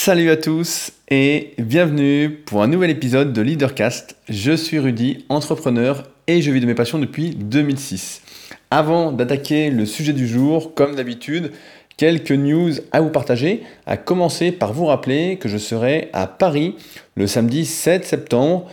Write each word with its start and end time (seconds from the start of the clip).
Salut 0.00 0.30
à 0.30 0.36
tous 0.36 0.92
et 1.10 1.54
bienvenue 1.58 2.30
pour 2.30 2.62
un 2.62 2.68
nouvel 2.68 2.88
épisode 2.88 3.32
de 3.32 3.42
Leadercast. 3.42 4.14
Je 4.28 4.52
suis 4.52 4.78
Rudy, 4.78 5.26
entrepreneur 5.28 6.04
et 6.28 6.40
je 6.40 6.52
vis 6.52 6.60
de 6.60 6.66
mes 6.66 6.76
passions 6.76 7.00
depuis 7.00 7.30
2006. 7.30 8.22
Avant 8.70 9.10
d'attaquer 9.10 9.70
le 9.70 9.84
sujet 9.84 10.12
du 10.12 10.28
jour, 10.28 10.72
comme 10.76 10.94
d'habitude, 10.94 11.50
quelques 11.96 12.30
news 12.30 12.74
à 12.92 13.00
vous 13.00 13.10
partager, 13.10 13.64
à 13.86 13.96
commencer 13.96 14.52
par 14.52 14.72
vous 14.72 14.86
rappeler 14.86 15.36
que 15.36 15.48
je 15.48 15.58
serai 15.58 16.10
à 16.12 16.28
Paris 16.28 16.76
le 17.16 17.26
samedi 17.26 17.66
7 17.66 18.06
septembre 18.06 18.70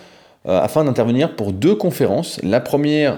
euh, 0.47 0.59
afin 0.61 0.85
d'intervenir 0.85 1.35
pour 1.35 1.53
deux 1.53 1.75
conférences. 1.75 2.39
La 2.43 2.59
première 2.59 3.17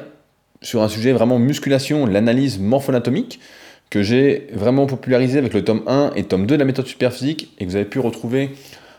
sur 0.62 0.82
un 0.82 0.88
sujet 0.88 1.12
vraiment 1.12 1.40
musculation, 1.40 2.06
l'analyse 2.06 2.58
morpho-anatomique 2.58 3.42
que 3.90 4.04
j'ai 4.04 4.48
vraiment 4.54 4.86
popularisé 4.86 5.38
avec 5.38 5.54
le 5.54 5.64
tome 5.64 5.84
1 5.88 6.12
et 6.16 6.24
tome 6.24 6.46
2 6.46 6.56
de 6.56 6.60
la 6.60 6.66
méthode 6.66 6.88
superphysique 6.88 7.54
et 7.60 7.66
que 7.66 7.70
vous 7.70 7.76
avez 7.76 7.86
pu 7.86 8.00
retrouver 8.00 8.52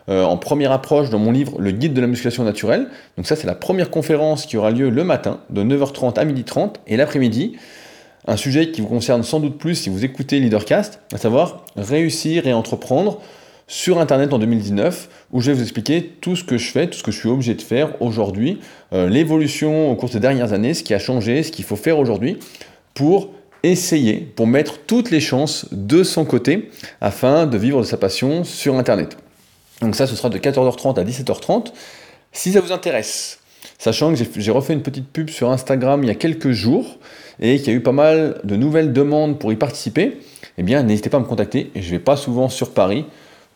euh, 0.08 0.24
en 0.24 0.36
première 0.36 0.72
approche 0.72 1.10
dans 1.10 1.18
mon 1.18 1.32
livre 1.32 1.56
Le 1.58 1.70
guide 1.70 1.92
de 1.92 2.00
la 2.00 2.06
musculation 2.06 2.44
naturelle. 2.44 2.88
Donc 3.16 3.26
ça 3.26 3.36
c'est 3.36 3.46
la 3.46 3.54
première 3.54 3.90
conférence 3.90 4.46
qui 4.46 4.56
aura 4.56 4.70
lieu 4.70 4.88
le 4.88 5.04
matin 5.04 5.40
de 5.50 5.62
9h30 5.62 6.18
à 6.18 6.24
12h30 6.24 6.74
et 6.86 6.96
l'après-midi 6.96 7.56
un 8.28 8.36
sujet 8.36 8.70
qui 8.70 8.82
vous 8.82 8.88
concerne 8.88 9.22
sans 9.22 9.40
doute 9.40 9.56
plus 9.56 9.74
si 9.74 9.88
vous 9.88 10.04
écoutez 10.04 10.38
Leadercast, 10.38 11.00
à 11.14 11.16
savoir 11.16 11.64
réussir 11.76 12.46
et 12.46 12.52
entreprendre 12.52 13.20
sur 13.66 13.98
Internet 13.98 14.34
en 14.34 14.38
2019, 14.38 15.08
où 15.32 15.40
je 15.40 15.50
vais 15.50 15.56
vous 15.56 15.62
expliquer 15.62 16.02
tout 16.20 16.36
ce 16.36 16.44
que 16.44 16.58
je 16.58 16.70
fais, 16.70 16.88
tout 16.88 16.98
ce 16.98 17.02
que 17.02 17.10
je 17.10 17.18
suis 17.18 17.28
obligé 17.28 17.54
de 17.54 17.62
faire 17.62 18.00
aujourd'hui, 18.02 18.58
euh, 18.92 19.08
l'évolution 19.08 19.90
au 19.90 19.94
cours 19.94 20.10
des 20.10 20.20
dernières 20.20 20.52
années, 20.52 20.74
ce 20.74 20.82
qui 20.82 20.92
a 20.92 20.98
changé, 20.98 21.42
ce 21.42 21.50
qu'il 21.50 21.64
faut 21.64 21.76
faire 21.76 21.98
aujourd'hui 21.98 22.38
pour 22.92 23.30
essayer, 23.62 24.16
pour 24.16 24.46
mettre 24.46 24.78
toutes 24.86 25.10
les 25.10 25.20
chances 25.20 25.66
de 25.72 26.02
son 26.02 26.24
côté 26.24 26.70
afin 27.00 27.46
de 27.46 27.58
vivre 27.58 27.80
de 27.80 27.86
sa 27.86 27.96
passion 27.96 28.44
sur 28.44 28.76
Internet. 28.76 29.16
Donc 29.80 29.94
ça, 29.94 30.06
ce 30.06 30.16
sera 30.16 30.28
de 30.28 30.38
14h30 30.38 30.98
à 30.98 31.04
17h30. 31.04 31.72
Si 32.32 32.52
ça 32.52 32.60
vous 32.60 32.72
intéresse, 32.72 33.38
sachant 33.78 34.12
que 34.12 34.24
j'ai 34.36 34.50
refait 34.50 34.72
une 34.72 34.82
petite 34.82 35.08
pub 35.08 35.30
sur 35.30 35.50
Instagram 35.50 36.02
il 36.02 36.08
y 36.08 36.10
a 36.10 36.14
quelques 36.14 36.50
jours 36.50 36.98
et 37.40 37.58
qu'il 37.58 37.68
y 37.68 37.70
a 37.70 37.74
eu 37.74 37.82
pas 37.82 37.92
mal 37.92 38.40
de 38.44 38.56
nouvelles 38.56 38.92
demandes 38.92 39.38
pour 39.38 39.52
y 39.52 39.56
participer, 39.56 40.18
eh 40.58 40.62
bien 40.62 40.82
n'hésitez 40.82 41.10
pas 41.10 41.18
à 41.18 41.20
me 41.20 41.26
contacter. 41.26 41.70
Je 41.74 41.80
ne 41.80 41.90
vais 41.90 41.98
pas 41.98 42.16
souvent 42.16 42.48
sur 42.48 42.72
Paris, 42.72 43.04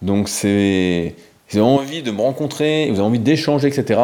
donc 0.00 0.28
c'est 0.28 1.14
vous 1.50 1.58
avez 1.58 1.66
envie 1.66 2.02
de 2.02 2.10
me 2.10 2.20
rencontrer, 2.20 2.86
vous 2.88 2.94
avez 2.94 3.06
envie 3.06 3.18
d'échanger, 3.18 3.68
etc. 3.68 4.00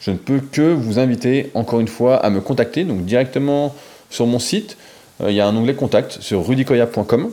Je 0.00 0.10
ne 0.10 0.16
peux 0.16 0.40
que 0.40 0.62
vous 0.62 0.98
inviter 0.98 1.50
encore 1.54 1.80
une 1.80 1.88
fois 1.88 2.16
à 2.16 2.30
me 2.30 2.40
contacter, 2.40 2.84
donc 2.84 3.04
directement 3.04 3.74
sur 4.08 4.26
mon 4.26 4.38
site. 4.38 4.76
Euh, 5.22 5.30
il 5.30 5.36
y 5.36 5.40
a 5.40 5.46
un 5.46 5.56
onglet 5.56 5.74
contact 5.74 6.18
sur 6.20 6.46
rudicoya.com 6.46 7.30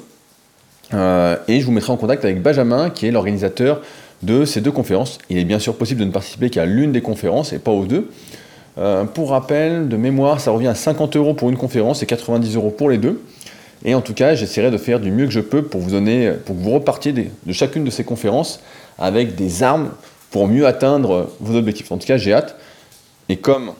euh, 0.93 1.37
et 1.47 1.59
je 1.59 1.65
vous 1.65 1.71
mettrai 1.71 1.91
en 1.91 1.97
contact 1.97 2.23
avec 2.23 2.41
Benjamin 2.41 2.89
qui 2.89 3.07
est 3.07 3.11
l'organisateur 3.11 3.81
de 4.21 4.45
ces 4.45 4.61
deux 4.61 4.71
conférences. 4.71 5.17
Il 5.29 5.37
est 5.37 5.43
bien 5.43 5.59
sûr 5.59 5.75
possible 5.75 5.99
de 5.99 6.05
ne 6.05 6.11
participer 6.11 6.49
qu'à 6.49 6.65
l'une 6.65 6.91
des 6.91 7.01
conférences 7.01 7.51
et 7.53 7.59
pas 7.59 7.71
aux 7.71 7.85
deux. 7.85 8.09
Euh, 8.77 9.03
pour 9.03 9.29
rappel, 9.31 9.87
de 9.87 9.97
mémoire, 9.97 10.39
ça 10.39 10.51
revient 10.51 10.67
à 10.67 10.75
50 10.75 11.15
euros 11.15 11.33
pour 11.33 11.49
une 11.49 11.57
conférence 11.57 12.01
et 12.01 12.05
90 12.05 12.55
euros 12.55 12.71
pour 12.71 12.89
les 12.89 12.97
deux. 12.97 13.21
Et 13.85 13.95
en 13.95 14.01
tout 14.01 14.13
cas, 14.13 14.33
j'essaierai 14.33 14.71
de 14.71 14.77
faire 14.77 14.99
du 14.99 15.11
mieux 15.11 15.25
que 15.25 15.31
je 15.31 15.41
peux 15.41 15.61
pour 15.61 15.81
vous 15.81 15.91
donner, 15.91 16.31
pour 16.45 16.55
que 16.55 16.61
vous 16.61 16.71
repartiez 16.71 17.11
de 17.11 17.53
chacune 17.53 17.83
de 17.83 17.89
ces 17.89 18.05
conférences 18.05 18.61
avec 18.97 19.35
des 19.35 19.61
armes 19.61 19.89
pour 20.31 20.47
mieux 20.47 20.65
atteindre 20.65 21.29
vos 21.41 21.57
objectifs. 21.57 21.91
En 21.91 21.97
tout 21.97 22.07
cas, 22.07 22.17
j'ai 22.17 22.33
hâte. 22.33 22.55
Et 23.27 23.37
comme 23.37 23.73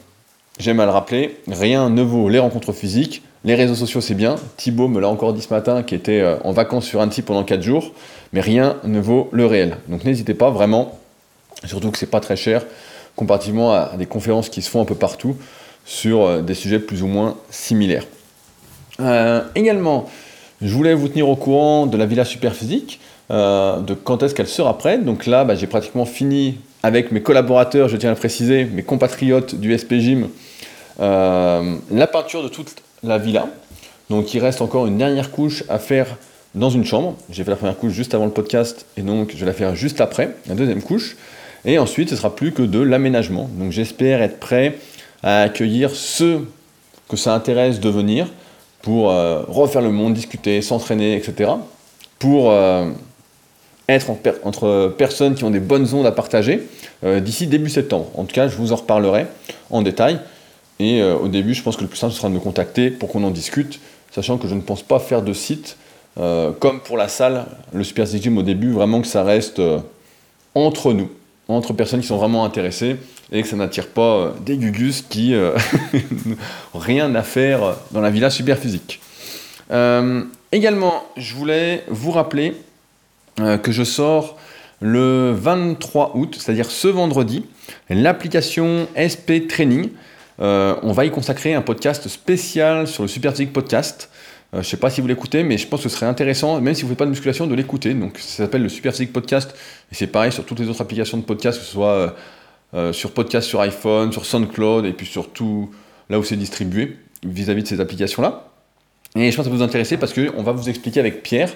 j'aime 0.58 0.78
à 0.78 0.84
le 0.84 0.90
rappeler, 0.90 1.40
rien 1.48 1.88
ne 1.88 2.02
vaut 2.02 2.28
les 2.28 2.38
rencontres 2.38 2.72
physiques. 2.72 3.22
Les 3.44 3.54
réseaux 3.54 3.74
sociaux, 3.74 4.00
c'est 4.00 4.14
bien. 4.14 4.36
Thibaut 4.56 4.88
me 4.88 5.00
l'a 5.00 5.08
encore 5.08 5.34
dit 5.34 5.42
ce 5.42 5.52
matin, 5.52 5.82
qui 5.82 5.94
était 5.94 6.20
euh, 6.20 6.36
en 6.44 6.52
vacances 6.52 6.86
sur 6.86 7.06
type 7.08 7.26
pendant 7.26 7.44
4 7.44 7.62
jours. 7.62 7.92
Mais 8.32 8.40
rien 8.40 8.76
ne 8.84 9.00
vaut 9.00 9.28
le 9.32 9.46
réel. 9.46 9.76
Donc 9.88 10.04
n'hésitez 10.04 10.34
pas 10.34 10.50
vraiment, 10.50 10.98
surtout 11.64 11.90
que 11.90 11.98
c'est 11.98 12.10
pas 12.10 12.20
très 12.20 12.36
cher, 12.36 12.64
comparativement 13.16 13.72
à 13.72 13.92
des 13.96 14.06
conférences 14.06 14.48
qui 14.48 14.62
se 14.62 14.70
font 14.70 14.80
un 14.80 14.84
peu 14.84 14.94
partout 14.94 15.36
sur 15.84 16.22
euh, 16.22 16.42
des 16.42 16.54
sujets 16.54 16.78
plus 16.78 17.02
ou 17.02 17.06
moins 17.06 17.36
similaires. 17.50 18.06
Euh, 19.00 19.42
également, 19.54 20.08
je 20.62 20.72
voulais 20.72 20.94
vous 20.94 21.08
tenir 21.08 21.28
au 21.28 21.36
courant 21.36 21.86
de 21.86 21.96
la 21.96 22.06
Villa 22.06 22.24
Superphysique, 22.24 23.00
euh, 23.30 23.80
de 23.80 23.94
quand 23.94 24.22
est-ce 24.22 24.34
qu'elle 24.34 24.48
sera 24.48 24.76
prête. 24.78 25.04
Donc 25.04 25.26
là, 25.26 25.44
bah, 25.44 25.54
j'ai 25.54 25.66
pratiquement 25.66 26.04
fini 26.04 26.58
avec 26.82 27.12
mes 27.12 27.22
collaborateurs, 27.22 27.88
je 27.88 27.96
tiens 27.96 28.10
à 28.10 28.12
le 28.12 28.18
préciser, 28.18 28.64
mes 28.64 28.82
compatriotes 28.82 29.54
du 29.54 29.76
SP 29.76 29.94
Gym, 30.00 30.28
la 30.98 32.06
peinture 32.06 32.42
de 32.42 32.48
toute 32.48 32.76
la 33.04 33.18
villa. 33.18 33.48
Donc 34.10 34.34
il 34.34 34.40
reste 34.40 34.60
encore 34.60 34.86
une 34.86 34.98
dernière 34.98 35.30
couche 35.30 35.64
à 35.68 35.78
faire 35.78 36.16
dans 36.54 36.70
une 36.70 36.84
chambre. 36.84 37.16
J'ai 37.30 37.44
fait 37.44 37.50
la 37.50 37.56
première 37.56 37.76
couche 37.76 37.92
juste 37.92 38.14
avant 38.14 38.26
le 38.26 38.30
podcast 38.30 38.86
et 38.96 39.02
donc 39.02 39.32
je 39.34 39.40
vais 39.40 39.46
la 39.46 39.52
faire 39.52 39.74
juste 39.74 40.00
après, 40.00 40.34
la 40.46 40.54
deuxième 40.54 40.82
couche. 40.82 41.16
Et 41.64 41.78
ensuite, 41.78 42.10
ce 42.10 42.16
sera 42.16 42.34
plus 42.34 42.52
que 42.52 42.62
de 42.62 42.80
l'aménagement. 42.80 43.48
Donc 43.58 43.72
j'espère 43.72 44.20
être 44.22 44.38
prêt 44.38 44.78
à 45.22 45.42
accueillir 45.42 45.90
ceux 45.90 46.46
que 47.08 47.16
ça 47.16 47.34
intéresse 47.34 47.80
de 47.80 47.88
venir 47.88 48.28
pour 48.82 49.10
euh, 49.10 49.42
refaire 49.48 49.80
le 49.80 49.90
monde, 49.90 50.12
discuter, 50.12 50.60
s'entraîner, 50.60 51.16
etc. 51.16 51.52
Pour 52.18 52.50
euh, 52.50 52.90
être 53.88 54.10
entre 54.44 54.94
personnes 54.96 55.34
qui 55.34 55.44
ont 55.44 55.50
des 55.50 55.60
bonnes 55.60 55.92
ondes 55.94 56.06
à 56.06 56.12
partager 56.12 56.68
euh, 57.02 57.20
d'ici 57.20 57.46
début 57.46 57.70
septembre. 57.70 58.10
En 58.14 58.24
tout 58.24 58.34
cas, 58.34 58.48
je 58.48 58.56
vous 58.56 58.72
en 58.72 58.76
reparlerai 58.76 59.26
en 59.70 59.80
détail. 59.80 60.20
Et 60.80 61.02
au 61.02 61.28
début, 61.28 61.54
je 61.54 61.62
pense 61.62 61.76
que 61.76 61.82
le 61.82 61.88
plus 61.88 61.98
simple 61.98 62.12
sera 62.12 62.28
de 62.28 62.34
me 62.34 62.40
contacter 62.40 62.90
pour 62.90 63.08
qu'on 63.08 63.22
en 63.22 63.30
discute, 63.30 63.78
sachant 64.10 64.38
que 64.38 64.48
je 64.48 64.54
ne 64.54 64.60
pense 64.60 64.82
pas 64.82 64.98
faire 64.98 65.22
de 65.22 65.32
site 65.32 65.76
comme 66.16 66.80
pour 66.84 66.96
la 66.96 67.06
salle, 67.06 67.46
le 67.72 67.84
Super 67.84 68.06
Gym 68.06 68.38
au 68.38 68.42
début, 68.42 68.72
vraiment 68.72 69.00
que 69.00 69.06
ça 69.06 69.22
reste 69.22 69.62
entre 70.54 70.92
nous 70.92 71.08
entre 71.48 71.72
personnes 71.72 72.00
qui 72.00 72.06
sont 72.06 72.16
vraiment 72.16 72.44
intéressées 72.44 72.96
et 73.32 73.42
que 73.42 73.48
ça 73.48 73.56
n'attire 73.56 73.88
pas 73.88 74.16
euh, 74.16 74.30
des 74.44 74.56
gugus 74.56 75.02
qui 75.02 75.34
euh, 75.34 75.56
rien 76.74 77.14
à 77.14 77.22
faire 77.22 77.76
dans 77.90 78.00
la 78.00 78.10
villa 78.10 78.30
super 78.30 78.58
physique. 78.58 79.00
Euh, 79.70 80.22
également, 80.52 81.04
je 81.16 81.34
voulais 81.34 81.84
vous 81.88 82.10
rappeler 82.10 82.54
que 83.64 83.72
je 83.72 83.82
sors 83.82 84.38
le 84.80 85.32
23 85.32 86.12
août, 86.14 86.36
c'est-à-dire 86.38 86.70
ce 86.70 86.86
vendredi, 86.86 87.44
l'application 87.90 88.86
SP 88.94 89.48
Training. 89.48 89.88
On 90.38 90.92
va 90.92 91.04
y 91.04 91.10
consacrer 91.10 91.54
un 91.54 91.62
podcast 91.62 92.08
spécial 92.08 92.86
sur 92.86 93.02
le 93.02 93.08
Super 93.08 93.32
Physique 93.32 93.52
Podcast. 93.52 94.08
Euh, 94.54 94.58
je 94.58 94.66
ne 94.66 94.70
sais 94.70 94.76
pas 94.76 94.90
si 94.90 95.00
vous 95.00 95.08
l'écoutez, 95.08 95.42
mais 95.42 95.58
je 95.58 95.66
pense 95.66 95.82
que 95.82 95.88
ce 95.88 95.96
serait 95.96 96.06
intéressant, 96.06 96.60
même 96.60 96.74
si 96.74 96.82
vous 96.82 96.88
ne 96.88 96.90
faites 96.92 96.98
pas 96.98 97.04
de 97.06 97.10
musculation, 97.10 97.46
de 97.46 97.54
l'écouter. 97.54 97.92
Donc 97.92 98.18
ça 98.18 98.44
s'appelle 98.44 98.62
le 98.62 98.68
Super 98.68 98.92
Physique 98.92 99.12
Podcast, 99.12 99.54
et 99.90 99.94
c'est 99.94 100.06
pareil 100.06 100.30
sur 100.30 100.44
toutes 100.44 100.60
les 100.60 100.68
autres 100.68 100.80
applications 100.80 101.18
de 101.18 101.24
podcast, 101.24 101.58
que 101.58 101.64
ce 101.64 101.72
soit 101.72 101.88
euh, 101.88 102.10
euh, 102.74 102.92
sur 102.92 103.10
podcast 103.10 103.48
sur 103.48 103.60
iPhone, 103.60 104.12
sur 104.12 104.24
SoundCloud, 104.24 104.84
et 104.84 104.92
puis 104.92 105.06
sur 105.06 105.30
tout 105.30 105.70
là 106.08 106.18
où 106.18 106.24
c'est 106.24 106.36
distribué 106.36 106.98
vis-à-vis 107.24 107.64
de 107.64 107.68
ces 107.68 107.80
applications-là. 107.80 108.48
Et 109.16 109.30
je 109.30 109.36
pense 109.36 109.46
que 109.46 109.50
ça 109.50 109.50
va 109.50 109.56
vous 109.56 109.62
intéresser 109.62 109.96
parce 109.96 110.12
qu'on 110.12 110.42
va 110.42 110.52
vous 110.52 110.68
expliquer 110.68 111.00
avec 111.00 111.22
Pierre, 111.22 111.50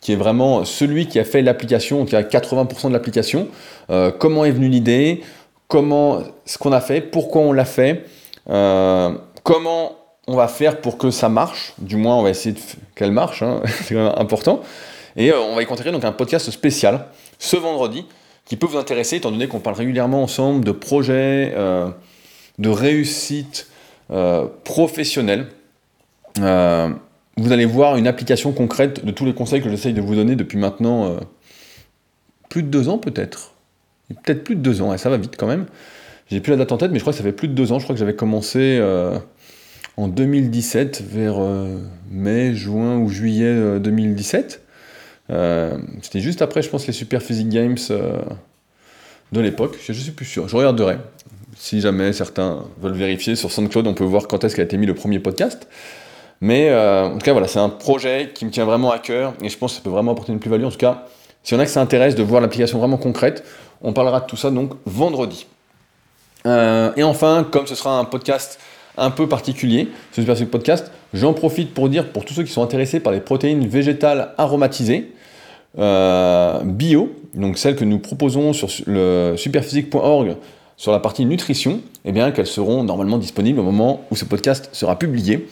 qui 0.00 0.12
est 0.12 0.16
vraiment 0.16 0.64
celui 0.64 1.06
qui 1.06 1.18
a 1.18 1.24
fait 1.24 1.42
l'application, 1.42 2.04
qui 2.04 2.16
a 2.16 2.22
80% 2.22 2.88
de 2.88 2.92
l'application, 2.92 3.48
comment 4.18 4.44
est 4.44 4.52
venue 4.52 4.68
l'idée, 4.68 5.22
comment 5.66 6.22
ce 6.44 6.58
qu'on 6.58 6.70
a 6.70 6.80
fait, 6.80 7.00
pourquoi 7.00 7.42
on 7.42 7.52
l'a 7.52 7.64
fait, 7.64 8.04
comment 8.48 9.98
on 10.28 10.36
va 10.36 10.46
faire 10.46 10.80
pour 10.80 10.98
que 10.98 11.10
ça 11.10 11.28
marche? 11.28 11.72
Du 11.78 11.96
moins, 11.96 12.16
on 12.16 12.22
va 12.22 12.30
essayer 12.30 12.54
qu'elle 12.94 13.12
marche, 13.12 13.42
hein. 13.42 13.62
c'est 13.82 13.94
quand 13.94 14.04
même 14.04 14.14
important. 14.16 14.62
Et 15.16 15.32
euh, 15.32 15.40
on 15.40 15.56
va 15.56 15.62
y 15.62 15.66
consacrer 15.66 15.90
donc 15.90 16.04
un 16.04 16.12
podcast 16.12 16.50
spécial 16.50 17.06
ce 17.38 17.56
vendredi 17.56 18.06
qui 18.44 18.56
peut 18.56 18.66
vous 18.66 18.78
intéresser, 18.78 19.16
étant 19.16 19.30
donné 19.30 19.48
qu'on 19.48 19.58
parle 19.58 19.76
régulièrement 19.76 20.22
ensemble 20.22 20.64
de 20.64 20.72
projets, 20.72 21.52
euh, 21.56 21.88
de 22.58 22.68
réussite 22.68 23.68
euh, 24.10 24.46
professionnelle. 24.64 25.48
vous 26.36 26.42
allez 27.52 27.66
voir 27.66 27.96
une 27.96 28.06
application 28.06 28.52
concrète 28.52 29.04
de 29.04 29.10
tous 29.10 29.24
les 29.24 29.34
conseils 29.34 29.62
que 29.62 29.68
j'essaye 29.68 29.92
de 29.92 30.00
vous 30.00 30.14
donner 30.14 30.36
depuis 30.36 30.58
maintenant 30.58 31.16
plus 32.48 32.62
de 32.62 32.68
deux 32.68 32.88
ans 32.88 32.98
peut-être. 32.98 33.52
Peut-être 34.08 34.44
plus 34.44 34.56
de 34.56 34.62
deux 34.62 34.80
ans, 34.80 34.94
et 34.94 34.98
ça 34.98 35.10
va 35.10 35.18
vite 35.18 35.34
quand 35.36 35.46
même. 35.46 35.66
J'ai 36.30 36.40
plus 36.40 36.50
la 36.50 36.56
date 36.56 36.72
en 36.72 36.76
tête, 36.76 36.90
mais 36.90 36.98
je 36.98 37.04
crois 37.04 37.12
que 37.12 37.16
ça 37.16 37.24
fait 37.24 37.32
plus 37.32 37.48
de 37.48 37.54
deux 37.54 37.72
ans. 37.72 37.78
Je 37.78 37.84
crois 37.84 37.94
que 37.94 37.98
j'avais 37.98 38.14
commencé 38.14 38.80
en 39.98 40.06
2017, 40.06 41.02
vers 41.10 41.40
euh, 41.40 41.76
mai, 42.08 42.54
juin 42.54 42.98
ou 42.98 43.08
juillet 43.08 43.80
2017. 43.80 44.62
Euh, 45.30 45.34
euh, 45.34 45.78
c'était 46.02 46.20
juste 46.20 46.40
après, 46.40 46.62
je 46.62 46.70
pense, 46.70 46.86
les 46.86 46.92
Super 46.92 47.20
Physique 47.20 47.48
Games 47.48 47.76
de 49.32 49.40
l'époque. 49.40 49.76
Je 49.84 49.92
ne 49.92 49.98
suis 49.98 50.12
plus 50.12 50.24
sûr. 50.24 50.48
Je 50.48 50.56
regarderai. 50.56 50.98
Si 51.56 51.80
jamais 51.80 52.12
certains 52.12 52.64
veulent 52.80 52.92
vérifier 52.92 53.34
sur 53.34 53.50
SoundCloud, 53.50 53.88
on 53.88 53.94
peut 53.94 54.04
voir 54.04 54.28
quand 54.28 54.44
est-ce 54.44 54.54
qu'a 54.54 54.62
été 54.62 54.76
mis 54.76 54.86
le 54.86 54.94
premier 54.94 55.18
podcast. 55.18 55.66
Mais 56.40 56.72
en 56.72 57.14
tout 57.14 57.24
cas, 57.24 57.32
voilà, 57.32 57.48
c'est 57.48 57.58
un 57.58 57.68
projet 57.68 58.30
qui 58.32 58.46
me 58.46 58.52
tient 58.52 58.64
vraiment 58.64 58.92
à 58.92 59.00
cœur 59.00 59.34
et 59.42 59.48
je 59.48 59.58
pense 59.58 59.72
que 59.72 59.78
ça 59.78 59.82
peut 59.82 59.90
vraiment 59.90 60.12
apporter 60.12 60.32
une 60.32 60.38
plus-value. 60.38 60.64
En 60.64 60.70
tout 60.70 60.78
cas, 60.78 61.06
s'il 61.42 61.56
y 61.56 61.58
en 61.58 61.62
a 61.62 61.66
que 61.66 61.72
ça 61.72 61.80
intéresse 61.80 62.14
de 62.14 62.22
voir 62.22 62.40
l'application 62.40 62.78
vraiment 62.78 62.98
concrète, 62.98 63.42
on 63.82 63.92
parlera 63.92 64.20
de 64.20 64.26
tout 64.26 64.36
ça 64.36 64.52
donc 64.52 64.74
vendredi. 64.86 65.48
Et 66.96 67.02
enfin, 67.02 67.46
comme 67.50 67.66
ce 67.66 67.74
sera 67.74 67.98
un 67.98 68.04
podcast 68.04 68.58
un 68.96 69.10
peu 69.10 69.28
particulier, 69.28 69.88
ce 70.12 70.22
Super 70.22 70.46
Podcast. 70.48 70.90
J'en 71.14 71.32
profite 71.32 71.72
pour 71.72 71.88
dire, 71.88 72.08
pour 72.08 72.24
tous 72.24 72.34
ceux 72.34 72.42
qui 72.42 72.52
sont 72.52 72.62
intéressés 72.62 73.00
par 73.00 73.12
les 73.12 73.20
protéines 73.20 73.66
végétales 73.66 74.34
aromatisées, 74.38 75.12
bio, 75.76 77.12
donc 77.34 77.58
celles 77.58 77.76
que 77.76 77.84
nous 77.84 77.98
proposons 77.98 78.52
sur 78.52 78.68
le 78.86 79.34
superphysique.org 79.36 80.36
sur 80.76 80.92
la 80.92 81.00
partie 81.00 81.24
nutrition, 81.26 81.80
eh 82.04 82.12
bien 82.12 82.30
qu'elles 82.30 82.46
seront 82.46 82.84
normalement 82.84 83.18
disponibles 83.18 83.58
au 83.58 83.64
moment 83.64 84.04
où 84.10 84.16
ce 84.16 84.24
podcast 84.24 84.68
sera 84.72 84.98
publié. 84.98 85.48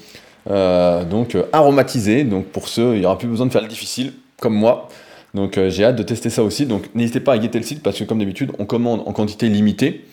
donc 0.49 1.37
aromatisées, 1.53 2.25
donc 2.25 2.47
pour 2.47 2.69
ceux, 2.69 2.95
il 2.95 3.01
n'y 3.01 3.07
aura 3.07 3.19
plus 3.19 3.29
besoin 3.29 3.47
de 3.47 3.53
faire 3.53 3.63
le 3.63 3.69
difficile, 3.69 4.13
comme 4.41 4.55
moi. 4.55 4.89
Donc 5.35 5.59
j'ai 5.69 5.85
hâte 5.85 5.97
de 5.97 6.03
tester 6.03 6.31
ça 6.31 6.43
aussi. 6.43 6.67
Donc 6.67 6.95
n'hésitez 6.95 7.21
pas 7.21 7.35
à 7.35 7.39
guetter 7.39 7.59
le 7.59 7.65
site 7.65 7.83
parce 7.83 7.99
que 7.99 8.05
comme 8.05 8.19
d'habitude, 8.19 8.53
on 8.59 8.65
commande 8.65 9.03
en 9.07 9.13
quantité 9.13 9.49
limitée. 9.49 10.05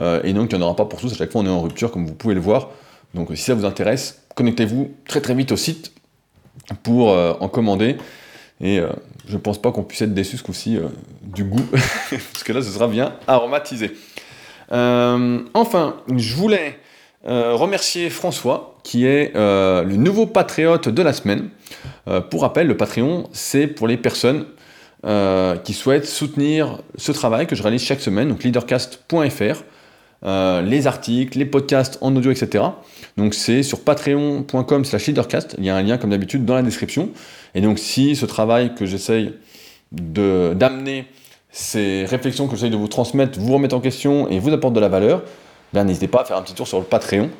Euh, 0.00 0.20
et 0.24 0.32
donc 0.32 0.50
il 0.52 0.58
n'y 0.58 0.62
en 0.62 0.66
aura 0.66 0.76
pas 0.76 0.84
pour 0.84 1.00
tous, 1.00 1.12
à 1.12 1.16
chaque 1.16 1.30
fois 1.30 1.42
on 1.42 1.46
est 1.46 1.50
en 1.50 1.60
rupture 1.60 1.90
comme 1.90 2.06
vous 2.06 2.14
pouvez 2.14 2.34
le 2.34 2.40
voir. 2.40 2.70
Donc 3.14 3.28
si 3.34 3.42
ça 3.42 3.54
vous 3.54 3.64
intéresse, 3.64 4.22
connectez-vous 4.34 4.94
très 5.06 5.20
très 5.20 5.34
vite 5.34 5.52
au 5.52 5.56
site 5.56 5.92
pour 6.82 7.10
euh, 7.10 7.34
en 7.40 7.48
commander. 7.48 7.96
Et 8.60 8.76
je 8.76 8.82
euh, 8.82 8.92
je 9.26 9.36
pense 9.36 9.60
pas 9.60 9.70
qu'on 9.70 9.84
puisse 9.84 10.02
être 10.02 10.14
déçu 10.14 10.36
ce 10.36 10.42
coup-ci 10.42 10.76
du 11.22 11.44
goût, 11.44 11.64
parce 12.32 12.42
que 12.42 12.52
là 12.52 12.62
ce 12.62 12.70
sera 12.70 12.88
bien 12.88 13.14
aromatisé. 13.28 13.92
enfin, 14.70 15.96
je 16.16 16.34
voulais 16.34 16.76
remercier 17.24 18.10
François, 18.10 18.80
qui 18.82 19.06
est 19.06 19.32
le 19.36 19.94
nouveau 19.94 20.26
patriote 20.26 20.88
de 20.88 21.00
la 21.00 21.12
semaine. 21.12 21.50
pour 22.30 22.40
rappel, 22.40 22.66
le 22.66 22.76
Patreon, 22.76 23.28
c'est 23.30 23.68
pour 23.68 23.86
les 23.86 23.98
personnes 23.98 24.46
qui 25.62 25.74
souhaitent 25.74 26.08
soutenir 26.08 26.80
ce 26.96 27.12
travail 27.12 27.46
que 27.46 27.54
je 27.54 27.62
réalise 27.62 27.84
chaque 27.84 28.00
semaine, 28.00 28.30
donc 28.30 28.42
leadercast.fr. 28.42 29.62
Euh, 30.22 30.60
les 30.60 30.86
articles, 30.86 31.38
les 31.38 31.46
podcasts 31.46 31.96
en 32.02 32.14
audio, 32.14 32.30
etc. 32.30 32.64
Donc 33.16 33.32
c'est 33.32 33.62
sur 33.62 33.80
patreon.com 33.80 34.84
slash 34.84 35.06
leadercast, 35.06 35.54
il 35.56 35.64
y 35.64 35.70
a 35.70 35.76
un 35.76 35.82
lien 35.82 35.96
comme 35.96 36.10
d'habitude 36.10 36.44
dans 36.44 36.54
la 36.54 36.62
description. 36.62 37.08
Et 37.54 37.62
donc 37.62 37.78
si 37.78 38.16
ce 38.16 38.26
travail 38.26 38.74
que 38.74 38.84
j'essaye 38.84 39.32
d'amener, 39.92 41.06
ces 41.50 42.04
réflexions 42.04 42.48
que 42.48 42.54
j'essaye 42.54 42.70
de 42.70 42.76
vous 42.76 42.88
transmettre, 42.88 43.38
vous 43.38 43.54
remettre 43.54 43.74
en 43.74 43.80
question 43.80 44.28
et 44.28 44.38
vous 44.38 44.52
apporte 44.52 44.74
de 44.74 44.80
la 44.80 44.88
valeur, 44.88 45.22
ben, 45.72 45.84
n'hésitez 45.84 46.06
pas 46.06 46.20
à 46.20 46.24
faire 46.24 46.36
un 46.36 46.42
petit 46.42 46.54
tour 46.54 46.68
sur 46.68 46.78
le 46.78 46.84
Patreon 46.84 47.30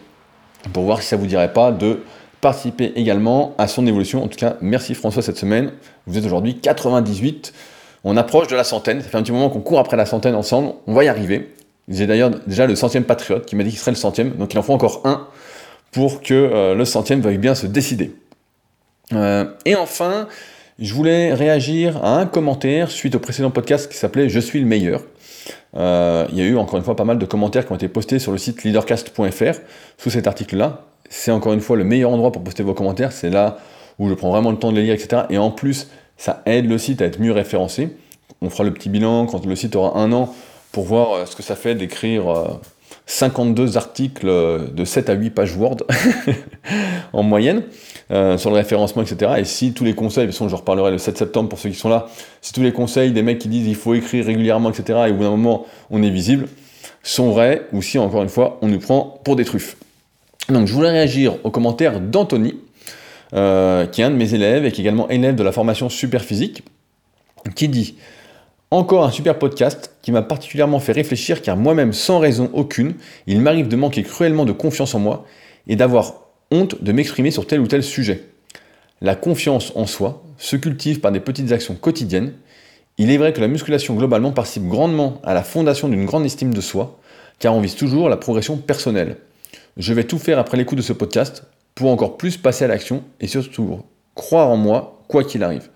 pour 0.73 0.85
voir 0.85 1.03
si 1.03 1.09
ça 1.09 1.17
vous 1.17 1.27
dirait 1.27 1.53
pas 1.53 1.73
de 1.73 2.01
participer 2.41 2.93
également 2.97 3.55
à 3.59 3.69
son 3.69 3.87
évolution. 3.87 4.25
En 4.25 4.29
tout 4.29 4.39
cas, 4.39 4.57
merci 4.63 4.95
François 4.95 5.21
cette 5.21 5.37
semaine. 5.37 5.73
Vous 6.07 6.17
êtes 6.17 6.25
aujourd'hui 6.25 6.59
98. 6.59 7.53
On 8.05 8.17
approche 8.17 8.49
de 8.49 8.57
la 8.57 8.65
centaine. 8.65 9.03
Ça 9.03 9.09
fait 9.09 9.19
un 9.19 9.23
petit 9.23 9.33
moment 9.33 9.51
qu'on 9.51 9.61
court 9.61 9.79
après 9.79 9.99
la 9.99 10.07
centaine 10.07 10.35
ensemble. 10.35 10.73
On 10.87 10.95
va 10.95 11.05
y 11.05 11.09
arriver. 11.09 11.53
J'ai 11.91 12.07
d'ailleurs 12.07 12.31
déjà 12.47 12.67
le 12.67 12.77
centième 12.77 13.05
patriote 13.05 13.45
qui 13.47 13.57
m'a 13.57 13.65
dit 13.65 13.71
qu'il 13.71 13.79
serait 13.79 13.91
le 13.91 13.97
centième, 13.97 14.31
donc 14.37 14.55
il 14.55 14.59
en 14.59 14.63
faut 14.63 14.73
encore 14.73 15.03
un 15.05 15.27
pour 15.91 16.23
que 16.23 16.35
euh, 16.35 16.75
le 16.75 16.85
centième 16.85 17.21
veuille 17.21 17.39
bien 17.39 17.57
se 17.57 17.67
décider. 17.67 18.15
Euh, 19.13 19.45
et 19.65 19.75
enfin, 19.75 20.29
je 20.79 20.95
voulais 20.95 21.35
réagir 21.35 22.03
à 22.05 22.19
un 22.19 22.27
commentaire 22.27 22.93
suite 22.93 23.17
au 23.17 23.19
précédent 23.19 23.51
podcast 23.51 23.91
qui 23.91 23.99
s'appelait 23.99 24.29
Je 24.29 24.39
suis 24.39 24.61
le 24.61 24.67
meilleur. 24.67 25.03
Euh, 25.77 26.27
il 26.31 26.39
y 26.39 26.43
a 26.43 26.45
eu 26.45 26.57
encore 26.57 26.79
une 26.79 26.85
fois 26.85 26.95
pas 26.95 27.05
mal 27.05 27.19
de 27.19 27.27
commentaires 27.27 27.67
qui 27.67 27.73
ont 27.73 27.77
été 27.77 27.89
postés 27.89 28.21
sur 28.21 28.31
le 28.31 28.39
site 28.39 28.63
leadercast.fr 28.63 29.61
sous 29.99 30.11
cet 30.11 30.29
article-là. 30.29 30.85
C'est 31.09 31.33
encore 31.33 31.53
une 31.53 31.61
fois 31.61 31.77
le 31.77 31.83
meilleur 31.83 32.13
endroit 32.13 32.31
pour 32.31 32.45
poster 32.45 32.63
vos 32.63 32.75
commentaires. 32.75 33.11
C'est 33.11 33.31
là 33.31 33.59
où 33.99 34.09
je 34.09 34.15
prends 34.15 34.31
vraiment 34.31 34.53
le 34.53 34.59
temps 34.59 34.71
de 34.71 34.77
les 34.77 34.85
lire, 34.85 34.95
etc. 34.95 35.23
Et 35.29 35.39
en 35.39 35.51
plus, 35.51 35.89
ça 36.17 36.43
aide 36.47 36.69
le 36.69 36.79
site 36.79 37.03
à 37.03 37.07
être 37.07 37.19
mieux 37.19 37.33
référencé. 37.33 37.97
On 38.43 38.49
fera 38.49 38.63
le 38.63 38.73
petit 38.73 38.89
bilan 38.89 39.27
quand 39.27 39.45
le 39.45 39.57
site 39.57 39.75
aura 39.75 39.99
un 39.99 40.13
an 40.13 40.33
pour 40.73 40.85
voir 40.85 41.13
euh, 41.13 41.27
ce 41.27 41.37
que 41.37 41.43
ça 41.43 41.57
fait 41.57 41.75
d'écrire 41.75 42.25
52 43.07 43.77
euh, 43.77 43.79
articles 43.79 44.29
euh, 44.29 44.67
de 44.67 44.85
7 44.85 45.11
à 45.11 45.15
8 45.15 45.31
pages 45.31 45.57
Word 45.57 45.79
en 47.13 47.23
moyenne 47.23 47.63
sur 48.39 48.51
le 48.51 48.57
référencement, 48.57 49.03
etc. 49.03 49.35
Et 49.39 49.45
si 49.45 49.73
tous 49.73 49.85
les 49.85 49.95
conseils, 49.95 50.25
de 50.25 50.31
toute 50.31 50.35
façon 50.37 50.49
je 50.49 50.57
reparlerai 50.57 50.91
le 50.91 50.99
7 50.99 51.17
septembre 51.17 51.49
pour 51.49 51.61
ceux 51.61 51.69
qui 51.69 51.77
sont 51.77 51.89
là, 51.89 52.09
si 52.41 52.53
tous 52.53 52.61
les 52.61 52.73
conseils 52.73 53.13
des 53.13 53.23
mecs 53.23 53.39
qui 53.39 53.47
disent 53.47 53.69
il 53.69 53.77
faut 53.77 53.95
écrire 53.95 54.27
régulièrement, 54.27 54.71
etc., 54.71 54.99
et 55.07 55.11
au 55.13 55.15
bout 55.15 55.23
d'un 55.23 55.31
moment 55.31 55.65
on 55.91 56.03
est 56.03 56.11
visible, 56.11 56.49
sont 57.05 57.31
vrais, 57.31 57.69
ou 57.73 57.83
si 57.83 58.01
encore 58.01 58.25
une 58.25 58.29
fois 58.29 58.59
on 58.63 58.67
nous 58.67 58.81
prend 58.81 59.21
pour 59.23 59.37
des 59.37 59.45
truffes. 59.45 59.77
Donc 60.49 60.67
je 60.67 60.73
voulais 60.73 60.91
réagir 60.91 61.37
aux 61.45 61.53
commentaires 61.53 62.01
d'Anthony, 62.01 62.57
qui 63.31 63.37
est 63.37 64.03
un 64.03 64.11
de 64.11 64.17
mes 64.17 64.35
élèves 64.35 64.65
et 64.65 64.73
qui 64.73 64.81
est 64.81 64.85
également 64.85 65.09
élève 65.09 65.37
de 65.37 65.45
la 65.45 65.53
formation 65.53 65.89
Super 65.89 66.25
Physique, 66.25 66.65
qui 67.55 67.69
dit 67.69 67.95
encore 68.71 69.05
un 69.05 69.11
super 69.11 69.39
podcast 69.39 69.97
qui 70.01 70.13
m'a 70.13 70.23
particulièrement 70.23 70.79
fait 70.79 70.93
réfléchir 70.93 71.43
car 71.43 71.57
moi-même, 71.57 71.93
sans 71.93 72.19
raison 72.19 72.51
aucune, 72.53 72.95
il 73.27 73.41
m'arrive 73.41 73.69
de 73.69 73.77
manquer 73.77 74.03
cruellement 74.03 74.45
de 74.45 74.53
confiance 74.53 74.95
en 74.95 75.01
moi 75.01 75.27
et 75.67 75.77
d'avoir 75.77 76.15
honte 76.51 76.83
de 76.83 76.93
m'exprimer 76.93 77.31
sur 77.31 77.47
tel 77.47 77.61
ou 77.61 77.67
tel 77.67 77.83
sujet. 77.83 78.25
La 79.01 79.17
confiance 79.17 79.73
en 79.75 79.87
soi 79.87 80.23
se 80.39 80.57
cultive 80.57 81.01
par 81.01 81.11
des 81.11 81.21
petites 81.21 81.53
actions 81.53 81.75
quotidiennes. 81.75 82.33
Il 82.99 83.11
est 83.11 83.17
vrai 83.17 83.33
que 83.33 83.41
la 83.41 83.49
musculation 83.49 83.95
globalement 83.95 84.33
participe 84.33 84.67
grandement 84.67 85.21
à 85.25 85.35
la 85.35 85.43
fondation 85.43 85.89
d'une 85.89 86.05
grande 86.05 86.27
estime 86.27 86.55
de 86.55 86.61
soi, 86.61 86.99
car 87.39 87.55
on 87.55 87.61
vise 87.61 87.75
toujours 87.75 88.09
la 88.09 88.17
progression 88.17 88.57
personnelle. 88.57 89.17
Je 89.77 89.95
vais 89.95 90.05
tout 90.05 90.19
faire 90.19 90.39
après 90.39 90.57
l'écoute 90.57 90.79
de 90.79 90.83
ce 90.83 90.93
podcast 90.93 91.45
pour 91.75 91.91
encore 91.91 92.19
plus 92.19 92.37
passer 92.37 92.65
à 92.65 92.69
l'action 92.69 93.03
et 93.21 93.27
surtout 93.27 93.81
croire 94.15 94.49
en 94.49 94.57
moi, 94.57 95.03
quoi 95.09 95.25
qu'il 95.25 95.43
arrive. 95.43 95.71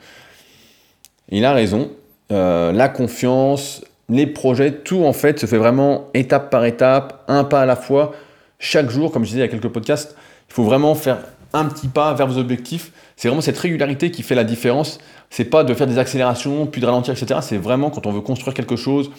Il 1.31 1.45
a 1.45 1.55
raison, 1.55 1.91
euh, 2.33 2.73
la 2.73 2.89
confiance, 2.89 3.85
les 4.09 4.27
projets, 4.27 4.73
tout 4.73 5.05
en 5.05 5.13
fait 5.13 5.39
se 5.39 5.47
fait 5.47 5.59
vraiment 5.59 6.09
étape 6.15 6.51
par 6.51 6.65
étape, 6.65 7.25
un 7.29 7.45
pas 7.45 7.63
à 7.63 7.67
la 7.67 7.77
fois. 7.77 8.13
Chaque 8.59 8.91
jour, 8.91 9.13
comme 9.13 9.25
je 9.25 9.31
disais 9.31 9.41
il 9.41 9.43
y 9.43 9.49
a 9.49 9.49
quelques 9.49 9.73
podcasts, 9.73 10.17
il 10.49 10.55
faut 10.55 10.65
vraiment 10.65 10.95
faire 10.95 11.19
un 11.53 11.67
petit 11.67 11.89
pas 11.89 12.13
vers 12.15 12.27
vos 12.27 12.39
objectifs. 12.39 12.93
C'est 13.17 13.29
vraiment 13.29 13.41
cette 13.41 13.59
régularité 13.59 14.11
qui 14.11 14.23
fait 14.23 14.35
la 14.35 14.45
différence. 14.45 14.99
C'est 15.31 15.45
pas 15.45 15.65
de 15.65 15.73
faire 15.75 15.87
des 15.87 15.99
accélérations, 15.99 16.67
puis 16.67 16.81
de 16.81 16.87
ralentir, 16.87 17.15
etc. 17.15 17.41
C'est 17.43 17.59
vraiment 17.59 17.91
quand 17.91 18.07
on 18.07 18.13
veut 18.13 18.21
construire 18.21 18.55
quelque 18.55 18.77
chose, 18.77 19.11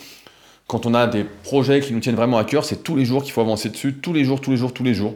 quand 0.67 0.85
on 0.85 0.93
a 0.93 1.07
des 1.07 1.23
projets 1.43 1.79
qui 1.79 1.93
nous 1.93 1.99
tiennent 1.99 2.15
vraiment 2.15 2.37
à 2.37 2.43
cœur, 2.43 2.65
c'est 2.65 2.83
tous 2.83 2.95
les 2.95 3.05
jours 3.05 3.23
qu'il 3.23 3.31
faut 3.31 3.41
avancer 3.41 3.69
dessus, 3.69 3.95
tous 3.95 4.13
les 4.13 4.23
jours, 4.23 4.41
tous 4.41 4.51
les 4.51 4.57
jours, 4.57 4.73
tous 4.73 4.83
les 4.83 4.93
jours. 4.93 5.15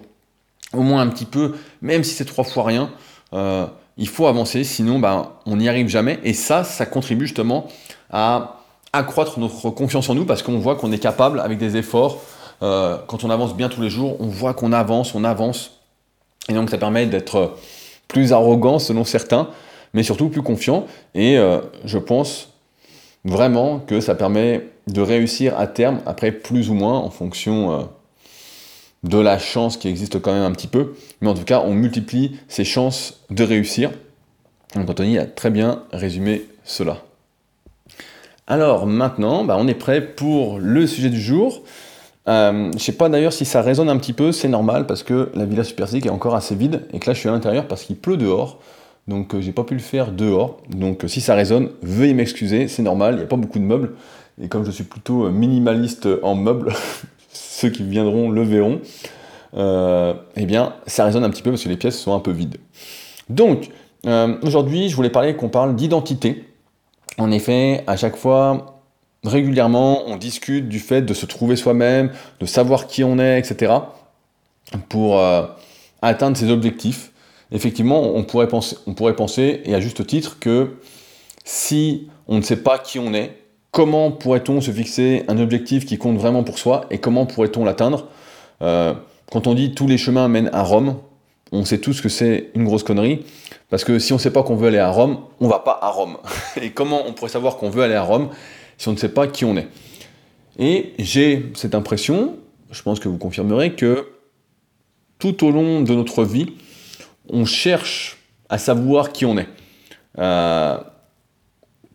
Au 0.74 0.84
moins 0.84 1.02
un 1.02 1.08
petit 1.08 1.26
peu, 1.26 1.56
même 1.82 2.04
si 2.04 2.14
c'est 2.14 2.26
trois 2.26 2.44
fois 2.44 2.64
rien. 2.64 2.92
Euh, 3.34 3.66
il 4.00 4.08
faut 4.08 4.28
avancer, 4.28 4.64
sinon 4.64 4.98
ben, 4.98 5.30
on 5.46 5.58
n'y 5.58 5.68
arrive 5.68 5.90
jamais. 5.90 6.20
Et 6.24 6.34
ça, 6.34 6.64
ça 6.64 6.86
contribue 6.86 7.28
justement 7.28 7.68
à 8.10 8.62
accroître 8.94 9.40
notre 9.40 9.70
confiance 9.70 10.10
en 10.10 10.16
nous 10.16 10.26
parce 10.26 10.42
qu'on 10.42 10.58
voit 10.58 10.76
qu'on 10.76 10.92
est 10.92 11.00
capable 11.00 11.42
avec 11.42 11.60
des 11.60 11.76
efforts. 11.76 12.20
Euh, 12.64 12.98
quand 13.08 13.24
on 13.26 13.30
avance 13.30 13.56
bien 13.56 13.68
tous 13.68 13.82
les 13.82 13.90
jours, 13.90 14.16
on 14.22 14.28
voit 14.28 14.54
qu'on 14.54 14.72
avance, 14.72 15.14
on 15.16 15.26
avance. 15.26 15.82
Et 16.48 16.54
donc 16.54 16.70
ça 16.70 16.78
permet 16.78 17.06
d'être 17.06 17.58
plus 18.08 18.32
arrogant 18.32 18.80
selon 18.80 19.04
certains, 19.04 19.50
mais 19.94 20.02
surtout 20.02 20.30
plus 20.30 20.42
confiant. 20.42 20.88
Et 21.14 21.38
euh, 21.38 21.60
je 21.84 21.98
pense 21.98 22.54
vraiment 23.26 23.80
que 23.80 24.00
ça 24.00 24.16
permet 24.16 24.66
de 24.88 25.02
réussir 25.02 25.60
à 25.60 25.68
terme, 25.68 26.00
après 26.06 26.32
plus 26.32 26.70
ou 26.70 26.74
moins 26.74 26.98
en 26.98 27.10
fonction 27.10 27.72
euh, 27.72 27.84
de 29.04 29.18
la 29.18 29.40
chance 29.40 29.78
qui 29.78 29.88
existe 29.88 30.22
quand 30.22 30.34
même 30.34 30.44
un 30.44 30.52
petit 30.52 30.68
peu, 30.68 30.94
mais 31.22 31.30
en 31.30 31.34
tout 31.34 31.46
cas, 31.46 31.62
on 31.66 31.74
multiplie 31.74 32.38
ses 32.48 32.66
chances 32.66 33.22
de 33.30 33.44
réussir. 33.44 33.92
Donc 34.76 34.90
Anthony 34.90 35.18
a 35.18 35.26
très 35.26 35.50
bien 35.50 35.84
résumé 35.92 36.46
cela. 36.64 36.98
Alors 38.48 38.88
maintenant, 38.88 39.44
bah, 39.44 39.58
on 39.60 39.68
est 39.68 39.76
prêt 39.76 40.02
pour 40.02 40.60
le 40.60 40.86
sujet 40.88 41.10
du 41.10 41.22
jour. 41.22 41.62
Euh, 42.28 42.72
je 42.74 42.80
sais 42.80 42.92
pas 42.92 43.10
d'ailleurs 43.10 43.34
si 43.34 43.46
ça 43.46 43.62
résonne 43.62 43.90
un 43.90 43.98
petit 43.98 44.14
peu, 44.14 44.32
c'est 44.32 44.48
normal 44.48 44.86
parce 44.86 45.04
que 45.04 45.32
la 45.34 45.46
villa 45.46 45.64
Superzik 45.64 46.06
est 46.06 46.12
encore 46.12 46.36
assez 46.36 46.54
vide 46.54 46.82
et 46.94 47.00
que 47.00 47.08
là 47.08 47.14
je 47.14 47.20
suis 47.20 47.30
à 47.30 47.32
l'intérieur 47.32 47.68
parce 47.68 47.84
qu'il 47.84 47.96
pleut 47.96 48.18
dehors. 48.18 48.60
Donc 49.08 49.34
euh, 49.34 49.42
j'ai 49.42 49.52
pas 49.52 49.64
pu 49.64 49.74
le 49.74 49.80
faire 49.80 50.12
dehors. 50.12 50.58
Donc 50.70 51.04
euh, 51.04 51.08
si 51.08 51.22
ça 51.22 51.34
résonne, 51.34 51.70
veuillez 51.82 52.14
m'excuser, 52.14 52.68
c'est 52.68 52.84
normal, 52.84 53.16
il 53.16 53.18
n'y 53.18 53.24
a 53.24 53.28
pas 53.28 53.38
beaucoup 53.38 53.60
de 53.60 53.64
meubles. 53.64 53.94
Et 54.42 54.48
comme 54.48 54.66
je 54.66 54.72
suis 54.72 54.84
plutôt 54.84 55.30
minimaliste 55.30 56.08
en 56.22 56.36
meubles, 56.36 56.74
ceux 57.60 57.70
qui 57.70 57.84
viendront 57.84 58.30
le 58.30 58.44
verront, 58.44 58.80
euh, 59.58 60.14
eh 60.36 60.46
bien, 60.46 60.76
ça 60.88 61.06
résonne 61.06 61.24
un 61.24 61.30
petit 61.30 61.42
peu 61.42 61.52
parce 61.52 61.64
que 61.64 61.70
les 61.70 61.78
pièces 61.78 62.00
sont 62.00 62.14
un 62.14 62.20
peu 62.20 62.32
vides. 62.32 62.58
Donc, 63.28 63.70
euh, 64.06 64.38
aujourd'hui, 64.44 64.90
je 64.90 64.96
voulais 64.96 65.10
parler 65.10 65.36
qu'on 65.36 65.50
parle 65.50 65.76
d'identité. 65.76 66.46
En 67.18 67.32
effet, 67.32 67.84
à 67.86 67.98
chaque 67.98 68.16
fois, 68.16 68.82
régulièrement, 69.26 70.08
on 70.08 70.16
discute 70.16 70.70
du 70.70 70.80
fait 70.80 71.02
de 71.02 71.14
se 71.14 71.26
trouver 71.26 71.58
soi-même, 71.58 72.12
de 72.40 72.46
savoir 72.46 72.88
qui 72.88 73.04
on 73.04 73.20
est, 73.20 73.40
etc., 73.40 73.74
pour 74.88 75.20
euh, 75.20 75.46
atteindre 76.02 76.38
ses 76.38 76.52
objectifs. 76.52 77.12
Effectivement, 77.52 78.16
on 78.16 78.24
pourrait, 78.24 78.48
penser, 78.48 78.78
on 78.88 78.94
pourrait 78.94 79.16
penser, 79.16 79.62
et 79.66 79.76
à 79.76 79.82
juste 79.82 80.06
titre, 80.06 80.40
que 80.40 80.78
si 81.44 82.08
on 82.28 82.38
ne 82.38 82.42
sait 82.42 82.64
pas 82.64 82.78
qui 82.78 83.00
on 83.00 83.14
est, 83.14 83.36
comment 83.72 84.12
pourrait-on 84.12 84.62
se 84.62 84.72
fixer 84.72 85.24
un 85.28 85.38
objectif 85.40 85.86
qui 85.86 85.98
compte 85.98 86.18
vraiment 86.18 86.44
pour 86.44 86.60
soi 86.60 86.86
et 86.90 86.98
comment 86.98 87.26
pourrait-on 87.26 87.66
l'atteindre 87.66 88.08
euh, 88.62 88.94
Quand 89.32 89.48
on 89.48 89.54
dit 89.54 89.74
tous 89.74 89.88
les 89.88 89.98
chemins 89.98 90.28
mènent 90.28 90.50
à 90.54 90.64
Rome, 90.64 90.98
on 91.52 91.66
sait 91.66 91.80
tous 91.80 92.02
que 92.02 92.10
c'est 92.10 92.52
une 92.54 92.64
grosse 92.64 92.84
connerie, 92.84 93.26
parce 93.70 93.84
que 93.84 94.00
si 94.00 94.14
on 94.14 94.18
ne 94.18 94.22
sait 94.22 94.32
pas 94.32 94.44
qu'on 94.44 94.56
veut 94.56 94.68
aller 94.68 94.78
à 94.80 94.90
Rome, 94.90 95.20
on 95.40 95.46
ne 95.46 95.50
va 95.50 95.60
pas 95.60 95.80
à 95.82 95.90
Rome. 95.90 96.18
Et 96.62 96.72
comment 96.72 97.04
on 97.08 97.14
pourrait 97.14 97.32
savoir 97.32 97.58
qu'on 97.58 97.70
veut 97.70 97.84
aller 97.84 97.96
à 97.96 98.04
Rome 98.04 98.30
si 98.78 98.88
on 98.88 98.92
ne 98.92 98.98
sait 98.98 99.10
pas 99.10 99.28
qui 99.28 99.46
on 99.46 99.58
est? 99.58 99.68
Et 100.58 100.94
j'ai 101.00 101.52
cette 101.56 101.74
impression, 101.74 102.36
je 102.72 102.82
pense 102.82 103.00
que 103.00 103.08
vous 103.08 103.18
confirmerez, 103.18 103.74
que 103.76 104.10
tout 105.18 105.46
au 105.46 105.52
long 105.52 105.82
de 105.82 105.94
notre 105.94 106.24
vie, 106.24 106.54
on 107.30 107.46
cherche 107.46 108.18
à 108.50 108.58
savoir 108.58 109.12
qui 109.12 109.26
on 109.26 109.38
est. 109.38 109.48
Euh, 110.18 110.78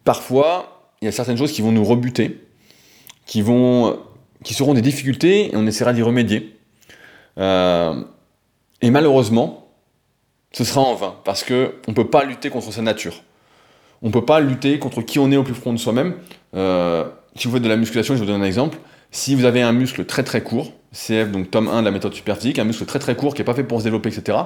parfois, 0.04 0.73
il 1.04 1.06
y 1.06 1.08
a 1.08 1.12
certaines 1.12 1.36
choses 1.36 1.52
qui 1.52 1.60
vont 1.60 1.70
nous 1.70 1.84
rebuter, 1.84 2.40
qui, 3.26 3.42
vont, 3.42 3.98
qui 4.42 4.54
seront 4.54 4.72
des 4.72 4.80
difficultés, 4.80 5.52
et 5.52 5.56
on 5.56 5.66
essaiera 5.66 5.92
d'y 5.92 6.00
remédier. 6.00 6.56
Euh, 7.36 8.02
et 8.80 8.88
malheureusement, 8.88 9.68
ce 10.52 10.64
sera 10.64 10.80
en 10.80 10.94
vain, 10.94 11.14
parce 11.22 11.44
qu'on 11.44 11.72
ne 11.88 11.92
peut 11.92 12.08
pas 12.08 12.24
lutter 12.24 12.48
contre 12.48 12.72
sa 12.72 12.80
nature. 12.80 13.22
On 14.00 14.06
ne 14.06 14.12
peut 14.12 14.24
pas 14.24 14.40
lutter 14.40 14.78
contre 14.78 15.02
qui 15.02 15.18
on 15.18 15.30
est 15.30 15.36
au 15.36 15.42
plus 15.42 15.52
profond 15.52 15.74
de 15.74 15.78
soi-même. 15.78 16.14
Euh, 16.54 17.04
si 17.36 17.48
vous 17.48 17.52
faites 17.52 17.62
de 17.62 17.68
la 17.68 17.76
musculation, 17.76 18.14
je 18.14 18.20
vous 18.20 18.26
donne 18.26 18.40
un 18.40 18.46
exemple. 18.46 18.78
Si 19.10 19.34
vous 19.34 19.44
avez 19.44 19.60
un 19.60 19.72
muscle 19.72 20.06
très 20.06 20.22
très 20.22 20.42
court, 20.42 20.72
CF, 20.92 21.30
donc 21.30 21.50
tome 21.50 21.68
1 21.68 21.80
de 21.80 21.84
la 21.84 21.90
méthode 21.90 22.14
superphysique, 22.14 22.58
un 22.58 22.64
muscle 22.64 22.86
très 22.86 22.98
très 22.98 23.14
court 23.14 23.34
qui 23.34 23.42
n'est 23.42 23.44
pas 23.46 23.54
fait 23.54 23.64
pour 23.64 23.80
se 23.80 23.84
développer, 23.84 24.08
etc., 24.08 24.38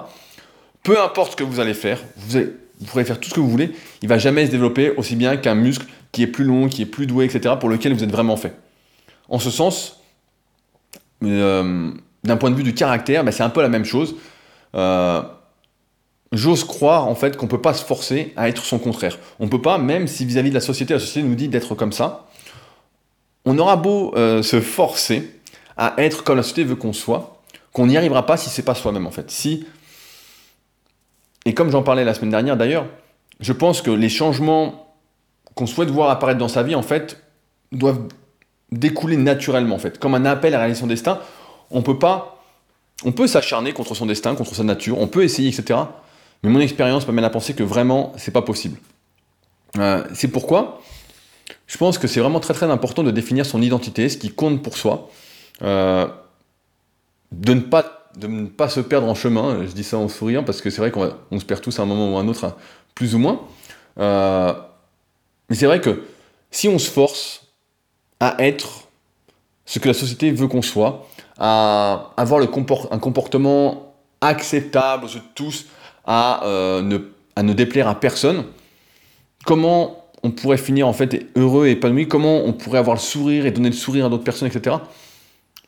peu 0.83 1.00
importe 1.00 1.33
ce 1.33 1.37
que 1.37 1.45
vous 1.45 1.61
allez 1.61 1.75
faire, 1.75 2.03
vous, 2.17 2.41
pourrez 2.87 3.05
faire 3.05 3.21
tout 3.21 3.29
ce 3.29 3.35
que 3.35 3.41
vous 3.41 3.49
voulez, 3.49 3.71
il 4.03 4.07
ne 4.07 4.09
va 4.09 4.19
jamais 4.19 4.45
se 4.47 4.50
développer 4.50 4.91
aussi 4.97 5.15
bien 5.15 5.37
qu'un 5.37 5.55
muscle 5.55 5.87
qui 6.12 6.23
est 6.23 6.27
plus 6.27 6.45
long, 6.45 6.69
qui 6.69 6.83
est 6.83 6.87
plus 6.87 7.07
doué, 7.07 7.25
etc., 7.25 7.55
pour 7.59 7.69
lequel 7.69 7.93
vous 7.93 8.03
êtes 8.03 8.11
vraiment 8.11 8.37
fait. 8.37 8.55
En 9.29 9.38
ce 9.38 9.50
sens, 9.50 10.00
euh, 11.23 11.93
d'un 12.25 12.37
point 12.37 12.50
de 12.50 12.57
vue 12.57 12.62
du 12.62 12.75
caractère, 12.75 13.25
ben, 13.25 13.31
c'est 13.31 13.43
un 13.43 13.50
peu 13.50 13.62
la 13.62 13.69
même 13.69 13.85
chose. 13.85 14.17
Euh, 14.75 15.23
j'ose 16.33 16.65
croire 16.65 17.07
en 17.07 17.15
fait 17.15 17.37
qu'on 17.37 17.47
ne 17.47 17.50
peut 17.50 17.61
pas 17.61 17.75
se 17.75 17.85
forcer 17.85 18.33
à 18.37 18.49
être 18.49 18.65
son 18.65 18.79
contraire. 18.79 19.19
On 19.41 19.45
ne 19.45 19.50
peut 19.50 19.62
pas, 19.62 19.79
même 19.79 20.07
si 20.07 20.25
vis-à-vis 20.25 20.50
de 20.50 20.55
la 20.55 20.61
société, 20.61 20.95
la 20.95 21.00
société 21.00 21.27
nous 21.27 21.35
dit 21.35 21.49
d'être 21.49 21.75
comme 21.75 21.93
ça, 21.93 22.27
on 23.45 23.59
aura 23.59 23.77
beau 23.77 24.15
euh, 24.17 24.43
se 24.43 24.61
forcer 24.61 25.31
à 25.77 25.95
être 25.99 26.25
comme 26.25 26.37
la 26.37 26.43
société 26.43 26.65
veut 26.65 26.77
qu'on 26.77 26.93
soit, 26.93 27.41
qu'on 27.73 27.87
n'y 27.87 27.97
arrivera 27.97 28.27
pas 28.27 28.37
si 28.37 28.50
c'est 28.50 28.62
pas 28.62 28.75
soi-même 28.75 29.07
en 29.07 29.11
fait. 29.11 29.31
Si 29.31 29.67
et 31.45 31.55
comme 31.55 31.71
j'en 31.71 31.83
parlais 31.83 32.05
la 32.05 32.12
semaine 32.15 32.31
dernière 32.31 32.57
d'ailleurs, 32.57 32.87
je 33.41 33.53
pense 33.53 33.81
que 33.81 33.91
les 33.91 34.09
changements 34.09 34.88
qu'on 35.59 35.67
souhaite 35.67 35.91
voir 35.91 36.09
apparaître 36.11 36.38
dans 36.38 36.49
sa 36.49 36.62
vie 36.62 36.77
en 36.77 36.83
fait 36.83 37.21
doivent 37.73 38.03
découler 38.71 39.17
naturellement 39.17 39.75
en 39.75 39.79
fait, 39.79 39.99
comme 39.99 40.15
un 40.15 40.25
appel 40.25 40.55
à 40.55 40.59
réaliser 40.59 40.81
son 40.81 40.87
destin. 40.87 41.19
On 41.73 41.83
peut 41.83 41.99
pas, 41.99 42.45
on 43.05 43.11
peut 43.11 43.27
s'acharner 43.27 43.73
contre 43.73 43.95
son 43.95 44.07
destin, 44.07 44.37
contre 44.37 44.55
sa 44.55 44.62
nature, 44.62 44.99
on 45.00 45.09
peut 45.09 45.25
essayer, 45.25 45.49
etc. 45.49 45.81
Mais 46.45 46.50
mon 46.50 46.61
expérience 46.61 47.09
m'amène 47.09 47.25
à 47.25 47.31
penser 47.31 47.55
que 47.55 47.65
vraiment 47.65 48.12
c'est 48.17 48.31
pas 48.31 48.43
possible. 48.43 48.79
Euh, 49.79 50.05
c'est 50.15 50.29
pourquoi 50.29 50.81
je 51.67 51.77
pense 51.77 51.99
que 51.99 52.07
c'est 52.07 52.21
vraiment 52.21 52.41
très 52.41 52.55
très 52.55 52.71
important 52.71 53.03
de 53.03 53.11
définir 53.11 53.45
son 53.45 53.61
identité, 53.61 54.09
ce 54.09 54.17
qui 54.17 54.31
compte 54.31 54.62
pour 54.62 54.77
soi, 54.77 55.11
euh, 55.62 56.07
de, 57.33 57.55
ne 57.55 57.61
pas, 57.61 58.11
de 58.17 58.27
ne 58.29 58.47
pas 58.47 58.69
se 58.69 58.81
perdre 58.81 59.09
en 59.09 59.15
chemin, 59.15 59.67
je 59.67 59.73
dis 59.73 59.85
ça 59.85 59.99
en 59.99 60.09
souriant 60.09 60.45
parce 60.45 60.62
que 60.62 60.71
c'est 60.71 60.81
vrai 60.81 60.93
qu'on 60.93 61.41
se 61.41 61.45
perd 61.45 61.61
tous 61.61 61.79
à 61.81 61.83
un 61.83 61.87
moment 61.87 62.15
ou 62.15 62.17
à 62.17 62.21
un 62.21 62.29
autre, 62.29 62.45
hein, 62.45 62.55
plus 62.95 63.15
ou 63.15 63.19
moins. 63.19 63.41
Euh, 63.99 64.55
mais 65.49 65.57
c'est 65.57 65.67
vrai 65.67 65.81
que 65.81 66.02
si 66.50 66.69
on 66.69 66.78
se 66.78 66.90
force 66.90 67.47
à 68.21 68.37
être 68.38 68.88
ce 69.64 69.78
que 69.78 69.88
la 69.88 69.95
société 69.95 70.31
veut 70.31 70.49
qu'on 70.49 70.62
soit, 70.62 71.07
à 71.38 72.12
avoir 72.17 72.43
un 72.43 72.99
comportement 72.99 73.95
acceptable 74.21 75.07
de 75.07 75.21
tous, 75.35 75.67
à, 76.05 76.45
euh, 76.47 76.83
ne, 76.83 76.99
à 77.37 77.43
ne 77.43 77.52
déplaire 77.52 77.87
à 77.87 78.00
personne, 78.00 78.45
comment 79.45 80.07
on 80.23 80.31
pourrait 80.31 80.59
finir 80.59 80.88
en 80.88 80.93
fait 80.93 81.26
heureux 81.37 81.67
et 81.67 81.73
épanoui, 81.73 82.09
comment 82.09 82.45
on 82.45 82.52
pourrait 82.52 82.78
avoir 82.78 82.97
le 82.97 83.00
sourire 83.00 83.47
et 83.47 83.50
donner 83.50 83.69
le 83.69 83.75
sourire 83.75 84.07
à 84.07 84.09
d'autres 84.09 84.25
personnes, 84.25 84.49
etc. 84.49 84.76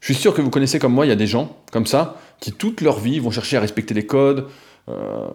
Je 0.00 0.06
suis 0.06 0.20
sûr 0.20 0.34
que 0.34 0.40
vous 0.40 0.50
connaissez 0.50 0.78
comme 0.78 0.94
moi, 0.94 1.06
il 1.06 1.10
y 1.10 1.12
a 1.12 1.16
des 1.16 1.26
gens 1.26 1.56
comme 1.72 1.86
ça 1.86 2.16
qui 2.40 2.52
toute 2.52 2.80
leur 2.80 2.98
vie 2.98 3.18
vont 3.18 3.30
chercher 3.30 3.58
à 3.58 3.60
respecter 3.60 3.94
les 3.94 4.06
codes, 4.06 4.48
euh, 4.88 5.28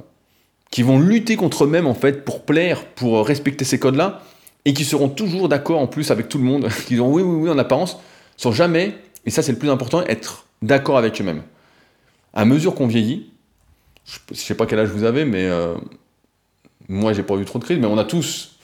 qui 0.71 0.81
vont 0.81 0.99
lutter 0.99 1.35
contre 1.35 1.63
eux-mêmes 1.63 1.87
en 1.87 1.93
fait 1.93 2.25
pour 2.25 2.43
plaire, 2.43 2.83
pour 2.83 3.25
respecter 3.25 3.63
ces 3.63 3.79
codes-là, 3.79 4.21
et 4.65 4.73
qui 4.73 4.83
seront 4.83 5.09
toujours 5.09 5.47
d'accord 5.47 5.79
en 5.79 5.87
plus 5.87 6.11
avec 6.11 6.27
tout 6.29 6.37
le 6.37 6.43
monde, 6.43 6.67
qui 6.87 6.95
diront 6.95 7.11
oui, 7.11 7.21
oui, 7.21 7.43
oui 7.43 7.49
en 7.49 7.57
apparence, 7.57 7.97
sans 8.37 8.51
jamais, 8.51 8.95
et 9.25 9.29
ça 9.29 9.41
c'est 9.41 9.51
le 9.51 9.57
plus 9.57 9.69
important, 9.69 10.03
être 10.03 10.45
d'accord 10.61 10.97
avec 10.97 11.19
eux-mêmes. 11.21 11.43
À 12.33 12.45
mesure 12.45 12.75
qu'on 12.75 12.87
vieillit, 12.87 13.29
je 14.05 14.19
ne 14.31 14.35
sais 14.35 14.55
pas 14.55 14.65
quel 14.65 14.79
âge 14.79 14.89
vous 14.89 15.03
avez, 15.03 15.25
mais 15.25 15.45
euh, 15.45 15.75
moi 16.89 17.13
j'ai 17.13 17.23
pas 17.23 17.35
eu 17.35 17.45
trop 17.45 17.59
de 17.59 17.63
crise, 17.63 17.79
mais 17.79 17.87
on 17.87 17.97
a 17.97 18.03
tous 18.03 18.55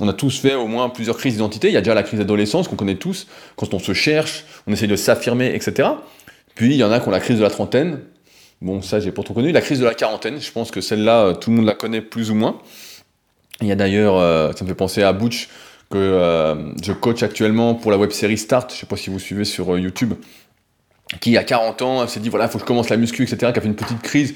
on 0.00 0.08
a 0.08 0.12
tous 0.12 0.38
fait 0.38 0.54
au 0.54 0.66
moins 0.66 0.88
plusieurs 0.88 1.16
crises 1.16 1.34
d'identité. 1.34 1.68
Il 1.68 1.74
y 1.74 1.76
a 1.76 1.80
déjà 1.80 1.94
la 1.94 2.02
crise 2.02 2.18
d'adolescence 2.18 2.68
qu'on 2.68 2.76
connaît 2.76 2.96
tous, 2.96 3.26
quand 3.56 3.74
on 3.74 3.78
se 3.78 3.92
cherche, 3.92 4.44
on 4.66 4.72
essaye 4.72 4.88
de 4.88 4.96
s'affirmer, 4.96 5.54
etc. 5.54 5.88
Puis 6.54 6.74
il 6.74 6.76
y 6.76 6.84
en 6.84 6.92
a 6.92 7.00
qui 7.00 7.08
ont 7.08 7.10
la 7.10 7.20
crise 7.20 7.38
de 7.38 7.42
la 7.42 7.50
trentaine. 7.50 8.00
Bon, 8.60 8.82
ça, 8.82 8.98
j'ai 9.00 9.12
pourtant 9.12 9.34
connu. 9.34 9.52
La 9.52 9.60
crise 9.60 9.78
de 9.78 9.84
la 9.84 9.94
quarantaine, 9.94 10.40
je 10.40 10.50
pense 10.50 10.70
que 10.70 10.80
celle-là, 10.80 11.26
euh, 11.26 11.34
tout 11.34 11.50
le 11.50 11.56
monde 11.56 11.66
la 11.66 11.74
connaît 11.74 12.00
plus 12.00 12.30
ou 12.30 12.34
moins. 12.34 12.58
Il 13.60 13.66
y 13.66 13.72
a 13.72 13.76
d'ailleurs, 13.76 14.16
euh, 14.16 14.52
ça 14.52 14.64
me 14.64 14.68
fait 14.68 14.74
penser 14.74 15.02
à 15.02 15.12
Butch, 15.12 15.48
que 15.90 15.98
euh, 15.98 16.72
je 16.82 16.92
coach 16.92 17.22
actuellement 17.22 17.74
pour 17.74 17.90
la 17.90 17.98
web 17.98 18.10
série 18.10 18.38
Start. 18.38 18.70
Je 18.70 18.76
ne 18.76 18.80
sais 18.80 18.86
pas 18.86 18.96
si 18.96 19.10
vous 19.10 19.18
suivez 19.18 19.44
sur 19.44 19.76
YouTube. 19.78 20.14
Qui, 21.20 21.36
à 21.36 21.44
40 21.44 21.82
ans, 21.82 22.06
s'est 22.06 22.20
dit 22.20 22.28
voilà, 22.28 22.46
il 22.46 22.48
faut 22.50 22.58
que 22.58 22.64
je 22.64 22.66
commence 22.66 22.90
la 22.90 22.96
muscu, 22.96 23.22
etc. 23.22 23.52
Qui 23.52 23.58
a 23.58 23.62
fait 23.62 23.68
une 23.68 23.74
petite 23.74 24.02
crise. 24.02 24.34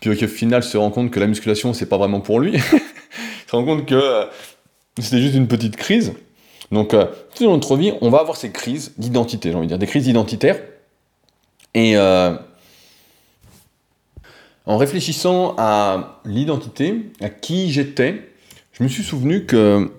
Puis 0.00 0.10
au 0.10 0.28
final, 0.28 0.62
se 0.62 0.76
rend 0.76 0.90
compte 0.90 1.10
que 1.10 1.20
la 1.20 1.26
musculation, 1.26 1.72
c'est 1.72 1.86
pas 1.86 1.98
vraiment 1.98 2.20
pour 2.20 2.40
lui. 2.40 2.52
il 2.72 3.50
se 3.50 3.56
rend 3.56 3.64
compte 3.64 3.86
que 3.86 4.26
c'était 4.98 5.20
juste 5.20 5.34
une 5.34 5.48
petite 5.48 5.76
crise. 5.76 6.14
Donc, 6.70 6.94
euh, 6.94 7.06
tout 7.34 7.44
de 7.44 7.48
notre 7.48 7.76
vie, 7.76 7.92
on 8.00 8.10
va 8.10 8.18
avoir 8.18 8.36
ces 8.36 8.50
crises 8.50 8.92
d'identité, 8.98 9.50
j'ai 9.50 9.56
envie 9.56 9.66
de 9.66 9.70
dire, 9.70 9.78
des 9.78 9.86
crises 9.86 10.08
identitaires. 10.08 10.60
Et 11.74 11.96
euh, 11.96 12.34
en 14.66 14.76
réfléchissant 14.76 15.54
à 15.58 16.20
l'identité, 16.24 17.10
à 17.20 17.28
qui 17.28 17.72
j'étais, 17.72 18.33
je 18.74 18.82
me 18.82 18.88
suis 18.88 19.04
souvenu 19.04 19.46
que 19.46 19.90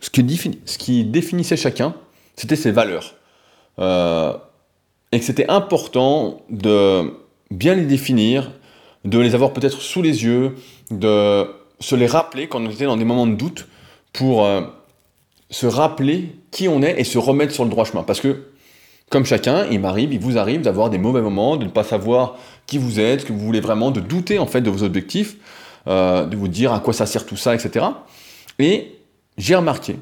ce 0.00 0.10
qui, 0.10 1.04
définissait 1.04 1.56
chacun, 1.56 1.94
c'était 2.36 2.56
ses 2.56 2.72
valeurs. 2.72 3.14
Euh, 3.78 4.34
et 5.12 5.20
que 5.20 5.24
c'était 5.24 5.48
important 5.48 6.42
de 6.50 7.12
bien 7.50 7.74
les 7.74 7.86
définir, 7.86 8.50
de 9.04 9.18
les 9.18 9.34
avoir 9.34 9.52
peut-être 9.52 9.80
sous 9.80 10.02
les 10.02 10.24
yeux, 10.24 10.56
de 10.90 11.46
se 11.78 11.94
les 11.94 12.06
rappeler 12.06 12.48
quand 12.48 12.60
on 12.60 12.70
était 12.70 12.86
dans 12.86 12.96
des 12.96 13.04
moments 13.04 13.26
de 13.26 13.34
doute, 13.34 13.68
pour 14.12 14.44
euh, 14.44 14.62
se 15.50 15.66
rappeler 15.66 16.34
qui 16.50 16.68
on 16.68 16.82
est 16.82 17.00
et 17.00 17.04
se 17.04 17.18
remettre 17.18 17.52
sur 17.52 17.64
le 17.64 17.70
droit 17.70 17.84
chemin. 17.84 18.02
Parce 18.02 18.20
que, 18.20 18.48
comme 19.10 19.24
chacun, 19.24 19.66
il 19.70 19.78
m'arrive, 19.78 20.12
il 20.12 20.18
vous 20.18 20.38
arrive 20.38 20.62
d'avoir 20.62 20.90
des 20.90 20.98
mauvais 20.98 21.20
moments, 21.20 21.56
de 21.56 21.66
ne 21.66 21.70
pas 21.70 21.84
savoir 21.84 22.36
qui 22.66 22.78
vous 22.78 22.98
êtes, 22.98 23.20
ce 23.20 23.26
que 23.26 23.32
vous 23.32 23.38
voulez 23.38 23.60
vraiment, 23.60 23.92
de 23.92 24.00
douter 24.00 24.40
en 24.40 24.46
fait 24.46 24.60
de 24.60 24.70
vos 24.70 24.82
objectifs, 24.82 25.36
euh, 25.88 26.26
de 26.26 26.36
vous 26.36 26.48
dire 26.48 26.72
à 26.72 26.80
quoi 26.80 26.92
ça 26.92 27.06
sert 27.06 27.26
tout 27.26 27.36
ça, 27.36 27.54
etc. 27.54 27.86
Et 28.58 28.92
j'ai 29.36 29.56
remarqué 29.56 29.96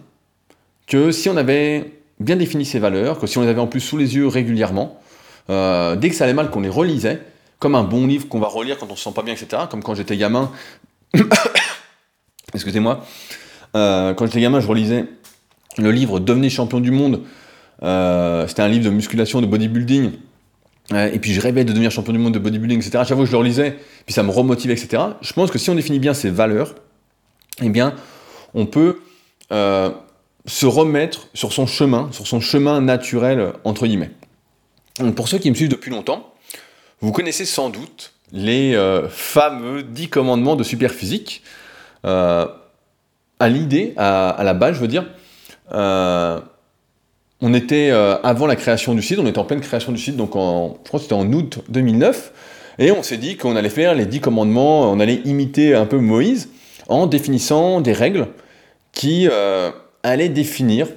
que 0.86 1.10
si 1.10 1.28
on 1.28 1.36
avait 1.36 1.92
bien 2.18 2.36
défini 2.36 2.66
ces 2.66 2.78
valeurs, 2.78 3.18
que 3.18 3.26
si 3.26 3.38
on 3.38 3.42
les 3.42 3.48
avait 3.48 3.60
en 3.60 3.66
plus 3.66 3.80
sous 3.80 3.96
les 3.96 4.14
yeux 4.14 4.26
régulièrement, 4.26 5.00
euh, 5.48 5.96
dès 5.96 6.10
que 6.10 6.14
ça 6.14 6.24
allait 6.24 6.34
mal, 6.34 6.50
qu'on 6.50 6.60
les 6.60 6.68
relisait, 6.68 7.22
comme 7.58 7.74
un 7.74 7.82
bon 7.82 8.06
livre 8.06 8.28
qu'on 8.28 8.40
va 8.40 8.48
relire 8.48 8.78
quand 8.78 8.90
on 8.90 8.96
se 8.96 9.04
sent 9.04 9.12
pas 9.14 9.22
bien, 9.22 9.32
etc., 9.32 9.62
comme 9.70 9.82
quand 9.82 9.94
j'étais 9.94 10.16
gamin, 10.16 10.50
excusez-moi, 12.54 13.04
euh, 13.74 14.12
quand 14.12 14.26
j'étais 14.26 14.40
gamin, 14.40 14.60
je 14.60 14.66
relisais 14.66 15.06
le 15.78 15.90
livre 15.92 16.20
Devenez 16.20 16.50
champion 16.50 16.80
du 16.80 16.90
monde. 16.90 17.22
C'était 17.80 18.62
un 18.62 18.68
livre 18.68 18.84
de 18.84 18.90
musculation, 18.90 19.40
de 19.40 19.46
bodybuilding. 19.46 20.12
Euh, 20.92 21.10
et 21.12 21.18
puis 21.18 21.32
je 21.32 21.40
rêvais 21.40 21.64
de 21.64 21.72
devenir 21.72 21.90
champion 21.90 22.12
du 22.12 22.18
monde 22.18 22.34
de 22.34 22.38
bodybuilding, 22.38 22.78
etc. 22.78 22.98
À 22.98 23.04
chaque 23.04 23.16
fois 23.16 23.24
que 23.24 23.26
je 23.26 23.32
le 23.32 23.38
relisais, 23.38 23.76
puis 24.06 24.12
ça 24.12 24.22
me 24.22 24.30
remotivait, 24.30 24.74
etc. 24.74 25.02
Je 25.20 25.32
pense 25.32 25.50
que 25.50 25.58
si 25.58 25.70
on 25.70 25.74
définit 25.74 25.98
bien 25.98 26.14
ces 26.14 26.30
valeurs, 26.30 26.74
eh 27.62 27.68
bien, 27.68 27.94
on 28.54 28.66
peut 28.66 29.00
se 29.50 30.66
remettre 30.66 31.28
sur 31.34 31.52
son 31.52 31.66
chemin, 31.66 32.08
sur 32.12 32.26
son 32.26 32.40
chemin 32.40 32.80
naturel, 32.80 33.52
entre 33.64 33.86
guillemets. 33.86 34.10
Donc 34.98 35.14
pour 35.14 35.28
ceux 35.28 35.38
qui 35.38 35.50
me 35.50 35.54
suivent 35.54 35.68
depuis 35.68 35.90
longtemps, 35.90 36.34
vous 37.00 37.12
connaissez 37.12 37.44
sans 37.44 37.70
doute 37.70 38.12
les 38.32 38.76
fameux 39.10 39.82
10 39.82 40.08
commandements 40.08 40.56
de 40.56 40.62
superphysique. 40.62 41.42
Euh, 42.04 42.46
à 43.38 43.48
l'idée, 43.48 43.94
à, 43.96 44.40
la 44.44 44.54
base, 44.54 44.76
je 44.76 44.80
veux 44.80 44.88
dire, 44.88 45.06
euh, 45.72 46.40
on 47.42 47.54
était 47.54 47.90
euh, 47.90 48.16
avant 48.22 48.46
la 48.46 48.56
création 48.56 48.94
du 48.94 49.02
site, 49.02 49.18
on 49.18 49.26
était 49.26 49.38
en 49.38 49.44
pleine 49.44 49.60
création 49.60 49.92
du 49.92 49.98
site, 49.98 50.16
donc 50.16 50.36
en, 50.36 50.78
je 50.84 50.88
crois 50.88 50.98
que 50.98 51.04
c'était 51.04 51.14
en 51.14 51.32
août 51.32 51.60
2009, 51.68 52.32
et 52.78 52.92
on 52.92 53.02
s'est 53.02 53.16
dit 53.16 53.36
qu'on 53.36 53.56
allait 53.56 53.70
faire 53.70 53.94
les 53.94 54.06
dix 54.06 54.20
commandements, 54.20 54.90
on 54.90 55.00
allait 55.00 55.20
imiter 55.24 55.74
un 55.74 55.86
peu 55.86 55.98
Moïse 55.98 56.48
en 56.88 57.06
définissant 57.06 57.80
des 57.80 57.92
règles 57.92 58.28
qui 58.92 59.28
euh, 59.30 59.70
allaient 60.02 60.28
définir 60.28 60.88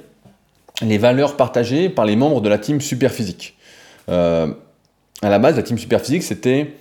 les 0.81 0.97
valeurs 0.97 1.37
partagées 1.37 1.89
par 1.89 2.05
les 2.05 2.15
membres 2.15 2.41
de 2.41 2.49
la 2.49 2.57
team 2.57 2.81
Superphysique. 2.81 3.55
à 4.07 4.47
la 5.21 5.39
base, 5.39 5.55
la 5.55 5.63
team 5.63 5.77
Superphysique, 5.77 6.23
c'était 6.23 6.73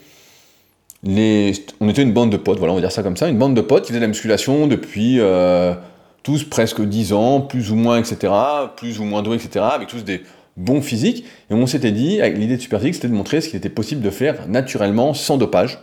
on 1.04 1.88
était 1.88 2.02
une 2.02 2.12
bande 2.12 2.30
de 2.30 2.36
potes, 2.36 2.58
voilà, 2.58 2.72
on 2.72 2.76
va 2.76 2.80
dire 2.80 2.92
ça 2.92 3.02
comme 3.02 3.16
ça, 3.16 3.28
une 3.28 3.38
bande 3.38 3.54
de 3.54 3.60
potes 3.60 3.82
qui 3.82 3.88
faisaient 3.88 4.00
de 4.00 4.04
la 4.04 4.08
musculation 4.08 4.66
depuis 4.66 5.18
euh, 5.18 5.74
tous 6.22 6.44
presque 6.44 6.80
10 6.80 7.12
ans, 7.12 7.40
plus 7.40 7.70
ou 7.70 7.76
moins, 7.76 7.98
etc., 7.98 8.32
plus 8.76 9.00
ou 9.00 9.04
moins 9.04 9.22
doués, 9.22 9.36
etc., 9.36 9.64
avec 9.72 9.88
tous 9.88 10.04
des 10.04 10.22
bons 10.56 10.82
physiques. 10.82 11.24
Et 11.50 11.54
on 11.54 11.66
s'était 11.66 11.92
dit, 11.92 12.20
avec 12.20 12.36
l'idée 12.38 12.56
de 12.56 12.62
Superphysique, 12.62 12.94
c'était 12.94 13.08
de 13.08 13.14
montrer 13.14 13.40
ce 13.40 13.48
qu'il 13.48 13.56
était 13.56 13.68
possible 13.68 14.02
de 14.02 14.10
faire 14.10 14.48
naturellement, 14.48 15.14
sans 15.14 15.36
dopage. 15.36 15.78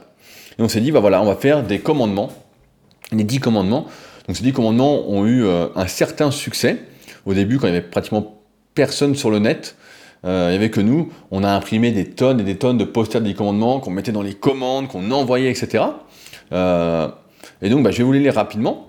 Et 0.57 0.61
on 0.61 0.69
s'est 0.69 0.81
dit, 0.81 0.91
bah 0.91 0.99
voilà, 0.99 1.21
on 1.21 1.25
va 1.25 1.35
faire 1.35 1.63
des 1.63 1.79
commandements, 1.79 2.29
les 3.11 3.23
10 3.23 3.39
commandements. 3.39 3.85
Donc 4.27 4.37
ces 4.37 4.43
10 4.43 4.53
commandements 4.53 5.09
ont 5.09 5.25
eu 5.25 5.45
un 5.47 5.87
certain 5.87 6.31
succès. 6.31 6.83
Au 7.25 7.33
début, 7.33 7.57
quand 7.57 7.67
il 7.67 7.71
n'y 7.71 7.77
avait 7.77 7.87
pratiquement 7.87 8.41
personne 8.75 9.15
sur 9.15 9.31
le 9.31 9.39
net, 9.39 9.75
il 10.23 10.29
n'y 10.29 10.55
avait 10.55 10.69
que 10.69 10.81
nous, 10.81 11.11
on 11.31 11.43
a 11.43 11.49
imprimé 11.49 11.91
des 11.91 12.05
tonnes 12.05 12.41
et 12.41 12.43
des 12.43 12.57
tonnes 12.57 12.77
de 12.77 12.83
posters 12.83 13.21
des 13.21 13.33
commandements 13.33 13.79
qu'on 13.79 13.91
mettait 13.91 14.11
dans 14.11 14.21
les 14.21 14.33
commandes, 14.33 14.87
qu'on 14.89 15.09
envoyait, 15.11 15.49
etc. 15.49 15.85
et 16.51 17.69
donc, 17.69 17.83
bah, 17.83 17.91
je 17.91 17.97
vais 17.97 18.03
vous 18.03 18.11
les 18.11 18.19
lire 18.19 18.35
rapidement. 18.35 18.88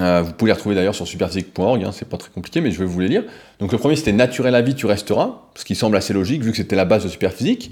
Euh, 0.00 0.22
vous 0.22 0.32
pouvez 0.32 0.48
les 0.48 0.54
retrouver 0.54 0.74
d'ailleurs 0.74 0.94
sur 0.94 1.06
superphysique.org, 1.06 1.84
hein, 1.84 1.90
c'est 1.92 2.08
pas 2.08 2.16
très 2.16 2.30
compliqué, 2.30 2.60
mais 2.60 2.70
je 2.70 2.78
vais 2.78 2.84
vous 2.84 2.98
les 3.00 3.08
lire. 3.08 3.22
Donc 3.60 3.70
le 3.72 3.78
premier 3.78 3.96
c'était 3.96 4.12
naturel 4.12 4.54
à 4.54 4.62
vie, 4.62 4.74
tu 4.74 4.86
resteras, 4.86 5.42
ce 5.54 5.64
qui 5.64 5.74
semble 5.74 5.96
assez 5.96 6.12
logique 6.12 6.42
vu 6.42 6.50
que 6.50 6.56
c'était 6.56 6.76
la 6.76 6.84
base 6.84 7.04
de 7.04 7.08
superphysique. 7.08 7.70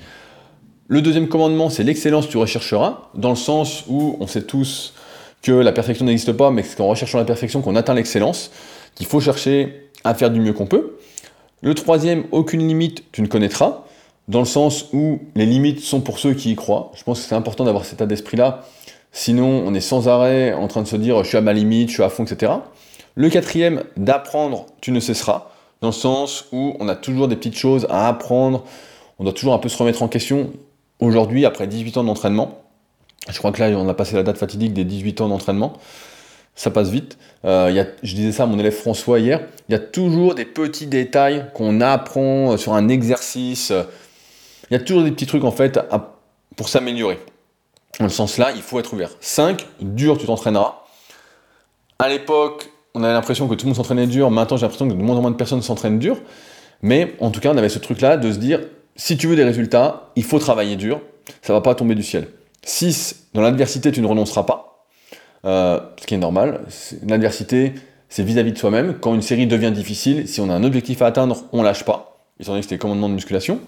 Le 0.88 1.02
deuxième 1.02 1.28
commandement 1.28 1.68
c'est 1.68 1.82
l'excellence, 1.82 2.28
tu 2.28 2.36
rechercheras, 2.36 3.10
dans 3.14 3.30
le 3.30 3.36
sens 3.36 3.84
où 3.88 4.16
on 4.20 4.26
sait 4.26 4.42
tous 4.42 4.94
que 5.42 5.52
la 5.52 5.72
perfection 5.72 6.04
n'existe 6.04 6.32
pas, 6.32 6.50
mais 6.50 6.62
c'est 6.62 6.76
qu'en 6.76 6.86
recherchant 6.86 7.18
la 7.18 7.24
perfection 7.24 7.60
qu'on 7.60 7.74
atteint 7.74 7.94
l'excellence, 7.94 8.52
qu'il 8.94 9.06
faut 9.06 9.20
chercher 9.20 9.90
à 10.04 10.14
faire 10.14 10.30
du 10.30 10.40
mieux 10.40 10.52
qu'on 10.52 10.66
peut. 10.66 10.98
Le 11.62 11.74
troisième, 11.74 12.24
aucune 12.30 12.66
limite, 12.66 13.04
tu 13.10 13.22
ne 13.22 13.26
connaîtras, 13.26 13.84
dans 14.28 14.38
le 14.38 14.44
sens 14.44 14.86
où 14.92 15.20
les 15.34 15.46
limites 15.46 15.80
sont 15.80 16.00
pour 16.00 16.20
ceux 16.20 16.34
qui 16.34 16.52
y 16.52 16.54
croient. 16.54 16.92
Je 16.94 17.02
pense 17.02 17.20
que 17.20 17.28
c'est 17.28 17.34
important 17.34 17.64
d'avoir 17.64 17.84
cet 17.84 17.94
état 17.94 18.06
d'esprit-là 18.06 18.64
Sinon, 19.12 19.62
on 19.66 19.74
est 19.74 19.80
sans 19.80 20.08
arrêt 20.08 20.54
en 20.54 20.68
train 20.68 20.82
de 20.82 20.88
se 20.88 20.96
dire 20.96 21.22
je 21.22 21.28
suis 21.28 21.36
à 21.36 21.42
ma 21.42 21.52
limite, 21.52 21.90
je 21.90 21.94
suis 21.94 22.02
à 22.02 22.08
fond, 22.08 22.24
etc. 22.24 22.52
Le 23.14 23.28
quatrième, 23.28 23.84
d'apprendre, 23.98 24.66
tu 24.80 24.90
ne 24.90 24.98
cesseras, 24.98 25.50
dans 25.82 25.88
le 25.88 25.92
sens 25.92 26.46
où 26.50 26.74
on 26.80 26.88
a 26.88 26.96
toujours 26.96 27.28
des 27.28 27.36
petites 27.36 27.56
choses 27.56 27.86
à 27.90 28.08
apprendre, 28.08 28.64
on 29.18 29.24
doit 29.24 29.34
toujours 29.34 29.52
un 29.52 29.58
peu 29.58 29.68
se 29.68 29.76
remettre 29.76 30.02
en 30.02 30.08
question. 30.08 30.50
Aujourd'hui, 30.98 31.44
après 31.44 31.66
18 31.66 31.98
ans 31.98 32.04
d'entraînement, 32.04 32.62
je 33.28 33.36
crois 33.36 33.52
que 33.52 33.60
là, 33.60 33.68
on 33.76 33.88
a 33.88 33.94
passé 33.94 34.16
la 34.16 34.22
date 34.22 34.38
fatidique 34.38 34.72
des 34.72 34.84
18 34.84 35.20
ans 35.20 35.28
d'entraînement, 35.28 35.74
ça 36.54 36.70
passe 36.70 36.88
vite. 36.88 37.18
Euh, 37.44 37.84
je 38.02 38.14
disais 38.14 38.32
ça 38.32 38.44
à 38.44 38.46
mon 38.46 38.58
élève 38.58 38.72
François 38.72 39.18
hier, 39.18 39.42
il 39.68 39.72
y 39.72 39.74
a 39.74 39.78
toujours 39.78 40.34
des 40.34 40.46
petits 40.46 40.86
détails 40.86 41.44
qu'on 41.52 41.82
apprend 41.82 42.56
sur 42.56 42.72
un 42.72 42.88
exercice, 42.88 43.72
il 44.70 44.74
y 44.74 44.76
a 44.76 44.80
toujours 44.80 45.02
des 45.02 45.10
petits 45.10 45.26
trucs 45.26 45.44
en 45.44 45.50
fait 45.50 45.78
pour 46.56 46.70
s'améliorer. 46.70 47.18
Dans 47.98 48.06
le 48.06 48.10
sens 48.10 48.38
là, 48.38 48.52
il 48.54 48.62
faut 48.62 48.78
être 48.78 48.92
ouvert. 48.92 49.10
5, 49.20 49.66
dur, 49.80 50.18
tu 50.18 50.26
t'entraîneras. 50.26 50.84
À 51.98 52.08
l'époque, 52.08 52.70
on 52.94 53.02
avait 53.04 53.12
l'impression 53.12 53.48
que 53.48 53.54
tout 53.54 53.66
le 53.66 53.70
monde 53.70 53.76
s'entraînait 53.76 54.06
dur. 54.06 54.30
Maintenant, 54.30 54.56
j'ai 54.56 54.62
l'impression 54.62 54.88
que 54.88 54.94
de 54.94 55.02
moins 55.02 55.16
en 55.16 55.20
moins 55.20 55.30
de 55.30 55.36
personnes 55.36 55.62
s'entraînent 55.62 55.98
dur. 55.98 56.18
Mais 56.82 57.14
en 57.20 57.30
tout 57.30 57.40
cas, 57.40 57.50
on 57.52 57.56
avait 57.56 57.68
ce 57.68 57.78
truc-là 57.78 58.16
de 58.16 58.32
se 58.32 58.38
dire, 58.38 58.60
si 58.96 59.16
tu 59.16 59.28
veux 59.28 59.36
des 59.36 59.44
résultats, 59.44 60.10
il 60.16 60.24
faut 60.24 60.38
travailler 60.38 60.76
dur. 60.76 61.00
Ça 61.42 61.52
va 61.52 61.60
pas 61.60 61.74
tomber 61.74 61.94
du 61.94 62.02
ciel. 62.02 62.28
6, 62.64 63.28
dans 63.34 63.42
l'adversité, 63.42 63.92
tu 63.92 64.00
ne 64.00 64.06
renonceras 64.06 64.44
pas. 64.44 64.86
Euh, 65.44 65.80
ce 66.00 66.06
qui 66.06 66.14
est 66.14 66.18
normal. 66.18 66.60
L'adversité, 67.06 67.74
c'est 68.08 68.22
vis-à-vis 68.22 68.52
de 68.52 68.58
soi-même. 68.58 68.98
Quand 69.00 69.14
une 69.14 69.22
série 69.22 69.46
devient 69.46 69.72
difficile, 69.72 70.28
si 70.28 70.40
on 70.40 70.48
a 70.50 70.54
un 70.54 70.64
objectif 70.64 71.02
à 71.02 71.06
atteindre, 71.06 71.44
on 71.52 71.62
lâche 71.62 71.84
pas. 71.84 72.26
Étant 72.38 72.52
donné 72.52 72.60
que 72.60 72.66
c'était 72.68 72.78
commandement 72.78 73.08
de 73.08 73.14
musculation. 73.14 73.60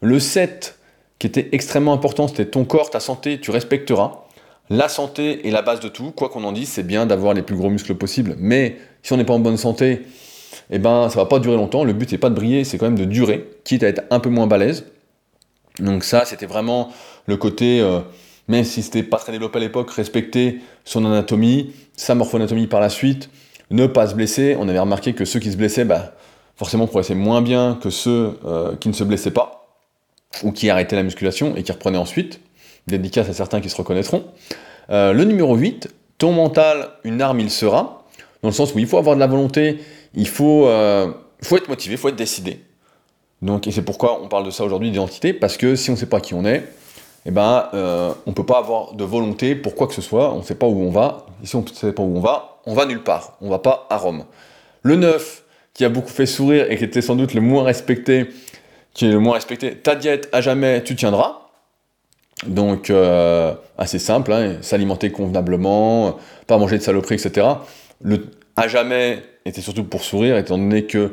Le 0.00 0.18
7, 0.18 0.78
qui 1.22 1.28
était 1.28 1.50
extrêmement 1.52 1.92
important, 1.92 2.26
c'était 2.26 2.46
ton 2.46 2.64
corps, 2.64 2.90
ta 2.90 2.98
santé, 2.98 3.38
tu 3.38 3.52
respecteras. 3.52 4.24
La 4.70 4.88
santé 4.88 5.46
est 5.46 5.52
la 5.52 5.62
base 5.62 5.78
de 5.78 5.86
tout, 5.86 6.10
quoi 6.10 6.28
qu'on 6.28 6.42
en 6.42 6.50
dise, 6.50 6.68
c'est 6.68 6.82
bien 6.82 7.06
d'avoir 7.06 7.32
les 7.32 7.42
plus 7.42 7.54
gros 7.54 7.70
muscles 7.70 7.94
possibles, 7.94 8.34
mais 8.40 8.76
si 9.04 9.12
on 9.12 9.18
n'est 9.18 9.24
pas 9.24 9.32
en 9.32 9.38
bonne 9.38 9.56
santé, 9.56 10.02
eh 10.68 10.80
ben 10.80 11.08
ça 11.10 11.20
va 11.20 11.26
pas 11.26 11.38
durer 11.38 11.54
longtemps, 11.54 11.84
le 11.84 11.92
but 11.92 12.10
n'est 12.10 12.18
pas 12.18 12.28
de 12.28 12.34
briller, 12.34 12.64
c'est 12.64 12.76
quand 12.76 12.86
même 12.86 12.98
de 12.98 13.04
durer, 13.04 13.48
quitte 13.62 13.84
à 13.84 13.86
être 13.86 14.02
un 14.10 14.18
peu 14.18 14.30
moins 14.30 14.48
balèze. 14.48 14.86
Donc 15.78 16.02
ça, 16.02 16.24
c'était 16.24 16.46
vraiment 16.46 16.90
le 17.26 17.36
côté, 17.36 17.80
euh, 17.80 18.00
même 18.48 18.64
si 18.64 18.82
c'était 18.82 19.04
pas 19.04 19.18
très 19.18 19.30
développé 19.30 19.58
à 19.58 19.60
l'époque, 19.60 19.92
respecter 19.92 20.58
son 20.84 21.04
anatomie, 21.04 21.72
sa 21.94 22.16
morphoanatomie 22.16 22.66
par 22.66 22.80
la 22.80 22.88
suite, 22.88 23.30
ne 23.70 23.86
pas 23.86 24.08
se 24.08 24.16
blesser. 24.16 24.56
On 24.58 24.68
avait 24.68 24.80
remarqué 24.80 25.12
que 25.12 25.24
ceux 25.24 25.38
qui 25.38 25.52
se 25.52 25.56
blessaient, 25.56 25.84
bah, 25.84 26.14
forcément 26.56 26.88
progressaient 26.88 27.14
moins 27.14 27.42
bien 27.42 27.78
que 27.80 27.90
ceux 27.90 28.40
euh, 28.44 28.74
qui 28.74 28.88
ne 28.88 28.92
se 28.92 29.04
blessaient 29.04 29.30
pas 29.30 29.61
ou 30.42 30.52
qui 30.52 30.70
arrêtaient 30.70 30.96
la 30.96 31.02
musculation 31.02 31.54
et 31.56 31.62
qui 31.62 31.72
reprenaient 31.72 31.98
ensuite. 31.98 32.40
Dédicace 32.86 33.28
à 33.28 33.32
certains 33.32 33.60
qui 33.60 33.68
se 33.68 33.76
reconnaîtront. 33.76 34.24
Euh, 34.90 35.12
le 35.12 35.24
numéro 35.24 35.54
8, 35.56 35.88
ton 36.18 36.32
mental, 36.32 36.90
une 37.04 37.20
arme, 37.22 37.40
il 37.40 37.50
sera. 37.50 38.04
Dans 38.42 38.48
le 38.48 38.54
sens 38.54 38.74
où 38.74 38.78
il 38.78 38.86
faut 38.86 38.98
avoir 38.98 39.14
de 39.14 39.20
la 39.20 39.28
volonté, 39.28 39.78
il 40.14 40.26
faut, 40.26 40.66
euh, 40.66 41.12
faut 41.42 41.56
être 41.56 41.68
motivé, 41.68 41.94
il 41.94 41.98
faut 41.98 42.08
être 42.08 42.16
décidé. 42.16 42.60
Donc, 43.40 43.66
et 43.66 43.70
c'est 43.70 43.82
pourquoi 43.82 44.20
on 44.22 44.28
parle 44.28 44.44
de 44.44 44.50
ça 44.50 44.64
aujourd'hui, 44.64 44.90
d'identité, 44.90 45.32
parce 45.32 45.56
que 45.56 45.76
si 45.76 45.90
on 45.90 45.94
ne 45.94 45.98
sait 45.98 46.06
pas 46.06 46.20
qui 46.20 46.34
on 46.34 46.44
est, 46.44 46.64
eh 47.24 47.30
ben, 47.30 47.68
euh, 47.74 48.12
on 48.26 48.30
ne 48.30 48.34
peut 48.34 48.46
pas 48.46 48.58
avoir 48.58 48.94
de 48.94 49.04
volonté 49.04 49.54
pour 49.54 49.74
quoi 49.74 49.86
que 49.86 49.94
ce 49.94 50.02
soit, 50.02 50.32
on 50.32 50.38
ne 50.38 50.42
sait 50.42 50.56
pas 50.56 50.66
où 50.66 50.80
on 50.80 50.90
va. 50.90 51.26
Et 51.42 51.46
si 51.46 51.54
on 51.54 51.62
ne 51.62 51.68
sait 51.68 51.92
pas 51.92 52.02
où 52.02 52.16
on 52.16 52.20
va, 52.20 52.58
on 52.66 52.74
va 52.74 52.84
nulle 52.86 53.02
part, 53.02 53.36
on 53.40 53.46
ne 53.46 53.50
va 53.50 53.58
pas 53.60 53.86
à 53.90 53.96
Rome. 53.96 54.24
Le 54.82 54.96
9, 54.96 55.42
qui 55.74 55.84
a 55.84 55.88
beaucoup 55.88 56.10
fait 56.10 56.26
sourire 56.26 56.70
et 56.70 56.76
qui 56.76 56.84
était 56.84 57.02
sans 57.02 57.16
doute 57.16 57.34
le 57.34 57.40
moins 57.40 57.62
respecté, 57.62 58.28
qui 58.94 59.06
est 59.06 59.10
le 59.10 59.18
moins 59.18 59.34
respecté. 59.34 59.74
Ta 59.74 59.94
diète, 59.94 60.28
à 60.32 60.40
jamais, 60.40 60.82
tu 60.82 60.96
tiendras. 60.96 61.48
Donc, 62.46 62.90
euh, 62.90 63.54
assez 63.78 63.98
simple, 63.98 64.32
hein, 64.32 64.56
s'alimenter 64.62 65.12
convenablement, 65.12 66.18
pas 66.46 66.58
manger 66.58 66.78
de 66.78 66.82
saloperies, 66.82 67.14
etc. 67.14 67.46
Le 68.02 68.26
à 68.56 68.68
jamais 68.68 69.22
était 69.44 69.60
surtout 69.60 69.84
pour 69.84 70.02
sourire, 70.04 70.36
étant 70.36 70.58
donné 70.58 70.84
que 70.84 71.12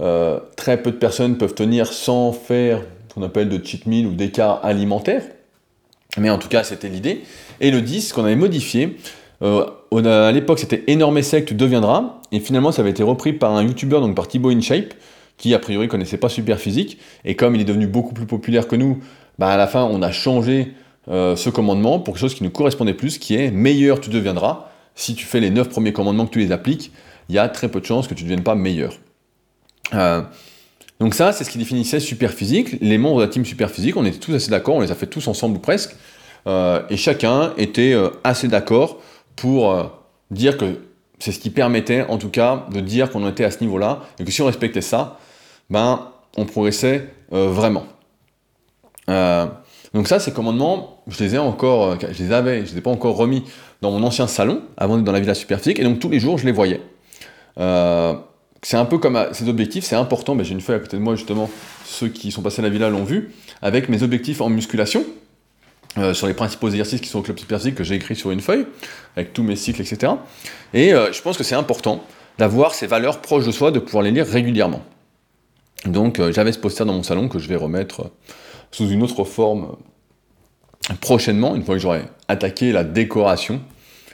euh, 0.00 0.38
très 0.56 0.82
peu 0.82 0.90
de 0.90 0.96
personnes 0.96 1.38
peuvent 1.38 1.54
tenir 1.54 1.92
sans 1.92 2.32
faire 2.32 2.82
ce 3.08 3.14
qu'on 3.14 3.22
appelle 3.22 3.48
de 3.48 3.64
cheat 3.64 3.86
meal 3.86 4.06
ou 4.06 4.12
d'écart 4.12 4.64
alimentaire. 4.64 5.22
Mais 6.18 6.30
en 6.30 6.38
tout 6.38 6.48
cas, 6.48 6.64
c'était 6.64 6.88
l'idée. 6.88 7.22
Et 7.60 7.70
le 7.70 7.80
10, 7.80 8.12
qu'on 8.12 8.24
avait 8.24 8.36
modifié, 8.36 8.96
euh, 9.42 9.66
à 9.92 10.32
l'époque, 10.32 10.58
c'était 10.58 10.84
énorme 10.86 11.22
sec, 11.22 11.46
tu 11.46 11.54
deviendras. 11.54 12.20
Et 12.32 12.40
finalement, 12.40 12.72
ça 12.72 12.82
avait 12.82 12.90
été 12.90 13.02
repris 13.02 13.32
par 13.32 13.54
un 13.54 13.62
YouTuber, 13.62 14.00
donc 14.00 14.14
par 14.14 14.28
Thibaut 14.28 14.50
InShape, 14.50 14.94
qui 15.38 15.54
a 15.54 15.58
priori 15.58 15.88
connaissait 15.88 16.18
pas 16.18 16.28
super 16.28 16.58
physique, 16.58 16.98
et 17.24 17.36
comme 17.36 17.54
il 17.54 17.60
est 17.60 17.64
devenu 17.64 17.86
beaucoup 17.86 18.12
plus 18.12 18.26
populaire 18.26 18.68
que 18.68 18.76
nous, 18.76 18.98
bah 19.38 19.48
à 19.48 19.56
la 19.56 19.66
fin 19.66 19.84
on 19.84 20.02
a 20.02 20.12
changé 20.12 20.74
euh, 21.08 21.36
ce 21.36 21.48
commandement 21.48 22.00
pour 22.00 22.14
quelque 22.14 22.20
chose 22.20 22.34
qui 22.34 22.44
nous 22.44 22.50
correspondait 22.50 22.92
plus, 22.92 23.18
qui 23.18 23.34
est 23.36 23.50
meilleur 23.50 24.00
tu 24.00 24.10
deviendras. 24.10 24.66
Si 24.94 25.14
tu 25.14 25.24
fais 25.24 25.40
les 25.40 25.50
9 25.50 25.68
premiers 25.70 25.92
commandements 25.92 26.26
que 26.26 26.32
tu 26.32 26.40
les 26.40 26.52
appliques, 26.52 26.92
il 27.28 27.36
y 27.36 27.38
a 27.38 27.48
très 27.48 27.68
peu 27.68 27.80
de 27.80 27.86
chances 27.86 28.08
que 28.08 28.14
tu 28.14 28.24
ne 28.24 28.28
deviennes 28.28 28.44
pas 28.44 28.56
meilleur. 28.56 28.94
Euh, 29.94 30.22
donc 31.00 31.14
ça, 31.14 31.32
c'est 31.32 31.44
ce 31.44 31.50
qui 31.50 31.58
définissait 31.58 32.00
super 32.00 32.32
physique. 32.32 32.76
Les 32.80 32.98
membres 32.98 33.20
de 33.20 33.22
la 33.22 33.28
team 33.28 33.44
super 33.44 33.70
physique, 33.70 33.96
on 33.96 34.04
était 34.04 34.18
tous 34.18 34.34
assez 34.34 34.50
d'accord, 34.50 34.74
on 34.74 34.80
les 34.80 34.90
a 34.90 34.96
fait 34.96 35.06
tous 35.06 35.28
ensemble 35.28 35.56
ou 35.56 35.60
presque, 35.60 35.94
euh, 36.46 36.82
et 36.90 36.96
chacun 36.96 37.54
était 37.56 37.94
assez 38.24 38.48
d'accord 38.48 38.98
pour 39.36 39.92
dire 40.30 40.58
que 40.58 40.80
c'est 41.20 41.32
ce 41.32 41.38
qui 41.38 41.50
permettait 41.50 42.02
en 42.02 42.18
tout 42.18 42.30
cas 42.30 42.66
de 42.72 42.80
dire 42.80 43.10
qu'on 43.10 43.26
était 43.28 43.44
à 43.44 43.50
ce 43.50 43.60
niveau-là, 43.60 44.02
et 44.18 44.24
que 44.24 44.30
si 44.30 44.42
on 44.42 44.46
respectait 44.46 44.80
ça, 44.80 45.18
ben, 45.70 46.12
on 46.36 46.44
progressait 46.44 47.08
euh, 47.32 47.48
vraiment. 47.48 47.84
Euh, 49.10 49.46
donc 49.94 50.08
ça, 50.08 50.20
ces 50.20 50.32
commandements, 50.32 51.02
je 51.06 51.22
les 51.22 51.34
ai 51.34 51.38
encore, 51.38 51.92
euh, 51.92 51.96
je 52.12 52.22
les 52.22 52.32
avais, 52.32 52.66
je 52.66 52.72
les 52.72 52.78
ai 52.78 52.80
pas 52.80 52.90
encore 52.90 53.16
remis 53.16 53.44
dans 53.80 53.90
mon 53.90 54.02
ancien 54.02 54.26
salon, 54.26 54.62
avant 54.76 54.96
d'être 54.96 55.04
dans 55.04 55.12
la 55.12 55.20
Villa 55.20 55.34
Superphysique, 55.34 55.78
et 55.78 55.84
donc 55.84 55.98
tous 55.98 56.08
les 56.08 56.20
jours, 56.20 56.38
je 56.38 56.46
les 56.46 56.52
voyais. 56.52 56.80
c'est 58.62 58.76
un 58.76 58.84
peu 58.84 58.98
comme 58.98 59.28
ces 59.32 59.48
objectifs, 59.48 59.84
c'est 59.84 59.96
important, 59.96 60.34
mais 60.34 60.44
j'ai 60.44 60.52
une 60.52 60.60
feuille 60.60 60.76
à 60.76 60.80
côté 60.80 60.96
de 60.96 61.02
moi, 61.02 61.14
justement, 61.14 61.48
ceux 61.84 62.08
qui 62.08 62.32
sont 62.32 62.42
passés 62.42 62.60
à 62.60 62.64
la 62.64 62.70
Villa 62.70 62.90
l'ont 62.90 63.04
vu, 63.04 63.32
avec 63.62 63.88
mes 63.88 64.02
objectifs 64.02 64.40
en 64.40 64.48
musculation, 64.48 65.04
sur 66.12 66.26
les 66.26 66.34
principaux 66.34 66.68
exercices 66.68 67.00
qui 67.00 67.08
sont 67.08 67.20
au 67.20 67.22
club 67.22 67.38
superphysique 67.38 67.74
que 67.74 67.84
j'ai 67.84 67.94
écrit 67.94 68.14
sur 68.16 68.30
une 68.30 68.40
feuille, 68.40 68.66
avec 69.16 69.32
tous 69.32 69.42
mes 69.42 69.56
cycles, 69.56 69.80
etc. 69.80 70.12
Et 70.74 70.90
je 70.90 71.22
pense 71.22 71.36
que 71.36 71.44
c'est 71.44 71.54
important 71.54 72.02
d'avoir 72.38 72.74
ces 72.74 72.86
valeurs 72.86 73.20
proches 73.20 73.46
de 73.46 73.52
soi, 73.52 73.70
de 73.70 73.78
pouvoir 73.78 74.02
les 74.02 74.10
lire 74.10 74.26
régulièrement. 74.26 74.82
Donc 75.86 76.18
euh, 76.18 76.32
j'avais 76.32 76.52
ce 76.52 76.58
poster 76.58 76.84
dans 76.84 76.92
mon 76.92 77.02
salon 77.02 77.28
que 77.28 77.38
je 77.38 77.48
vais 77.48 77.56
remettre 77.56 78.00
euh, 78.02 78.08
sous 78.70 78.88
une 78.88 79.02
autre 79.02 79.24
forme 79.24 79.76
euh, 80.90 80.94
prochainement, 81.00 81.54
une 81.54 81.64
fois 81.64 81.74
que 81.76 81.80
j'aurai 81.80 82.02
attaqué 82.28 82.72
la 82.72 82.84
décoration. 82.84 83.60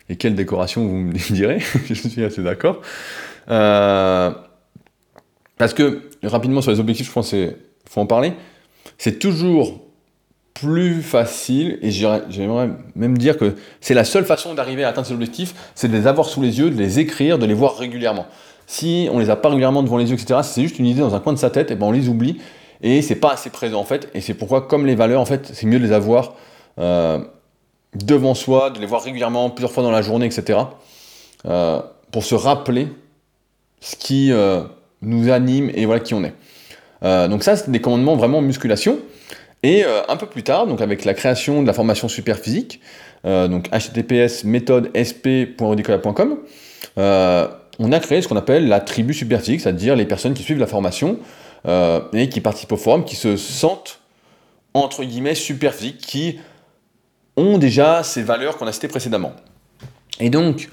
Et 0.09 0.17
quelle 0.17 0.35
décoration 0.35 0.87
vous 0.87 0.97
me 0.97 1.13
direz? 1.33 1.61
Je 1.87 1.95
suis 1.95 2.25
assez 2.25 2.43
d'accord. 2.43 2.83
parce 3.47 4.35
que, 5.75 6.03
rapidement 6.23 6.61
sur 6.61 6.71
les 6.71 6.81
objectifs, 6.81 7.07
je 7.07 7.13
pense 7.13 7.31
qu'il 7.31 7.57
faut 7.89 8.01
en 8.01 8.07
parler. 8.07 8.35
C'est 8.99 9.19
toujours 9.19 9.81
plus 10.53 11.03
facile, 11.03 11.79
et 11.83 11.91
j'aimerais 11.91 12.71
même 12.95 13.19
dire 13.19 13.37
que 13.37 13.57
c'est 13.81 13.95
la 13.95 14.05
seule 14.05 14.25
façon 14.25 14.55
d'arriver 14.55 14.85
à 14.85 14.91
atteindre 14.91 15.09
ces 15.09 15.13
objectifs, 15.13 15.53
c'est 15.75 15.89
de 15.89 15.97
les 15.97 16.07
avoir 16.07 16.29
sous 16.29 16.41
les 16.41 16.61
yeux, 16.61 16.71
de 16.71 16.79
les 16.79 17.01
écrire, 17.01 17.41
de 17.41 17.47
les 17.47 17.55
voir 17.55 17.77
régulièrement. 17.77 18.27
Si 18.67 19.09
on 19.13 19.19
les 19.19 19.31
a 19.31 19.37
pas 19.37 19.49
régulièrement 19.49 19.83
devant 19.83 19.99
les 19.99 20.11
yeux, 20.11 20.15
etc., 20.15 20.41
c'est 20.43 20.63
juste 20.63 20.79
une 20.79 20.87
idée 20.87 21.01
dans 21.01 21.15
un 21.15 21.21
coin 21.21 21.33
de 21.33 21.39
sa 21.39 21.51
tête, 21.51 21.71
et 21.71 21.75
ben 21.75 21.87
on 21.87 21.93
les 21.93 22.09
oublie 22.09 22.39
et 22.85 23.01
c'est 23.01 23.17
pas 23.17 23.33
assez 23.33 23.51
présent 23.51 23.81
en 23.81 23.85
fait. 23.85 24.11
Et 24.15 24.21
c'est 24.21 24.35
pourquoi, 24.35 24.69
comme 24.69 24.87
les 24.87 24.95
valeurs, 24.95 25.21
en 25.21 25.25
fait, 25.25 25.51
c'est 25.53 25.67
mieux 25.67 25.79
de 25.79 25.85
les 25.85 25.93
avoir 25.93 26.35
euh, 26.79 27.19
devant 27.95 28.35
soi, 28.35 28.71
de 28.71 28.79
les 28.79 28.87
voir 28.87 29.03
régulièrement, 29.03 29.51
plusieurs 29.51 29.73
fois 29.73 29.83
dans 29.83 29.91
la 29.91 30.03
journée, 30.03 30.27
etc. 30.27 30.59
Euh, 31.47 31.81
pour 32.13 32.25
se 32.25 32.35
rappeler 32.35 32.89
ce 33.81 33.97
qui 33.97 34.31
euh, 34.31 34.63
nous 35.01 35.31
anime 35.31 35.71
et 35.75 35.87
voilà 35.87 36.01
qui 36.01 36.15
on 36.15 36.25
est. 36.25 36.35
donc 37.29 37.43
ça, 37.43 37.57
c'est 37.57 37.71
des 37.71 37.81
commandements 37.81 38.17
vraiment 38.17 38.41
musculation. 38.41 38.99
Et 39.63 39.83
un 40.09 40.17
peu 40.19 40.27
plus 40.27 40.43
tard, 40.43 40.67
donc 40.67 40.83
avec 40.83 41.07
la 41.07 41.15
création 41.15 41.63
de 41.63 41.67
la 41.67 41.73
formation 41.73 42.07
super 42.07 42.39
physique, 42.39 42.81
donc 43.25 43.71
https 43.71 44.45
méthode 44.45 44.91
sp.rodicola.com, 44.95 46.37
on 47.79 47.93
a 47.93 48.01
créé 48.01 48.23
ce 48.23 48.29
qu'on 48.29 48.37
appelle 48.37 48.69
la 48.69 48.81
tribu 48.81 49.15
super 49.15 49.41
physique, 49.41 49.61
c'est-à-dire 49.61 49.97
les 49.97 50.07
personnes 50.07 50.35
qui 50.35 50.43
suivent 50.43 50.59
la 50.59 50.67
formation 50.67 51.19
et 52.13 52.29
qui 52.29 52.41
participent 52.43 52.73
au 52.73 52.77
forum, 52.77 53.05
qui 53.05 53.17
se 53.17 53.37
sentent 53.37 54.01
entre 54.75 55.05
guillemets 55.05 55.35
super 55.35 55.73
physiques, 55.73 55.99
qui 55.99 56.39
ont 57.37 57.59
déjà 57.59 58.03
ces 58.03 58.23
valeurs 58.23 58.57
qu'on 58.57 58.67
a 58.67 58.73
citées 58.73 58.89
précédemment. 58.89 59.33
Et 60.21 60.31
donc, 60.31 60.69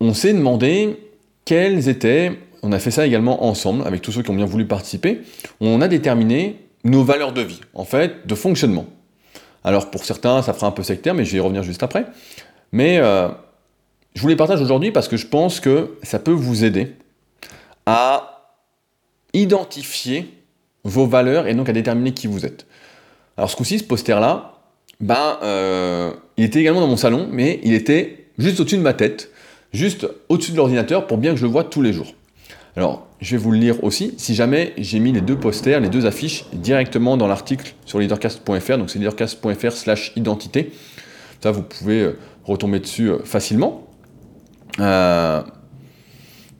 on 0.00 0.14
s'est 0.14 0.32
demandé 0.32 0.98
quelles 1.44 1.88
étaient, 1.88 2.32
on 2.62 2.72
a 2.72 2.78
fait 2.78 2.90
ça 2.90 3.06
également 3.06 3.44
ensemble 3.44 3.86
avec 3.86 4.02
tous 4.02 4.12
ceux 4.12 4.22
qui 4.22 4.30
ont 4.30 4.34
bien 4.34 4.46
voulu 4.46 4.66
participer, 4.66 5.22
on 5.60 5.80
a 5.80 5.88
déterminé 5.88 6.60
nos 6.84 7.04
valeurs 7.04 7.32
de 7.32 7.42
vie, 7.42 7.60
en 7.74 7.84
fait, 7.84 8.26
de 8.26 8.34
fonctionnement. 8.34 8.86
Alors 9.64 9.90
pour 9.90 10.04
certains, 10.04 10.42
ça 10.42 10.52
fera 10.52 10.66
un 10.66 10.72
peu 10.72 10.82
sectaire, 10.82 11.14
mais 11.14 11.24
je 11.24 11.32
vais 11.32 11.38
y 11.38 11.40
revenir 11.40 11.62
juste 11.62 11.82
après. 11.82 12.06
Mais 12.72 12.98
euh, 12.98 13.28
je 14.16 14.22
vous 14.22 14.28
les 14.28 14.36
partage 14.36 14.62
aujourd'hui 14.62 14.92
parce 14.92 15.08
que 15.08 15.18
je 15.18 15.26
pense 15.26 15.60
que 15.60 15.98
ça 16.02 16.18
peut 16.18 16.32
vous 16.32 16.64
aider 16.64 16.94
à 17.84 18.50
identifier 19.34 20.32
vos 20.84 21.06
valeurs 21.06 21.46
et 21.46 21.54
donc 21.54 21.68
à 21.68 21.72
déterminer 21.72 22.12
qui 22.12 22.26
vous 22.26 22.46
êtes. 22.46 22.66
Alors 23.36 23.50
ce 23.50 23.56
coup-ci, 23.56 23.78
ce 23.78 23.84
poster-là, 23.84 24.54
ben, 25.00 25.38
euh, 25.42 26.12
il 26.38 26.44
était 26.44 26.60
également 26.60 26.80
dans 26.80 26.86
mon 26.86 26.96
salon, 26.96 27.28
mais 27.30 27.60
il 27.62 27.74
était 27.74 28.28
juste 28.38 28.58
au-dessus 28.58 28.78
de 28.78 28.82
ma 28.82 28.94
tête, 28.94 29.30
juste 29.74 30.08
au-dessus 30.30 30.52
de 30.52 30.56
l'ordinateur 30.56 31.06
pour 31.06 31.18
bien 31.18 31.32
que 31.32 31.36
je 31.36 31.44
le 31.44 31.52
vois 31.52 31.64
tous 31.64 31.82
les 31.82 31.92
jours. 31.92 32.14
Alors, 32.74 33.06
je 33.20 33.32
vais 33.32 33.42
vous 33.42 33.50
le 33.50 33.58
lire 33.58 33.84
aussi. 33.84 34.14
Si 34.16 34.34
jamais 34.34 34.72
j'ai 34.78 34.98
mis 34.98 35.12
les 35.12 35.20
deux 35.20 35.36
posters, 35.36 35.78
les 35.80 35.90
deux 35.90 36.06
affiches 36.06 36.46
directement 36.54 37.18
dans 37.18 37.26
l'article 37.26 37.74
sur 37.84 37.98
leadercast.fr, 37.98 38.78
donc 38.78 38.88
c'est 38.88 38.98
leadercast.fr 38.98 39.72
slash 39.72 40.12
identité. 40.16 40.72
Ça, 41.42 41.50
vous 41.50 41.62
pouvez 41.62 42.00
euh, 42.00 42.18
retomber 42.44 42.80
dessus 42.80 43.10
euh, 44.80 45.42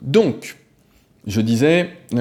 donc, 0.03 0.57
je 1.27 1.41
disais, 1.41 1.91
oui, 2.13 2.19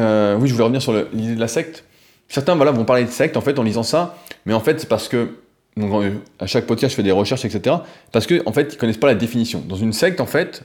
je 0.48 0.52
voulais 0.52 0.64
revenir 0.64 0.82
sur 0.82 0.94
l'idée 1.14 1.36
de 1.36 1.40
la 1.40 1.48
secte. 1.48 1.84
Certains 2.28 2.56
voilà, 2.56 2.72
vont 2.72 2.86
parler 2.86 3.04
de 3.04 3.12
secte 3.12 3.38
en 3.38 3.42
fait 3.42 3.60
en 3.60 3.64
lisant 3.64 3.84
ça, 3.84 4.18
mais 4.46 4.54
en 4.54 4.60
fait 4.60 4.80
c'est 4.80 4.90
parce 4.90 5.08
que 5.08 5.38
donc, 5.78 6.04
à 6.40 6.48
chaque 6.48 6.66
podcast 6.66 6.92
je 6.92 6.96
fais 6.96 7.04
des 7.04 7.12
recherches, 7.12 7.46
etc. 7.46 7.76
Parce 8.12 8.26
qu'en 8.26 8.40
en 8.48 8.52
fait 8.52 8.74
ils 8.74 8.78
connaissent 8.78 8.98
pas 8.98 9.08
la 9.08 9.16
définition. 9.16 9.62
Dans 9.68 9.76
une 9.76 9.94
secte 9.94 10.20
en 10.20 10.26
fait, 10.26 10.64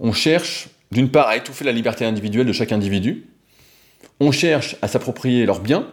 on 0.00 0.12
cherche 0.12 0.70
d'une 0.90 1.10
part 1.10 1.28
à 1.28 1.36
étouffer 1.36 1.64
la 1.64 1.72
liberté 1.72 2.04
individuelle 2.04 2.46
de 2.46 2.52
chaque 2.52 2.72
individu, 2.72 3.26
on 4.20 4.32
cherche 4.32 4.76
à 4.82 4.88
s'approprier 4.88 5.46
leurs 5.46 5.60
biens, 5.60 5.86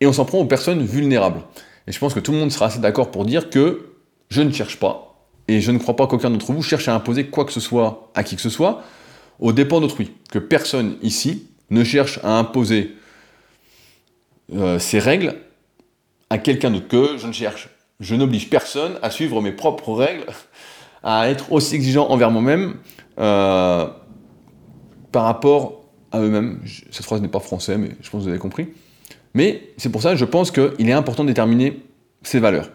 et 0.00 0.06
on 0.06 0.12
s'en 0.12 0.24
prend 0.24 0.38
aux 0.38 0.46
personnes 0.46 0.84
vulnérables. 0.84 1.40
Et 1.86 1.92
je 1.92 1.98
pense 1.98 2.14
que 2.14 2.20
tout 2.20 2.32
le 2.32 2.38
monde 2.38 2.50
sera 2.50 2.66
assez 2.66 2.78
d'accord 2.78 3.10
pour 3.10 3.24
dire 3.24 3.50
que 3.50 3.92
je 4.28 4.42
ne 4.42 4.52
cherche 4.52 4.78
pas, 4.78 5.09
et 5.50 5.60
je 5.60 5.72
ne 5.72 5.78
crois 5.78 5.96
pas 5.96 6.06
qu'aucun 6.06 6.30
d'entre 6.30 6.52
vous 6.52 6.62
cherche 6.62 6.86
à 6.86 6.94
imposer 6.94 7.26
quoi 7.26 7.44
que 7.44 7.50
ce 7.50 7.58
soit 7.58 8.12
à 8.14 8.22
qui 8.22 8.36
que 8.36 8.40
ce 8.42 8.50
soit, 8.50 8.84
aux 9.40 9.52
dépens 9.52 9.80
d'autrui. 9.80 10.12
Que 10.30 10.38
personne 10.38 10.96
ici 11.02 11.48
ne 11.70 11.82
cherche 11.82 12.20
à 12.22 12.38
imposer 12.38 12.94
euh, 14.54 14.78
ces 14.78 15.00
règles 15.00 15.34
à 16.30 16.38
quelqu'un 16.38 16.70
d'autre 16.70 16.86
que 16.86 17.18
je 17.18 17.26
ne 17.26 17.32
cherche. 17.32 17.68
Je 17.98 18.14
n'oblige 18.14 18.48
personne 18.48 18.92
à 19.02 19.10
suivre 19.10 19.42
mes 19.42 19.50
propres 19.50 19.92
règles, 19.92 20.24
à 21.02 21.28
être 21.28 21.50
aussi 21.50 21.74
exigeant 21.74 22.08
envers 22.10 22.30
moi-même 22.30 22.76
euh, 23.18 23.88
par 25.10 25.24
rapport 25.24 25.82
à 26.12 26.20
eux-mêmes. 26.20 26.60
Cette 26.92 27.04
phrase 27.04 27.20
n'est 27.20 27.26
pas 27.28 27.40
français, 27.40 27.76
mais 27.76 27.88
je 28.00 28.08
pense 28.08 28.20
que 28.20 28.24
vous 28.26 28.28
avez 28.28 28.38
compris. 28.38 28.68
Mais 29.34 29.72
c'est 29.78 29.90
pour 29.90 30.00
ça 30.00 30.12
que 30.12 30.16
je 30.16 30.24
pense 30.24 30.52
qu'il 30.52 30.88
est 30.88 30.92
important 30.92 31.24
de 31.24 31.28
déterminer 31.28 31.82
ces 32.22 32.38
valeurs. 32.38 32.70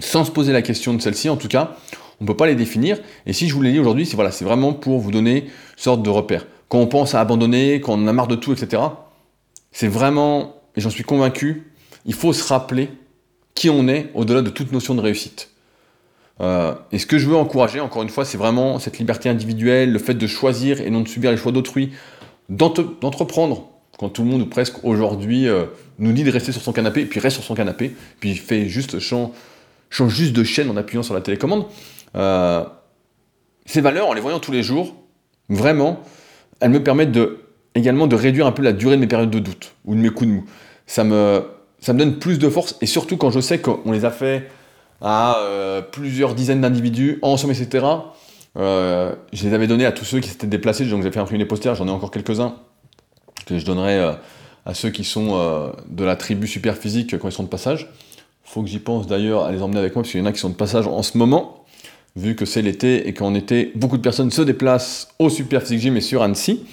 Sans 0.00 0.24
se 0.24 0.30
poser 0.30 0.52
la 0.52 0.62
question 0.62 0.94
de 0.94 1.00
celles-ci, 1.00 1.28
en 1.28 1.36
tout 1.36 1.48
cas, 1.48 1.76
on 2.20 2.24
ne 2.24 2.26
peut 2.26 2.36
pas 2.36 2.46
les 2.46 2.54
définir. 2.54 2.98
Et 3.26 3.32
si 3.32 3.48
je 3.48 3.54
vous 3.54 3.62
les 3.62 3.72
dis 3.72 3.78
aujourd'hui, 3.78 4.06
c'est 4.06 4.16
voilà, 4.16 4.30
vraiment 4.30 4.72
pour 4.72 4.98
vous 5.00 5.10
donner 5.10 5.44
une 5.44 5.50
sorte 5.76 6.02
de 6.02 6.10
repère. 6.10 6.46
Quand 6.68 6.78
on 6.78 6.86
pense 6.86 7.14
à 7.14 7.20
abandonner, 7.20 7.80
quand 7.80 7.94
on 7.94 8.06
a 8.06 8.12
marre 8.12 8.28
de 8.28 8.36
tout, 8.36 8.52
etc., 8.52 8.82
c'est 9.72 9.88
vraiment 9.88 10.58
et 10.78 10.80
j'en 10.80 10.90
suis 10.90 11.02
convaincu, 11.02 11.72
il 12.06 12.14
faut 12.14 12.32
se 12.32 12.46
rappeler 12.46 12.90
qui 13.54 13.68
on 13.68 13.88
est 13.88 14.10
au-delà 14.14 14.42
de 14.42 14.50
toute 14.50 14.70
notion 14.70 14.94
de 14.94 15.00
réussite. 15.00 15.50
Euh, 16.40 16.72
et 16.92 17.00
ce 17.00 17.06
que 17.06 17.18
je 17.18 17.28
veux 17.28 17.34
encourager, 17.34 17.80
encore 17.80 18.04
une 18.04 18.08
fois, 18.08 18.24
c'est 18.24 18.38
vraiment 18.38 18.78
cette 18.78 19.00
liberté 19.00 19.28
individuelle, 19.28 19.92
le 19.92 19.98
fait 19.98 20.14
de 20.14 20.26
choisir 20.28 20.80
et 20.80 20.88
non 20.90 21.00
de 21.00 21.08
subir 21.08 21.32
les 21.32 21.36
choix 21.36 21.50
d'autrui, 21.50 21.90
d'entreprendre, 22.48 23.68
quand 23.98 24.08
tout 24.08 24.22
le 24.22 24.28
monde, 24.28 24.42
ou 24.42 24.46
presque 24.46 24.84
aujourd'hui, 24.84 25.48
euh, 25.48 25.64
nous 25.98 26.12
dit 26.12 26.22
de 26.22 26.30
rester 26.30 26.52
sur 26.52 26.62
son 26.62 26.72
canapé, 26.72 27.04
puis 27.06 27.18
reste 27.18 27.34
sur 27.34 27.44
son 27.44 27.56
canapé, 27.56 27.96
puis 28.20 28.36
fait 28.36 28.68
juste, 28.68 29.00
change, 29.00 29.30
change 29.90 30.14
juste 30.14 30.32
de 30.32 30.44
chaîne 30.44 30.70
en 30.70 30.76
appuyant 30.76 31.02
sur 31.02 31.14
la 31.14 31.20
télécommande. 31.20 31.66
Euh, 32.16 32.64
ces 33.66 33.80
valeurs, 33.80 34.08
en 34.08 34.12
les 34.12 34.20
voyant 34.20 34.40
tous 34.40 34.52
les 34.52 34.62
jours, 34.62 34.94
vraiment, 35.48 36.00
elles 36.60 36.70
me 36.70 36.82
permettent 36.82 37.18
également 37.74 38.06
de 38.06 38.16
réduire 38.16 38.46
un 38.46 38.52
peu 38.52 38.62
la 38.62 38.72
durée 38.72 38.96
de 38.96 39.00
mes 39.00 39.06
périodes 39.06 39.30
de 39.30 39.38
doute, 39.38 39.74
ou 39.84 39.94
de 39.94 40.00
mes 40.00 40.10
coups 40.10 40.28
de 40.28 40.34
mou 40.34 40.44
ça 40.86 41.04
me, 41.04 41.44
donne 41.86 42.18
plus 42.18 42.38
de 42.38 42.48
force, 42.48 42.76
et 42.80 42.86
surtout 42.86 43.18
quand 43.18 43.30
je 43.30 43.40
sais 43.40 43.58
qu'on 43.60 43.92
les 43.92 44.06
a 44.06 44.10
fait 44.10 44.50
à 45.02 45.36
euh, 45.40 45.82
plusieurs 45.82 46.34
dizaines 46.34 46.62
d'individus, 46.62 47.18
ensemble, 47.20 47.52
etc. 47.52 47.84
Euh, 48.56 49.14
je 49.34 49.44
les 49.46 49.52
avais 49.52 49.66
donnés 49.66 49.84
à 49.84 49.92
tous 49.92 50.06
ceux 50.06 50.20
qui 50.20 50.30
s'étaient 50.30 50.46
déplacés, 50.46 50.86
donc 50.86 51.02
j'ai 51.02 51.10
fait 51.10 51.20
imprimer 51.20 51.38
des 51.38 51.44
posters, 51.44 51.74
j'en 51.74 51.86
ai 51.86 51.90
encore 51.90 52.10
quelques-uns, 52.10 52.56
que 53.44 53.58
je 53.58 53.66
donnerai 53.66 54.00
à 54.64 54.74
ceux 54.74 54.88
qui 54.88 55.04
sont 55.04 55.72
de 55.86 56.04
la 56.04 56.16
tribu 56.16 56.46
super 56.46 56.76
physique 56.76 57.18
quand 57.18 57.28
ils 57.28 57.32
sont 57.32 57.44
de 57.44 57.48
passage. 57.48 57.90
Faut 58.48 58.62
que 58.62 58.68
j'y 58.68 58.78
pense 58.78 59.06
d'ailleurs 59.06 59.44
à 59.44 59.52
les 59.52 59.60
emmener 59.60 59.78
avec 59.78 59.94
moi, 59.94 60.02
parce 60.02 60.10
qu'il 60.10 60.20
y 60.20 60.22
en 60.22 60.26
a 60.26 60.32
qui 60.32 60.38
sont 60.38 60.48
de 60.48 60.54
passage 60.54 60.86
en 60.86 61.02
ce 61.02 61.18
moment, 61.18 61.64
vu 62.16 62.34
que 62.34 62.46
c'est 62.46 62.62
l'été 62.62 63.06
et 63.06 63.12
qu'en 63.12 63.34
été, 63.34 63.72
beaucoup 63.74 63.98
de 63.98 64.02
personnes 64.02 64.30
se 64.30 64.40
déplacent 64.40 65.08
au 65.18 65.28
Super 65.28 65.60
Physique 65.60 65.80
Gym 65.80 65.96
et 65.98 66.00
sur 66.00 66.22
Annecy. 66.22 66.64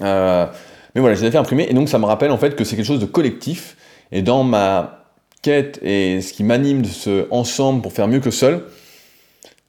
Mais 0.00 0.48
voilà, 0.96 1.14
je 1.14 1.22
les 1.22 1.28
ai 1.28 1.30
fait 1.30 1.38
imprimer, 1.38 1.66
et 1.70 1.74
donc 1.74 1.88
ça 1.88 1.98
me 1.98 2.04
rappelle 2.04 2.32
en 2.32 2.38
fait 2.38 2.56
que 2.56 2.64
c'est 2.64 2.74
quelque 2.74 2.86
chose 2.86 3.00
de 3.00 3.06
collectif, 3.06 3.76
et 4.10 4.22
dans 4.22 4.42
ma 4.42 5.04
quête 5.42 5.78
et 5.82 6.20
ce 6.20 6.32
qui 6.32 6.42
m'anime 6.42 6.82
de 6.82 6.88
ce 6.88 7.28
ensemble 7.30 7.80
pour 7.80 7.92
faire 7.92 8.08
mieux 8.08 8.20
que 8.20 8.30
seul, 8.32 8.64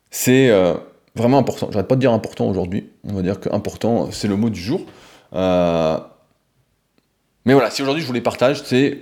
c'est 0.10 0.50
euh, 0.50 0.74
vraiment 1.16 1.38
important. 1.38 1.70
J'arrête 1.72 1.88
pas 1.88 1.96
de 1.96 2.02
dire 2.02 2.14
important 2.14 2.50
aujourd'hui, 2.50 2.90
on 3.08 3.14
va 3.14 3.22
dire 3.22 3.40
que 3.40 3.50
important, 3.54 4.10
c'est 4.12 4.28
le 4.28 4.38
mot 4.38 4.50
du 4.50 4.60
jour. 4.60 4.82
Euh, 5.34 6.00
mais 7.46 7.54
voilà, 7.54 7.70
si 7.70 7.84
aujourd'hui 7.84 8.02
je 8.02 8.08
vous 8.08 8.14
les 8.14 8.22
partage, 8.22 8.64
c'est 8.64 9.02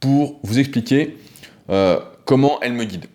pour 0.00 0.38
vous 0.42 0.58
expliquer 0.58 1.16
euh, 1.70 2.00
comment 2.24 2.58
elle 2.62 2.72
me 2.72 2.84
guide. 2.84 3.06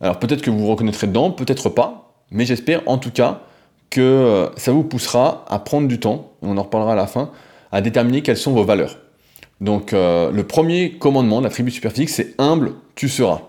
Alors 0.00 0.18
peut-être 0.18 0.42
que 0.42 0.50
vous 0.50 0.58
vous 0.58 0.68
reconnaîtrez 0.68 1.06
dedans, 1.06 1.30
peut-être 1.30 1.68
pas, 1.68 2.14
mais 2.30 2.44
j'espère 2.44 2.82
en 2.86 2.98
tout 2.98 3.10
cas 3.10 3.40
que 3.90 4.50
ça 4.56 4.72
vous 4.72 4.82
poussera 4.82 5.44
à 5.48 5.58
prendre 5.60 5.86
du 5.86 6.00
temps, 6.00 6.32
on 6.42 6.56
en 6.58 6.62
reparlera 6.62 6.92
à 6.92 6.96
la 6.96 7.06
fin, 7.06 7.30
à 7.70 7.80
déterminer 7.80 8.22
quelles 8.22 8.36
sont 8.36 8.52
vos 8.52 8.64
valeurs. 8.64 8.98
Donc 9.60 9.92
euh, 9.92 10.30
le 10.30 10.44
premier 10.44 10.92
commandement 10.92 11.38
de 11.38 11.44
la 11.44 11.50
tribu 11.50 11.70
superphysique, 11.70 12.10
c'est 12.10 12.34
humble, 12.38 12.74
tu 12.94 13.08
seras. 13.08 13.42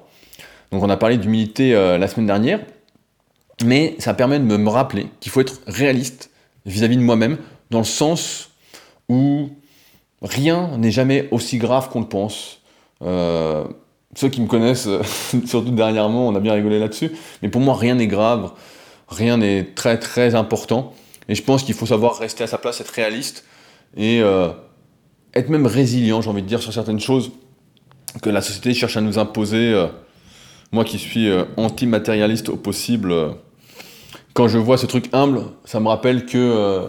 Donc 0.72 0.84
on 0.84 0.90
a 0.90 0.98
parlé 0.98 1.18
d'humilité 1.18 1.76
euh, 1.76 1.98
la 1.98 2.08
semaine 2.08 2.28
dernière, 2.28 2.60
mais 3.64 3.96
ça 4.00 4.14
permet 4.14 4.40
de 4.40 4.44
me 4.44 4.70
rappeler 4.70 5.08
qu'il 5.20 5.32
faut 5.32 5.42
être 5.42 5.62
réaliste 5.68 6.32
vis-à-vis 6.66 6.98
de 6.98 7.02
moi-même, 7.02 7.38
dans 7.70 7.80
le 7.80 7.86
sens 7.86 8.52
où 9.10 9.50
rien 10.22 10.78
n'est 10.78 10.92
jamais 10.92 11.28
aussi 11.32 11.58
grave 11.58 11.90
qu'on 11.90 12.02
le 12.02 12.08
pense. 12.08 12.62
Euh, 13.02 13.66
ceux 14.16 14.30
qui 14.30 14.42
me 14.42 14.48
connaissent, 14.48 14.90
surtout 15.46 15.72
dernièrement, 15.72 16.28
on 16.28 16.36
a 16.36 16.40
bien 16.40 16.54
rigolé 16.54 16.80
là-dessus, 16.80 17.12
mais 17.42 17.50
pour 17.50 17.62
moi 17.62 17.76
rien 17.76 17.96
n'est 17.96 18.08
grave, 18.08 18.52
rien 19.10 19.38
n'est 19.38 19.64
très 19.76 20.00
très 20.00 20.34
important, 20.34 20.94
et 21.28 21.36
je 21.36 21.44
pense 21.44 21.64
qu'il 21.64 21.76
faut 21.76 21.86
savoir 21.86 22.18
rester 22.18 22.44
à 22.44 22.48
sa 22.48 22.58
place, 22.58 22.82
être 22.82 22.90
réaliste, 22.90 23.46
et 23.98 24.22
euh, 24.22 24.50
être 25.34 25.50
même 25.50 25.66
résilient, 25.66 26.22
j'ai 26.22 26.30
envie 26.30 26.42
de 26.42 26.48
dire, 26.48 26.62
sur 26.62 26.74
certaines 26.74 27.00
choses 27.00 27.32
que 28.22 28.30
la 28.30 28.42
société 28.42 28.74
cherche 28.74 28.98
à 28.98 29.02
nous 29.02 29.20
imposer. 29.20 29.74
Euh, 29.74 29.88
moi 30.72 30.84
qui 30.84 30.98
suis 30.98 31.30
euh, 31.30 31.46
anti-matérialiste 31.58 32.50
au 32.50 32.58
possible, 32.58 33.14
quand 34.34 34.48
je 34.48 34.58
vois 34.58 34.78
ce 34.78 34.86
truc 34.86 35.10
humble, 35.14 35.44
ça 35.64 35.80
me 35.80 35.88
rappelle 35.88 36.26
que 36.26 36.88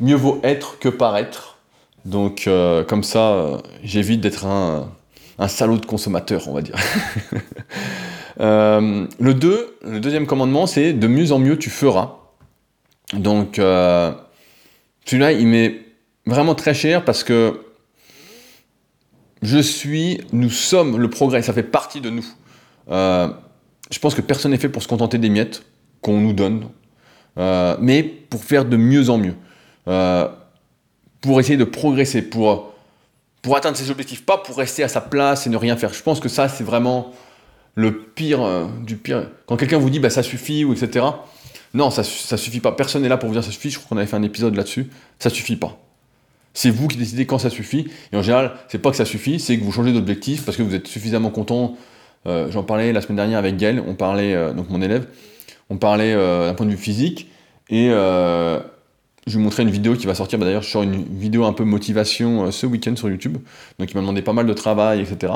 mieux 0.00 0.16
vaut 0.16 0.40
être 0.42 0.78
que 0.80 0.88
paraître. 0.88 1.58
Donc 2.04 2.48
comme 2.88 3.04
ça, 3.04 3.62
j'évite 3.84 4.20
d'être 4.20 4.46
un, 4.46 4.88
un, 5.42 5.48
salaud 5.48 5.78
de 5.78 5.86
consommateur, 5.86 6.48
on 6.48 6.54
va 6.54 6.62
dire. 6.62 6.76
le 8.38 9.32
2, 9.32 9.76
le 9.82 10.00
deuxième 10.00 10.26
commandement, 10.26 10.66
c'est 10.66 10.92
de 10.92 11.06
mieux 11.06 11.32
en 11.32 11.38
mieux 11.38 11.58
tu 11.58 11.70
feras. 11.70 12.16
Donc 13.14 13.56
celui-là, 13.56 15.32
il 15.32 15.46
m'est 15.46 15.80
vraiment 16.26 16.54
très 16.54 16.74
cher 16.74 17.04
parce 17.04 17.24
que 17.24 17.60
je 19.42 19.58
suis, 19.58 20.20
nous 20.32 20.50
sommes 20.50 20.98
le 20.98 21.10
progrès, 21.10 21.42
ça 21.42 21.52
fait 21.52 21.62
partie 21.64 22.00
de 22.00 22.10
nous. 22.10 22.24
Euh, 22.90 23.28
je 23.90 23.98
pense 23.98 24.14
que 24.14 24.20
personne 24.20 24.52
n'est 24.52 24.58
fait 24.58 24.68
pour 24.68 24.82
se 24.82 24.88
contenter 24.88 25.18
des 25.18 25.28
miettes 25.28 25.64
qu'on 26.00 26.18
nous 26.18 26.32
donne, 26.32 26.68
euh, 27.38 27.76
mais 27.80 28.02
pour 28.02 28.44
faire 28.44 28.64
de 28.64 28.76
mieux 28.76 29.10
en 29.10 29.18
mieux, 29.18 29.34
euh, 29.88 30.28
pour 31.20 31.40
essayer 31.40 31.56
de 31.56 31.64
progresser, 31.64 32.22
pour 32.22 32.71
pour 33.42 33.56
atteindre 33.56 33.76
ses 33.76 33.90
objectifs, 33.90 34.24
pas 34.24 34.38
pour 34.38 34.56
rester 34.56 34.84
à 34.84 34.88
sa 34.88 35.00
place 35.00 35.46
et 35.46 35.50
ne 35.50 35.56
rien 35.56 35.76
faire. 35.76 35.92
Je 35.92 36.02
pense 36.02 36.20
que 36.20 36.28
ça, 36.28 36.48
c'est 36.48 36.64
vraiment 36.64 37.12
le 37.74 37.98
pire 37.98 38.42
euh, 38.42 38.66
du 38.84 38.96
pire. 38.96 39.28
Quand 39.46 39.56
quelqu'un 39.56 39.78
vous 39.78 39.90
dit 39.90 39.98
bah 39.98 40.10
ça 40.10 40.22
suffit 40.22 40.64
ou 40.64 40.72
etc. 40.72 41.04
Non, 41.74 41.90
ça, 41.90 42.04
ça 42.04 42.36
suffit 42.36 42.60
pas. 42.60 42.72
Personne 42.72 43.02
n'est 43.02 43.08
là 43.08 43.16
pour 43.16 43.28
vous 43.28 43.34
dire 43.34 43.42
ça 43.42 43.50
suffit. 43.50 43.70
Je 43.70 43.78
crois 43.78 43.88
qu'on 43.88 43.96
avait 43.96 44.06
fait 44.06 44.16
un 44.16 44.22
épisode 44.22 44.54
là-dessus. 44.54 44.90
Ça 45.18 45.28
suffit 45.28 45.56
pas. 45.56 45.78
C'est 46.54 46.70
vous 46.70 46.86
qui 46.86 46.98
décidez 46.98 47.26
quand 47.26 47.38
ça 47.38 47.50
suffit. 47.50 47.88
Et 48.12 48.16
en 48.16 48.22
général, 48.22 48.52
c'est 48.68 48.78
pas 48.78 48.90
que 48.90 48.96
ça 48.96 49.06
suffit, 49.06 49.40
c'est 49.40 49.58
que 49.58 49.64
vous 49.64 49.72
changez 49.72 49.92
d'objectif 49.92 50.44
parce 50.44 50.56
que 50.56 50.62
vous 50.62 50.74
êtes 50.74 50.86
suffisamment 50.86 51.30
content. 51.30 51.76
Euh, 52.26 52.50
j'en 52.50 52.62
parlais 52.62 52.92
la 52.92 53.00
semaine 53.00 53.16
dernière 53.16 53.38
avec 53.38 53.56
Gaël, 53.56 53.82
on 53.84 53.94
parlait, 53.94 54.34
euh, 54.34 54.52
donc 54.52 54.68
mon 54.68 54.82
élève, 54.82 55.06
on 55.70 55.78
parlait 55.78 56.14
d'un 56.14 56.54
point 56.54 56.66
de 56.66 56.70
vue 56.70 56.76
physique. 56.76 57.28
Et 57.70 57.88
je 59.26 59.38
vous 59.38 59.44
montrer 59.44 59.62
une 59.62 59.70
vidéo 59.70 59.94
qui 59.94 60.06
va 60.06 60.14
sortir. 60.14 60.38
Bah, 60.38 60.44
d'ailleurs, 60.44 60.62
je 60.62 60.70
sors 60.70 60.82
une 60.82 61.04
vidéo 61.04 61.44
un 61.44 61.52
peu 61.52 61.64
motivation 61.64 62.50
ce 62.50 62.66
week-end 62.66 62.96
sur 62.96 63.08
YouTube. 63.08 63.38
Donc 63.78 63.90
il 63.90 63.94
m'a 63.94 64.00
demandé 64.00 64.22
pas 64.22 64.32
mal 64.32 64.46
de 64.46 64.52
travail, 64.52 65.00
etc. 65.00 65.32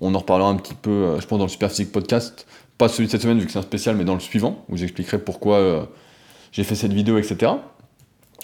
On 0.00 0.14
en 0.14 0.18
reparlera 0.18 0.48
un 0.48 0.56
petit 0.56 0.74
peu, 0.74 0.90
euh, 0.90 1.20
je 1.20 1.26
pense, 1.26 1.38
dans 1.38 1.44
le 1.44 1.50
Super 1.50 1.70
Physique 1.70 1.92
Podcast. 1.92 2.46
Pas 2.78 2.88
celui 2.88 3.06
de 3.06 3.10
cette 3.10 3.20
semaine, 3.20 3.38
vu 3.38 3.46
que 3.46 3.52
c'est 3.52 3.58
un 3.58 3.62
spécial, 3.62 3.96
mais 3.96 4.04
dans 4.04 4.14
le 4.14 4.20
suivant, 4.20 4.64
où 4.70 4.76
j'expliquerai 4.76 5.18
pourquoi 5.18 5.56
euh, 5.56 5.84
j'ai 6.52 6.64
fait 6.64 6.74
cette 6.74 6.94
vidéo, 6.94 7.18
etc. 7.18 7.52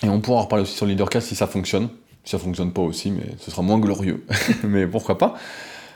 Et 0.02 0.08
on 0.08 0.20
pourra 0.20 0.40
en 0.40 0.42
reparler 0.42 0.62
aussi 0.62 0.76
sur 0.76 0.84
Leadercast 0.84 1.28
si 1.28 1.34
ça 1.34 1.46
fonctionne. 1.46 1.88
Si 2.24 2.32
ça 2.32 2.38
fonctionne 2.38 2.72
pas 2.72 2.82
aussi, 2.82 3.10
mais 3.10 3.24
ce 3.38 3.50
sera 3.50 3.62
moins 3.62 3.78
glorieux. 3.78 4.26
mais 4.64 4.86
pourquoi 4.86 5.16
pas. 5.16 5.34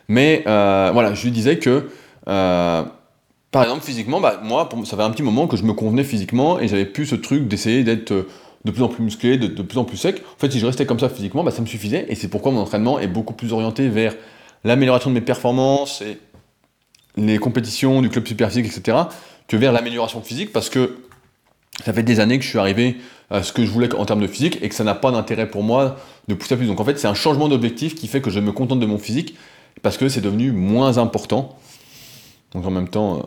Mais 0.09 0.43
euh, 0.47 0.91
voilà, 0.95 1.13
je 1.13 1.25
lui 1.25 1.31
disais 1.31 1.59
que, 1.59 1.91
par 2.25 3.63
exemple, 3.63 3.85
physiquement, 3.85 4.21
bah, 4.21 4.41
moi, 4.43 4.67
ça 4.85 4.97
fait 4.97 5.03
un 5.03 5.11
petit 5.11 5.23
moment 5.23 5.47
que 5.47 5.59
je 5.59 5.65
me 5.65 5.75
convenais 5.75 6.05
physiquement 6.05 6.59
et 6.59 6.69
j'avais 6.69 6.87
plus 6.87 7.05
ce 7.05 7.17
truc 7.17 7.49
d'essayer 7.49 7.85
d'être 7.85 8.27
de 8.65 8.71
plus 8.71 8.83
en 8.83 8.89
plus 8.89 9.03
musclé, 9.03 9.39
de, 9.39 9.47
de, 9.47 9.63
plus 9.63 9.79
en 9.79 9.85
plus 9.85 9.97
sec. 9.97 10.23
En 10.37 10.39
fait, 10.39 10.51
si 10.51 10.59
je 10.59 10.67
restais 10.67 10.87
comme 10.87 10.99
ça 10.99 11.09
physiquement, 11.09 11.43
bah, 11.45 11.51
ça 11.51 11.63
me 11.63 11.67
suffisait. 11.67 12.07
Et 12.09 12.15
c'est 12.15 12.29
pourquoi 12.29 12.53
mon 12.53 12.61
entraînement 12.61 12.99
est 12.99 13.09
beaucoup 13.09 13.35
plus 13.35 13.53
orienté 13.53 13.89
vers 13.89 14.15
l'amélioration 14.65 15.11
de 15.11 15.15
mes 15.15 15.21
performances 15.21 16.03
et 16.03 16.19
les 17.17 17.39
compétitions 17.39 18.03
du 18.03 18.09
club 18.09 18.27
super 18.27 18.49
physique, 18.49 18.67
etc., 18.67 18.99
que 19.49 19.57
vers 19.57 19.73
l'amélioration 19.73 20.21
physique, 20.21 20.53
parce 20.53 20.71
que 20.71 20.99
ça 21.85 21.93
fait 21.93 22.03
des 22.03 22.21
années 22.21 22.39
que 22.39 22.45
je 22.45 22.51
suis 22.51 22.59
arrivé 22.59 22.99
à 23.31 23.43
ce 23.43 23.53
que 23.53 23.65
je 23.65 23.71
voulais 23.71 23.93
en 23.95 24.05
termes 24.05 24.21
de 24.21 24.27
physique 24.27 24.59
et 24.63 24.69
que 24.69 24.75
ça 24.75 24.85
n'a 24.85 24.95
pas 24.95 25.11
d'intérêt 25.11 25.49
pour 25.49 25.63
moi 25.63 25.97
de 26.29 26.35
pousser 26.35 26.55
à 26.55 26.57
plus. 26.57 26.67
Donc 26.67 26.81
en 26.81 26.85
fait, 26.85 26.99
c'est 26.99 27.09
un 27.09 27.15
changement 27.15 27.49
d'objectif 27.49 27.95
qui 27.95 28.07
fait 28.07 28.21
que 28.21 28.31
je 28.31 28.41
me 28.41 28.53
contente 28.53 28.81
de 28.81 28.87
mon 28.87 28.99
physique 28.99 29.37
parce 29.83 29.97
que 29.97 30.09
c'est 30.09 30.21
devenu 30.21 30.53
moins 30.53 30.99
important. 30.99 31.57
Donc 32.53 32.67
en 32.67 32.71
même 32.71 32.89
temps, 32.89 33.19
euh, 33.19 33.23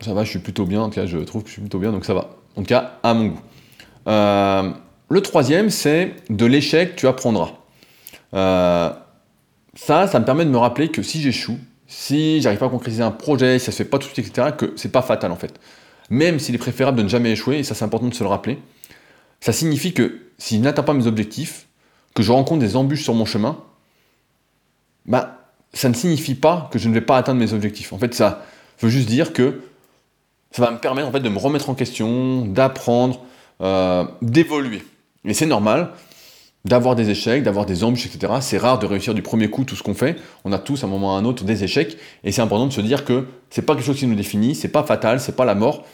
ça 0.00 0.12
va, 0.14 0.24
je 0.24 0.30
suis 0.30 0.38
plutôt 0.40 0.66
bien. 0.66 0.82
En 0.82 0.88
tout 0.88 0.96
cas, 0.96 1.06
je 1.06 1.18
trouve 1.18 1.42
que 1.42 1.48
je 1.48 1.54
suis 1.54 1.62
plutôt 1.62 1.78
bien, 1.78 1.92
donc 1.92 2.04
ça 2.04 2.14
va. 2.14 2.36
En 2.56 2.62
tout 2.62 2.66
cas, 2.66 2.98
à 3.02 3.14
mon 3.14 3.26
goût. 3.26 3.40
Euh, 4.06 4.70
le 5.08 5.20
troisième, 5.20 5.70
c'est 5.70 6.14
de 6.30 6.46
l'échec, 6.46 6.96
tu 6.96 7.06
apprendras. 7.06 7.52
Euh, 8.34 8.90
ça, 9.74 10.06
ça 10.06 10.18
me 10.18 10.24
permet 10.24 10.44
de 10.44 10.50
me 10.50 10.58
rappeler 10.58 10.88
que 10.88 11.02
si 11.02 11.20
j'échoue, 11.20 11.58
si 11.86 12.40
j'arrive 12.40 12.58
pas 12.58 12.66
à 12.66 12.70
concrétiser 12.70 13.02
un 13.02 13.10
projet, 13.10 13.58
si 13.58 13.66
ça 13.66 13.72
se 13.72 13.78
fait 13.78 13.84
pas 13.84 13.98
tout 13.98 14.08
de 14.08 14.12
suite, 14.12 14.26
etc., 14.26 14.48
que 14.56 14.72
c'est 14.76 14.90
pas 14.90 15.02
fatal 15.02 15.30
en 15.30 15.36
fait. 15.36 15.54
Même 16.10 16.38
s'il 16.38 16.54
est 16.54 16.58
préférable 16.58 16.98
de 16.98 17.02
ne 17.02 17.08
jamais 17.08 17.32
échouer, 17.32 17.58
et 17.58 17.62
ça 17.62 17.74
c'est 17.74 17.84
important 17.84 18.08
de 18.08 18.14
se 18.14 18.24
le 18.24 18.28
rappeler, 18.28 18.58
ça 19.40 19.52
signifie 19.52 19.92
que 19.92 20.20
si 20.38 20.56
je 20.56 20.62
n'atteins 20.62 20.82
pas 20.82 20.94
mes 20.94 21.06
objectifs, 21.06 21.66
que 22.14 22.22
je 22.22 22.32
rencontre 22.32 22.60
des 22.60 22.76
embûches 22.76 23.04
sur 23.04 23.14
mon 23.14 23.24
chemin, 23.24 23.58
bah, 25.04 25.50
ça 25.72 25.88
ne 25.88 25.94
signifie 25.94 26.34
pas 26.34 26.68
que 26.72 26.78
je 26.78 26.88
ne 26.88 26.94
vais 26.94 27.00
pas 27.00 27.16
atteindre 27.16 27.38
mes 27.38 27.52
objectifs. 27.52 27.92
En 27.92 27.98
fait, 27.98 28.14
ça 28.14 28.44
veut 28.80 28.88
juste 28.88 29.08
dire 29.08 29.32
que 29.32 29.60
ça 30.50 30.62
va 30.62 30.70
me 30.70 30.78
permettre 30.78 31.08
en 31.08 31.12
fait 31.12 31.20
de 31.20 31.28
me 31.28 31.38
remettre 31.38 31.68
en 31.68 31.74
question, 31.74 32.46
d'apprendre, 32.46 33.20
euh, 33.60 34.04
d'évoluer. 34.22 34.82
Et 35.24 35.34
c'est 35.34 35.46
normal, 35.46 35.90
d'avoir 36.64 36.96
des 36.96 37.10
échecs, 37.10 37.42
d'avoir 37.42 37.66
des 37.66 37.84
embûches, 37.84 38.06
etc. 38.06 38.34
C'est 38.40 38.58
rare 38.58 38.78
de 38.78 38.86
réussir 38.86 39.14
du 39.14 39.22
premier 39.22 39.48
coup 39.48 39.64
tout 39.64 39.76
ce 39.76 39.82
qu'on 39.82 39.94
fait. 39.94 40.16
On 40.44 40.52
a 40.52 40.58
tous 40.58 40.82
à 40.82 40.86
un 40.86 40.90
moment 40.90 41.14
ou 41.14 41.16
à 41.16 41.18
un 41.18 41.24
autre 41.24 41.44
des 41.44 41.64
échecs, 41.64 41.96
et 42.24 42.32
c'est 42.32 42.42
important 42.42 42.66
de 42.66 42.72
se 42.72 42.80
dire 42.80 43.04
que 43.04 43.26
c'est 43.50 43.62
pas 43.62 43.74
quelque 43.74 43.84
chose 43.84 43.98
qui 43.98 44.06
nous 44.06 44.14
définit, 44.14 44.54
c'est 44.54 44.68
pas 44.68 44.82
fatal, 44.82 45.20
c'est 45.20 45.36
pas 45.36 45.44
la 45.44 45.54
mort. 45.54 45.84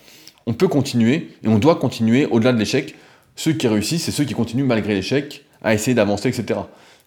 On 0.46 0.54
peut 0.54 0.68
continuer 0.68 1.30
et 1.44 1.48
on 1.48 1.58
doit 1.58 1.76
continuer 1.76 2.26
au-delà 2.26 2.52
de 2.52 2.58
l'échec. 2.58 2.96
Ceux 3.36 3.52
qui 3.52 3.68
réussissent, 3.68 4.04
c'est 4.04 4.10
ceux 4.10 4.24
qui 4.24 4.34
continuent 4.34 4.64
malgré 4.64 4.94
l'échec 4.94 5.44
à 5.62 5.74
essayer 5.74 5.94
d'avancer, 5.94 6.28
etc. 6.28 6.60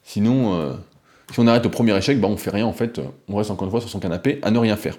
Sinon, 0.04 0.56
euh, 0.56 0.74
si 1.34 1.40
on 1.40 1.48
arrête 1.48 1.66
au 1.66 1.70
premier 1.70 1.96
échec, 1.98 2.20
bah 2.20 2.28
on 2.30 2.38
fait 2.38 2.52
rien 2.52 2.66
en 2.66 2.74
fait. 2.74 3.02
On 3.28 3.36
reste 3.36 3.52
encore 3.52 3.66
une 3.66 3.72
fois 3.72 3.82
sur 3.82 3.90
son 3.90 4.00
canapé 4.00 4.40
à 4.42 4.52
ne 4.52 4.60
rien 4.60 4.78
faire. 4.78 4.98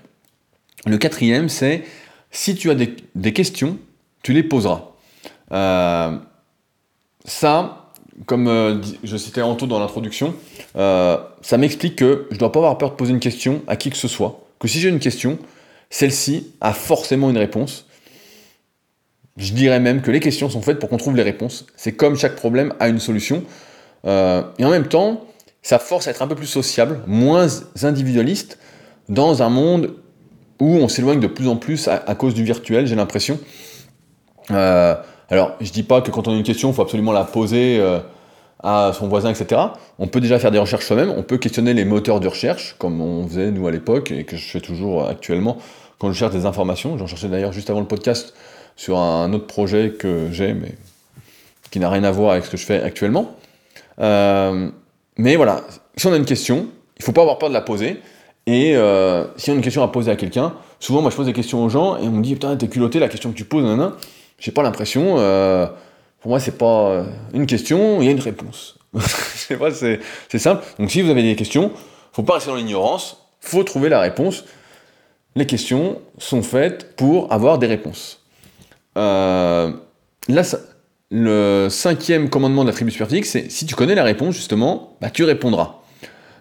Le 0.84 0.98
quatrième, 0.98 1.48
c'est 1.48 1.84
si 2.30 2.54
tu 2.54 2.70
as 2.70 2.74
des, 2.74 3.32
questions, 3.32 3.78
tu 4.22 4.32
les 4.32 4.42
poseras. 4.42 4.92
Euh, 5.52 6.18
ça, 7.24 7.90
comme 8.26 8.48
euh, 8.48 8.80
je 9.04 9.16
citais 9.16 9.42
Anto 9.42 9.66
dans 9.66 9.78
l'introduction, 9.78 10.34
euh, 10.76 11.18
ça 11.42 11.58
m'explique 11.58 11.96
que 11.96 12.26
je 12.30 12.34
ne 12.34 12.40
dois 12.40 12.52
pas 12.52 12.60
avoir 12.60 12.78
peur 12.78 12.90
de 12.90 12.96
poser 12.96 13.12
une 13.12 13.20
question 13.20 13.62
à 13.66 13.76
qui 13.76 13.90
que 13.90 13.96
ce 13.96 14.08
soit. 14.08 14.46
Que 14.58 14.68
si 14.68 14.80
j'ai 14.80 14.88
une 14.88 14.98
question, 14.98 15.38
celle-ci 15.90 16.52
a 16.60 16.72
forcément 16.72 17.30
une 17.30 17.38
réponse. 17.38 17.86
Je 19.36 19.52
dirais 19.52 19.80
même 19.80 20.00
que 20.00 20.10
les 20.10 20.20
questions 20.20 20.48
sont 20.48 20.62
faites 20.62 20.78
pour 20.78 20.88
qu'on 20.88 20.96
trouve 20.96 21.16
les 21.16 21.22
réponses. 21.22 21.66
C'est 21.76 21.92
comme 21.92 22.16
chaque 22.16 22.36
problème 22.36 22.72
a 22.80 22.88
une 22.88 23.00
solution. 23.00 23.44
Et 24.04 24.64
en 24.64 24.70
même 24.70 24.86
temps, 24.86 25.26
ça 25.62 25.78
force 25.78 26.06
à 26.06 26.12
être 26.12 26.22
un 26.22 26.28
peu 26.28 26.36
plus 26.36 26.46
sociable, 26.46 27.00
moins 27.06 27.48
individualiste, 27.82 28.58
dans 29.08 29.42
un 29.42 29.50
monde 29.50 29.96
où 30.60 30.76
on 30.76 30.88
s'éloigne 30.88 31.20
de 31.20 31.26
plus 31.26 31.48
en 31.48 31.56
plus 31.56 31.88
à, 31.88 32.14
cause 32.14 32.32
du 32.32 32.44
virtuel, 32.44 32.86
j'ai 32.86 32.94
l'impression. 32.94 33.38
Alors, 35.30 35.52
je 35.60 35.70
dis 35.70 35.82
pas 35.82 36.00
que 36.00 36.10
quand 36.10 36.28
on 36.28 36.32
a 36.32 36.36
une 36.36 36.42
question, 36.42 36.70
il 36.70 36.74
faut 36.74 36.82
absolument 36.82 37.12
la 37.12 37.24
poser 37.24 37.78
euh, 37.80 37.98
à 38.62 38.92
son 38.92 39.08
voisin, 39.08 39.30
etc. 39.30 39.60
On 39.98 40.06
peut 40.06 40.20
déjà 40.20 40.38
faire 40.38 40.50
des 40.50 40.58
recherches 40.58 40.86
soi-même, 40.86 41.12
on 41.16 41.22
peut 41.22 41.38
questionner 41.38 41.74
les 41.74 41.84
moteurs 41.84 42.20
de 42.20 42.28
recherche, 42.28 42.76
comme 42.78 43.00
on 43.00 43.26
faisait 43.26 43.50
nous 43.50 43.66
à 43.66 43.70
l'époque, 43.70 44.12
et 44.12 44.24
que 44.24 44.36
je 44.36 44.44
fais 44.44 44.60
toujours 44.60 45.08
actuellement 45.08 45.58
quand 45.98 46.12
je 46.12 46.18
cherche 46.18 46.32
des 46.32 46.46
informations. 46.46 46.96
J'en 46.98 47.06
cherchais 47.06 47.28
d'ailleurs 47.28 47.52
juste 47.52 47.70
avant 47.70 47.80
le 47.80 47.86
podcast 47.86 48.34
sur 48.76 48.98
un 48.98 49.32
autre 49.32 49.46
projet 49.46 49.94
que 49.98 50.28
j'ai, 50.30 50.54
mais 50.54 50.74
qui 51.70 51.80
n'a 51.80 51.90
rien 51.90 52.04
à 52.04 52.10
voir 52.10 52.32
avec 52.32 52.44
ce 52.44 52.50
que 52.50 52.56
je 52.56 52.64
fais 52.64 52.82
actuellement. 52.82 53.34
Euh, 54.00 54.68
mais 55.16 55.36
voilà, 55.36 55.62
si 55.96 56.06
on 56.06 56.12
a 56.12 56.16
une 56.16 56.26
question, 56.26 56.68
il 56.96 57.00
ne 57.00 57.04
faut 57.04 57.12
pas 57.12 57.22
avoir 57.22 57.38
peur 57.38 57.48
de 57.48 57.54
la 57.54 57.62
poser. 57.62 58.00
Et 58.46 58.76
euh, 58.76 59.24
si 59.36 59.50
on 59.50 59.54
a 59.54 59.56
une 59.56 59.62
question 59.62 59.82
à 59.82 59.88
poser 59.88 60.10
à 60.10 60.16
quelqu'un, 60.16 60.54
souvent 60.78 61.02
moi 61.02 61.10
je 61.10 61.16
pose 61.16 61.26
des 61.26 61.32
questions 61.32 61.64
aux 61.64 61.68
gens 61.68 61.96
et 61.96 62.06
on 62.06 62.12
me 62.12 62.22
dit 62.22 62.34
putain 62.34 62.56
t'es 62.56 62.68
culotté 62.68 63.00
la 63.00 63.08
question 63.08 63.32
que 63.32 63.36
tu 63.36 63.44
poses, 63.44 63.64
nan, 63.64 63.92
j'ai 64.38 64.52
pas 64.52 64.62
l'impression. 64.62 65.16
Euh, 65.18 65.66
pour 66.20 66.30
moi, 66.30 66.40
c'est 66.40 66.58
pas 66.58 66.90
euh, 66.90 67.04
une 67.32 67.46
question, 67.46 68.00
il 68.00 68.06
y 68.06 68.08
a 68.08 68.12
une 68.12 68.20
réponse. 68.20 68.78
c'est 68.98 69.56
pas, 69.56 69.70
c'est, 69.70 70.00
simple. 70.38 70.64
Donc, 70.78 70.90
si 70.90 71.02
vous 71.02 71.10
avez 71.10 71.22
des 71.22 71.36
questions, 71.36 71.72
faut 72.12 72.22
pas 72.22 72.34
rester 72.34 72.50
dans 72.50 72.56
l'ignorance, 72.56 73.28
faut 73.40 73.62
trouver 73.62 73.88
la 73.88 74.00
réponse. 74.00 74.44
Les 75.34 75.46
questions 75.46 76.00
sont 76.18 76.42
faites 76.42 76.96
pour 76.96 77.32
avoir 77.32 77.58
des 77.58 77.66
réponses. 77.66 78.24
Euh, 78.96 79.72
là, 80.28 80.42
le 81.10 81.68
cinquième 81.70 82.30
commandement 82.30 82.64
de 82.64 82.70
la 82.70 82.74
tribu 82.74 82.90
superphysique, 82.90 83.26
c'est 83.26 83.50
si 83.50 83.66
tu 83.66 83.74
connais 83.74 83.94
la 83.94 84.04
réponse, 84.04 84.34
justement, 84.34 84.96
bah, 85.00 85.10
tu 85.10 85.24
répondras. 85.24 85.82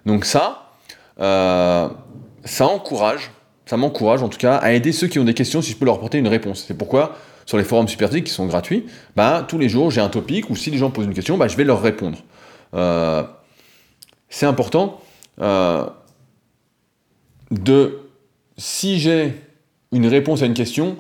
Donc 0.06 0.24
ça, 0.24 0.72
ça 1.18 2.68
encourage, 2.68 3.32
ça 3.66 3.76
m'encourage 3.76 4.24
en 4.24 4.30
tout 4.30 4.38
cas 4.38 4.56
à 4.56 4.72
aider 4.72 4.92
ceux 4.92 5.08
qui 5.08 5.20
ont 5.20 5.24
des 5.24 5.34
questions 5.34 5.62
si 5.62 5.72
je 5.72 5.78
peux 5.78 5.86
leur 5.86 5.96
apporter 5.96 6.18
une 6.18 6.28
réponse. 6.28 6.66
C'est 6.68 6.78
pourquoi 6.78 7.18
sur 7.46 7.58
les 7.58 7.64
forums 7.64 7.88
Superphysique 7.88 8.26
qui 8.26 8.34
sont 8.34 8.48
gratuits, 8.48 8.86
bah, 9.16 9.46
tous 9.48 9.58
les 9.58 9.70
jours 9.70 9.92
j'ai 9.92 10.02
un 10.02 10.10
topic 10.10 10.50
où 10.50 10.56
si 10.56 10.72
les 10.72 10.78
gens 10.78 10.90
posent 10.90 11.06
une 11.06 11.14
question, 11.14 11.38
bah, 11.38 11.48
je 11.48 11.56
vais 11.56 11.64
leur 11.64 11.82
répondre. 11.82 12.18
Euh, 12.74 13.24
c'est 14.30 14.46
important 14.46 15.02
euh, 15.42 15.86
de, 17.52 18.00
si 18.58 19.00
j'ai 19.00 19.34
une 19.92 20.08
réponse 20.08 20.42
à 20.42 20.46
une 20.46 20.54
question, 20.54 20.98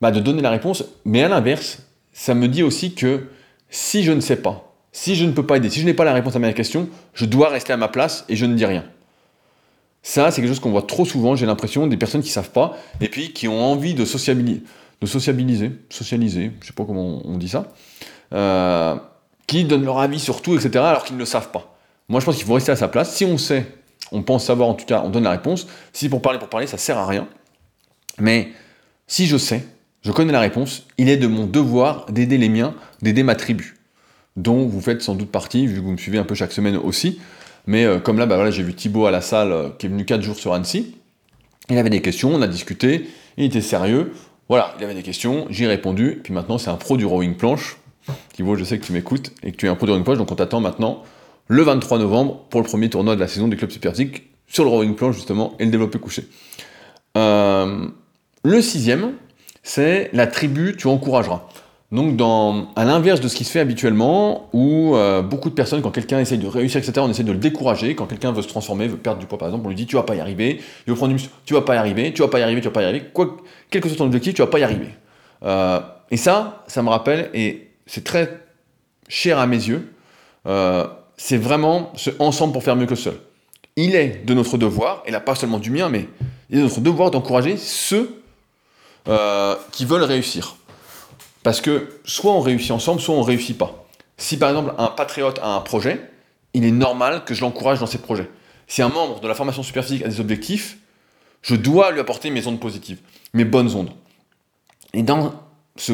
bah, 0.00 0.10
de 0.10 0.20
donner 0.20 0.42
la 0.42 0.50
réponse, 0.50 0.84
mais 1.04 1.22
à 1.22 1.28
l'inverse, 1.28 1.82
ça 2.12 2.34
me 2.34 2.48
dit 2.48 2.62
aussi 2.62 2.94
que 2.94 3.28
si 3.70 4.02
je 4.02 4.12
ne 4.12 4.20
sais 4.20 4.36
pas, 4.36 4.72
si 4.92 5.14
je 5.14 5.24
ne 5.24 5.32
peux 5.32 5.46
pas 5.46 5.56
aider, 5.56 5.70
si 5.70 5.80
je 5.80 5.86
n'ai 5.86 5.94
pas 5.94 6.04
la 6.04 6.12
réponse 6.12 6.36
à 6.36 6.38
ma 6.38 6.52
question, 6.52 6.88
je 7.14 7.24
dois 7.24 7.48
rester 7.48 7.72
à 7.72 7.76
ma 7.76 7.88
place 7.88 8.24
et 8.28 8.36
je 8.36 8.46
ne 8.46 8.54
dis 8.54 8.66
rien. 8.66 8.84
Ça, 10.02 10.30
c'est 10.30 10.40
quelque 10.40 10.50
chose 10.50 10.60
qu'on 10.60 10.70
voit 10.70 10.82
trop 10.82 11.04
souvent, 11.04 11.36
j'ai 11.36 11.46
l'impression, 11.46 11.86
des 11.86 11.96
personnes 11.96 12.22
qui 12.22 12.28
ne 12.28 12.32
savent 12.32 12.50
pas, 12.50 12.76
et 13.00 13.08
puis 13.08 13.32
qui 13.32 13.48
ont 13.48 13.62
envie 13.62 13.94
de 13.94 14.04
sociabiliser, 14.04 14.62
de 15.00 15.06
sociabiliser, 15.06 15.72
socialiser, 15.88 16.52
je 16.60 16.66
sais 16.66 16.72
pas 16.72 16.84
comment 16.84 17.22
on 17.24 17.38
dit 17.38 17.48
ça, 17.48 17.72
euh, 18.32 18.96
qui 19.46 19.64
donnent 19.64 19.84
leur 19.84 19.98
avis 19.98 20.20
sur 20.20 20.42
tout, 20.42 20.54
etc., 20.54 20.70
alors 20.76 21.04
qu'ils 21.04 21.16
ne 21.16 21.20
le 21.20 21.26
savent 21.26 21.50
pas. 21.50 21.76
Moi, 22.08 22.20
je 22.20 22.26
pense 22.26 22.36
qu'il 22.36 22.46
faut 22.46 22.54
rester 22.54 22.72
à 22.72 22.76
sa 22.76 22.88
place. 22.88 23.14
Si 23.14 23.24
on 23.24 23.38
sait, 23.38 23.66
on 24.12 24.22
pense 24.22 24.44
savoir 24.44 24.68
en 24.68 24.74
tout 24.74 24.84
cas, 24.84 25.02
on 25.04 25.10
donne 25.10 25.24
la 25.24 25.30
réponse. 25.30 25.66
Si 25.92 26.08
pour 26.08 26.22
parler, 26.22 26.38
pour 26.38 26.48
parler, 26.48 26.66
ça 26.66 26.76
sert 26.76 26.98
à 26.98 27.06
rien. 27.06 27.28
Mais 28.18 28.48
si 29.06 29.26
je 29.26 29.36
sais, 29.36 29.64
je 30.02 30.12
connais 30.12 30.32
la 30.32 30.40
réponse, 30.40 30.86
il 30.98 31.08
est 31.08 31.16
de 31.16 31.26
mon 31.26 31.46
devoir 31.46 32.06
d'aider 32.06 32.38
les 32.38 32.48
miens, 32.48 32.74
d'aider 33.02 33.22
ma 33.22 33.34
tribu, 33.34 33.76
dont 34.36 34.66
vous 34.66 34.80
faites 34.80 35.02
sans 35.02 35.14
doute 35.14 35.30
partie, 35.30 35.66
vu 35.66 35.76
que 35.76 35.84
vous 35.84 35.92
me 35.92 35.96
suivez 35.96 36.18
un 36.18 36.24
peu 36.24 36.34
chaque 36.34 36.52
semaine 36.52 36.76
aussi. 36.76 37.20
Mais 37.66 37.84
euh, 37.84 37.98
comme 38.00 38.18
là, 38.18 38.26
bah, 38.26 38.36
voilà, 38.36 38.50
j'ai 38.50 38.62
vu 38.62 38.74
Thibaut 38.74 39.06
à 39.06 39.10
la 39.10 39.20
salle, 39.20 39.52
euh, 39.52 39.68
qui 39.78 39.86
est 39.86 39.88
venu 39.88 40.04
4 40.04 40.22
jours 40.22 40.36
sur 40.36 40.54
Annecy. 40.54 40.96
Il 41.68 41.78
avait 41.78 41.90
des 41.90 42.02
questions, 42.02 42.34
on 42.34 42.42
a 42.42 42.48
discuté, 42.48 43.08
il 43.36 43.44
était 43.44 43.60
sérieux. 43.60 44.12
Voilà, 44.50 44.74
il 44.80 44.84
avait 44.84 44.94
des 44.94 45.04
questions, 45.04 45.46
j'ai 45.48 45.68
répondu, 45.68 46.18
puis 46.24 46.32
maintenant 46.32 46.58
c'est 46.58 46.70
un 46.70 46.76
pro 46.76 46.96
du 46.96 47.06
rowing 47.06 47.36
planche. 47.36 47.76
Thibaut, 48.32 48.56
je 48.56 48.64
sais 48.64 48.80
que 48.80 48.84
tu 48.84 48.92
m'écoutes 48.92 49.30
et 49.44 49.52
que 49.52 49.56
tu 49.56 49.66
es 49.66 49.68
un 49.68 49.76
pro 49.76 49.86
du 49.86 49.92
rowing 49.92 50.02
planche, 50.02 50.18
donc 50.18 50.32
on 50.32 50.34
t'attend 50.34 50.58
maintenant 50.58 51.04
le 51.46 51.62
23 51.62 52.00
novembre 52.00 52.46
pour 52.50 52.60
le 52.60 52.66
premier 52.66 52.90
tournoi 52.90 53.14
de 53.14 53.20
la 53.20 53.28
saison 53.28 53.46
du 53.46 53.56
club 53.56 53.70
Superphysique 53.70 54.24
sur 54.48 54.64
le 54.64 54.70
rowing 54.70 54.96
plan 54.96 55.12
justement 55.12 55.54
et 55.60 55.66
le 55.66 55.70
développé 55.70 56.00
couché. 56.00 56.24
Euh, 57.16 57.86
le 58.42 58.60
sixième, 58.60 59.12
c'est 59.62 60.10
la 60.12 60.26
tribu 60.26 60.74
tu 60.76 60.88
encourageras. 60.88 61.46
Donc, 61.92 62.20
à 62.76 62.84
l'inverse 62.84 63.20
de 63.20 63.26
ce 63.26 63.34
qui 63.34 63.42
se 63.42 63.50
fait 63.50 63.58
habituellement, 63.58 64.48
où 64.52 64.94
euh, 64.94 65.22
beaucoup 65.22 65.50
de 65.50 65.54
personnes, 65.54 65.82
quand 65.82 65.90
quelqu'un 65.90 66.20
essaye 66.20 66.38
de 66.38 66.46
réussir, 66.46 66.78
etc., 66.78 67.00
on 67.00 67.10
essaie 67.10 67.24
de 67.24 67.32
le 67.32 67.38
décourager. 67.38 67.96
Quand 67.96 68.06
quelqu'un 68.06 68.30
veut 68.30 68.42
se 68.42 68.48
transformer, 68.48 68.86
veut 68.86 68.96
perdre 68.96 69.18
du 69.18 69.26
poids, 69.26 69.38
par 69.38 69.48
exemple, 69.48 69.66
on 69.66 69.70
lui 69.70 69.76
dit 69.76 69.86
Tu 69.86 69.96
vas 69.96 70.04
pas 70.04 70.14
y 70.14 70.20
arriver, 70.20 70.60
il 70.86 70.90
veut 70.90 70.94
prendre 70.94 71.08
du 71.08 71.14
muscle, 71.14 71.30
tu 71.44 71.54
vas 71.54 71.62
pas 71.62 71.74
y 71.74 71.78
arriver, 71.78 72.12
tu 72.12 72.22
vas 72.22 72.28
pas 72.28 72.38
y 72.38 72.42
arriver, 72.42 72.60
tu 72.60 72.68
vas 72.68 72.72
pas 72.72 72.82
y 72.82 72.84
arriver. 72.84 73.06
Quoi, 73.12 73.38
quel 73.70 73.80
que 73.80 73.88
soit 73.88 73.98
ton 73.98 74.04
objectif, 74.04 74.34
tu 74.34 74.42
vas 74.42 74.46
pas 74.46 74.60
y 74.60 74.62
arriver. 74.62 74.90
Euh, 75.42 75.80
et 76.12 76.16
ça, 76.16 76.62
ça 76.68 76.80
me 76.84 76.90
rappelle, 76.90 77.28
et 77.34 77.70
c'est 77.86 78.04
très 78.04 78.40
cher 79.08 79.40
à 79.40 79.48
mes 79.48 79.56
yeux, 79.56 79.92
euh, 80.46 80.86
c'est 81.16 81.38
vraiment 81.38 81.92
ce 81.96 82.10
ensemble 82.20 82.52
pour 82.52 82.62
faire 82.62 82.76
mieux 82.76 82.86
que 82.86 82.94
seul. 82.94 83.14
Il 83.74 83.96
est 83.96 84.24
de 84.24 84.32
notre 84.32 84.58
devoir, 84.58 85.02
et 85.06 85.10
là 85.10 85.18
pas 85.18 85.34
seulement 85.34 85.58
du 85.58 85.72
mien, 85.72 85.88
mais 85.88 86.06
il 86.50 86.58
est 86.58 86.60
de 86.60 86.66
notre 86.66 86.80
devoir 86.80 87.10
d'encourager 87.10 87.56
ceux 87.56 88.16
qui 89.72 89.84
veulent 89.86 90.04
réussir. 90.04 90.54
Parce 91.42 91.60
que 91.60 91.88
soit 92.04 92.32
on 92.32 92.40
réussit 92.40 92.70
ensemble, 92.70 93.00
soit 93.00 93.14
on 93.14 93.22
réussit 93.22 93.56
pas. 93.56 93.86
Si 94.16 94.38
par 94.38 94.50
exemple 94.50 94.74
un 94.78 94.88
patriote 94.88 95.38
a 95.42 95.54
un 95.54 95.60
projet, 95.60 96.10
il 96.54 96.64
est 96.64 96.70
normal 96.70 97.24
que 97.24 97.34
je 97.34 97.40
l'encourage 97.40 97.80
dans 97.80 97.86
ses 97.86 97.98
projets. 97.98 98.28
Si 98.66 98.82
un 98.82 98.88
membre 98.88 99.20
de 99.20 99.28
la 99.28 99.34
formation 99.34 99.62
superphysique 99.62 100.04
a 100.04 100.08
des 100.08 100.20
objectifs, 100.20 100.78
je 101.42 101.54
dois 101.54 101.90
lui 101.90 102.00
apporter 102.00 102.30
mes 102.30 102.46
ondes 102.46 102.60
positives, 102.60 103.00
mes 103.32 103.44
bonnes 103.44 103.74
ondes. 103.74 103.90
Et 104.92 105.02
dans 105.02 105.32
ce 105.76 105.92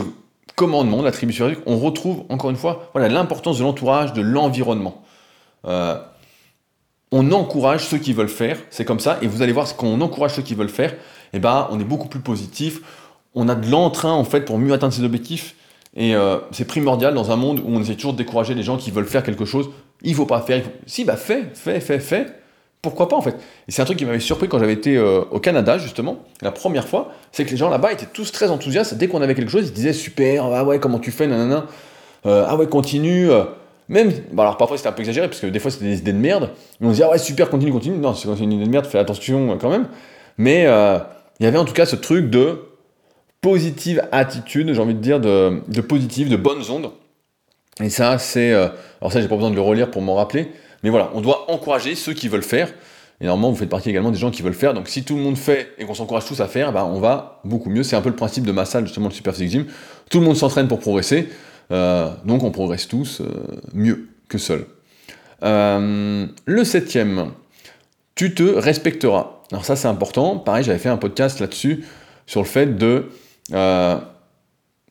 commandement 0.57 0.99
de 0.99 1.05
la 1.05 1.13
tribu 1.13 1.33
superphysique, 1.33 1.65
on 1.67 1.79
retrouve 1.79 2.25
encore 2.29 2.51
une 2.51 2.57
fois 2.57 2.91
voilà, 2.93 3.09
l'importance 3.09 3.59
de 3.59 3.63
l'entourage, 3.63 4.13
de 4.13 4.23
l'environnement. 4.23 5.05
Euh, 5.67 5.99
on 7.13 7.31
encourage 7.33 7.87
ceux 7.87 7.99
qui 7.99 8.13
veulent 8.13 8.29
faire, 8.29 8.59
c'est 8.71 8.85
comme 8.85 9.01
ça, 9.01 9.19
et 9.23 9.29
vous 9.29 9.43
allez 9.43 9.53
voir, 9.53 9.75
quand 9.77 9.87
on 9.87 10.01
encourage 10.01 10.35
ceux 10.35 10.43
qui 10.43 10.55
veulent 10.55 10.69
faire, 10.69 10.95
eh 11.33 11.39
ben, 11.39 11.69
on 11.71 11.79
est 11.79 11.85
beaucoup 11.85 12.09
plus 12.09 12.21
positif, 12.21 12.81
on 13.37 13.49
a 13.49 13.55
de 13.55 13.71
l'entrain 13.71 14.13
en 14.13 14.25
fait 14.25 14.41
pour 14.41 14.59
mieux 14.59 14.73
atteindre 14.73 14.95
ses 14.95 15.05
objectifs. 15.05 15.55
Et 15.95 16.15
euh, 16.15 16.39
c'est 16.51 16.67
primordial 16.67 17.15
dans 17.15 17.31
un 17.31 17.37
monde 17.37 17.61
où 17.61 17.69
on 17.69 17.81
essaie 17.81 17.95
toujours 17.95 18.13
de 18.13 18.19
décourager 18.19 18.55
les 18.55 18.63
gens 18.63 18.77
qui 18.77 18.91
veulent 18.91 19.07
faire 19.07 19.23
quelque 19.23 19.45
chose. 19.45 19.71
Il 20.03 20.15
faut 20.15 20.27
pas 20.27 20.41
faire. 20.41 20.63
Si, 20.87 21.05
bah 21.05 21.17
fais, 21.17 21.45
fais, 21.55 21.81
fais, 21.81 22.01
fais. 22.01 22.27
Pourquoi 22.83 23.09
pas 23.09 23.17
en 23.17 23.23
fait? 23.23 23.37
Et 23.69 23.73
c'est 23.73 23.83
un 23.83 23.85
truc 23.85 23.99
qui 23.99 24.05
m'avait 24.05 24.21
surpris 24.21 24.49
quand 24.49 24.59
j'avais 24.59 24.73
été 24.73 24.97
euh, 24.97 25.23
au 25.31 25.39
Canada 25.39 25.79
justement, 25.79 26.19
la 26.43 26.51
première 26.51 26.87
fois, 26.87 27.13
c'est 27.33 27.45
que 27.45 27.51
les 27.51 27.57
gens 27.57 27.69
là-bas 27.69 27.93
étaient 27.93 28.07
tous 28.07 28.33
très 28.33 28.51
enthousiastes. 28.51 28.95
Dès 28.95 29.09
qu'on 29.09 29.23
avait 29.23 29.35
quelque 29.35 29.51
chose, 29.51 29.69
ils 29.69 29.73
disaient 29.73 29.93
super, 29.93 30.47
ah 30.47 30.65
ouais, 30.65 30.79
comment 30.79 30.99
tu 30.99 31.11
fais, 31.11 31.27
nanana, 31.27 31.67
euh, 32.27 32.45
ah 32.47 32.57
ouais, 32.57 32.67
continue. 32.67 33.29
Même, 33.89 34.13
alors 34.37 34.57
parfois 34.57 34.77
c'était 34.77 34.89
un 34.89 34.93
peu 34.93 35.01
exagéré 35.01 35.29
parce 35.29 35.41
que 35.41 35.47
des 35.47 35.59
fois 35.59 35.71
c'était 35.71 35.87
des 35.87 35.99
idées 35.99 36.13
de 36.13 36.19
merde. 36.19 36.51
Mais 36.81 36.87
on 36.87 36.91
se 36.91 36.95
disait, 36.95 37.05
ah 37.07 37.11
ouais, 37.11 37.19
super, 37.19 37.51
continue, 37.51 37.73
continue. 37.73 37.99
Non, 37.99 38.15
c'est 38.15 38.29
une 38.29 38.53
idée 38.53 38.65
de 38.65 38.71
merde, 38.71 38.87
fais 38.87 38.99
attention 38.99 39.57
quand 39.59 39.71
même. 39.71 39.89
Mais 40.39 40.63
il 41.41 41.45
y 41.45 41.47
avait 41.47 41.59
en 41.59 41.65
tout 41.65 41.75
cas 41.75 41.87
ce 41.87 41.97
truc 41.97 42.31
de 42.31 42.61
positive 43.47 44.03
attitude, 44.11 44.73
j'ai 44.73 44.81
envie 44.81 44.95
de 44.95 45.01
dire, 45.01 45.21
de, 45.21 45.63
de 45.69 45.81
positive, 45.81 46.29
de 46.29 46.35
bonnes 46.35 46.69
ondes. 46.69 46.91
Et 47.81 47.91
ça, 47.91 48.19
c'est. 48.19 48.51
Euh, 48.53 48.67
alors, 49.01 49.13
ça, 49.13 49.21
j'ai 49.21 49.29
pas 49.29 49.37
besoin 49.37 49.51
de 49.51 49.55
le 49.55 49.61
relire 49.61 49.89
pour 49.89 50.03
m'en 50.03 50.17
rappeler. 50.17 50.51
Mais 50.83 50.91
voilà, 50.91 51.13
on 51.15 51.21
doit 51.21 51.49
encourager 51.49 51.95
ceux 51.95 52.13
qui 52.13 52.27
veulent 52.27 52.43
faire. 52.43 52.75
Et 53.21 53.27
normalement, 53.27 53.53
vous 53.53 53.57
faites 53.57 53.69
partie 53.69 53.89
également 53.89 54.11
des 54.11 54.19
gens 54.19 54.33
qui 54.33 54.43
veulent 54.43 54.53
faire. 54.53 54.75
Donc, 54.75 54.89
si 54.89 55.05
tout 55.05 55.15
le 55.15 55.23
monde 55.23 55.39
fait 55.39 55.73
et 55.79 55.85
qu'on 55.85 55.95
s'encourage 55.95 56.25
tous 56.25 56.41
à 56.41 56.49
faire, 56.49 56.73
bah, 56.73 56.85
on 56.87 56.99
va 56.99 57.41
beaucoup 57.45 57.71
mieux. 57.71 57.85
C'est 57.85 57.95
un 57.95 58.01
peu 58.01 58.09
le 58.09 58.17
principe 58.17 58.45
de 58.45 58.51
ma 58.51 58.65
salle, 58.65 58.85
justement, 58.85 59.07
le 59.07 59.15
Super 59.15 59.33
Physique 59.33 59.53
Gym. 59.53 59.67
Tout 60.11 60.19
le 60.19 60.27
monde 60.27 60.37
s'entraîne 60.37 60.67
pour 60.67 60.81
progresser. 60.81 61.29
Euh, 61.71 62.11
donc, 62.25 62.43
on 62.43 62.51
progresse 62.51 62.89
tous 62.89 63.21
euh, 63.21 63.27
mieux 63.75 64.09
que 64.29 64.39
seul. 64.39 64.67
le 65.41 66.65
septième, 66.65 67.31
tu 68.17 68.35
te 68.35 68.43
respecteras. 68.43 69.43
Alors, 69.53 69.65
ça, 69.65 69.77
c'est 69.77 69.87
important. 69.87 70.37
Pareil, 70.37 70.65
j'avais 70.65 70.81
fait 70.81 70.89
un 70.89 70.97
podcast 70.97 71.39
là-dessus 71.39 71.85
sur 72.27 72.41
le 72.41 72.49
fait 72.49 72.77
de 72.77 73.07
euh, 73.53 73.99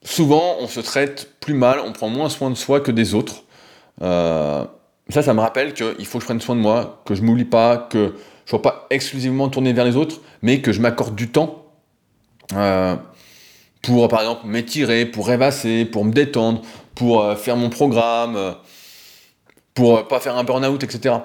souvent, 0.03 0.55
on 0.59 0.67
se 0.67 0.79
traite 0.79 1.31
plus 1.39 1.53
mal, 1.53 1.79
on 1.79 1.91
prend 1.91 2.09
moins 2.09 2.29
soin 2.29 2.49
de 2.49 2.55
soi 2.55 2.79
que 2.79 2.91
des 2.91 3.13
autres. 3.13 3.43
Euh, 4.01 4.65
ça, 5.09 5.21
ça 5.21 5.33
me 5.33 5.39
rappelle 5.39 5.73
qu'il 5.73 6.05
faut 6.05 6.17
que 6.17 6.23
je 6.23 6.25
prenne 6.25 6.41
soin 6.41 6.55
de 6.55 6.61
moi, 6.61 7.01
que 7.05 7.15
je 7.15 7.21
m'oublie 7.21 7.45
pas, 7.45 7.77
que 7.77 8.15
je 8.45 8.49
sois 8.49 8.61
pas 8.61 8.87
exclusivement 8.89 9.49
tourné 9.49 9.73
vers 9.73 9.85
les 9.85 9.95
autres, 9.95 10.21
mais 10.41 10.61
que 10.61 10.71
je 10.71 10.81
m'accorde 10.81 11.15
du 11.15 11.29
temps 11.29 11.65
euh, 12.53 12.95
pour, 13.81 14.07
par 14.07 14.21
exemple, 14.21 14.47
m'étirer, 14.47 15.05
pour 15.05 15.27
rêvasser, 15.27 15.85
pour 15.85 16.05
me 16.05 16.11
détendre, 16.11 16.61
pour 16.95 17.37
faire 17.37 17.55
mon 17.55 17.69
programme, 17.69 18.55
pour 19.73 20.07
pas 20.07 20.19
faire 20.19 20.37
un 20.37 20.43
burn-out, 20.43 20.83
etc. 20.83 21.15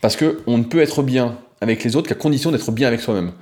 Parce 0.00 0.16
que 0.16 0.42
on 0.46 0.58
ne 0.58 0.64
peut 0.64 0.80
être 0.80 1.02
bien 1.02 1.36
avec 1.60 1.84
les 1.84 1.96
autres 1.96 2.08
qu'à 2.08 2.14
condition 2.14 2.50
d'être 2.50 2.70
bien 2.70 2.88
avec 2.88 3.00
soi-même. 3.00 3.32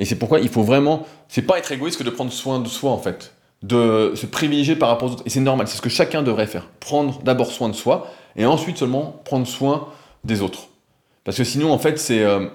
Et 0.00 0.06
c'est 0.06 0.16
pourquoi 0.16 0.40
il 0.40 0.48
faut 0.48 0.62
vraiment, 0.62 1.06
c'est 1.28 1.42
pas 1.42 1.58
être 1.58 1.70
égoïste 1.70 1.98
que 1.98 2.02
de 2.02 2.10
prendre 2.10 2.32
soin 2.32 2.58
de 2.58 2.66
soi 2.66 2.90
en 2.90 2.98
fait, 2.98 3.34
de 3.62 4.12
se 4.16 4.24
privilégier 4.24 4.74
par 4.74 4.88
rapport 4.88 5.10
aux 5.10 5.12
autres. 5.12 5.22
Et 5.26 5.30
c'est 5.30 5.40
normal, 5.40 5.68
c'est 5.68 5.76
ce 5.76 5.82
que 5.82 5.90
chacun 5.90 6.22
devrait 6.22 6.46
faire. 6.46 6.66
Prendre 6.80 7.22
d'abord 7.22 7.52
soin 7.52 7.68
de 7.68 7.74
soi 7.74 8.10
et 8.34 8.46
ensuite 8.46 8.78
seulement 8.78 9.20
prendre 9.24 9.46
soin 9.46 9.88
des 10.24 10.40
autres. 10.40 10.68
Parce 11.22 11.36
que 11.36 11.44
sinon 11.44 11.70
en 11.70 11.78
fait 11.78 11.98
c'est 11.98 12.24
euh, 12.24 12.48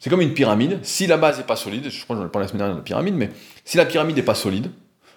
c'est 0.00 0.10
comme 0.10 0.20
une 0.20 0.34
pyramide. 0.34 0.80
Si 0.82 1.06
la 1.06 1.16
base 1.16 1.38
n'est 1.38 1.44
pas 1.44 1.56
solide, 1.56 1.88
je 1.90 2.04
crois 2.04 2.16
que 2.16 2.22
j'en 2.22 2.28
ai 2.28 2.30
parlé 2.30 2.46
la 2.46 2.48
semaine 2.48 2.58
dernière 2.58 2.74
de 2.74 2.80
la 2.80 2.84
pyramide, 2.84 3.14
mais 3.14 3.30
si 3.64 3.76
la 3.76 3.86
pyramide 3.86 4.16
n'est 4.16 4.22
pas 4.22 4.34
solide, 4.34 4.70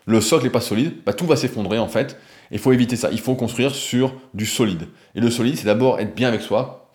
le 0.05 0.21
socle 0.21 0.43
n'est 0.43 0.51
pas 0.51 0.61
solide, 0.61 0.93
bah, 1.05 1.13
tout 1.13 1.25
va 1.25 1.35
s'effondrer 1.35 1.79
en 1.79 1.87
fait. 1.87 2.19
Il 2.51 2.59
faut 2.59 2.71
éviter 2.71 2.95
ça. 2.95 3.09
Il 3.11 3.19
faut 3.19 3.33
construire 3.33 3.73
sur 3.73 4.13
du 4.35 4.45
solide. 4.45 4.87
Et 5.15 5.21
le 5.21 5.31
solide, 5.31 5.57
c'est 5.57 5.65
d'abord 5.65 5.99
être 5.99 6.13
bien 6.13 6.27
avec 6.27 6.41
soi. 6.41 6.91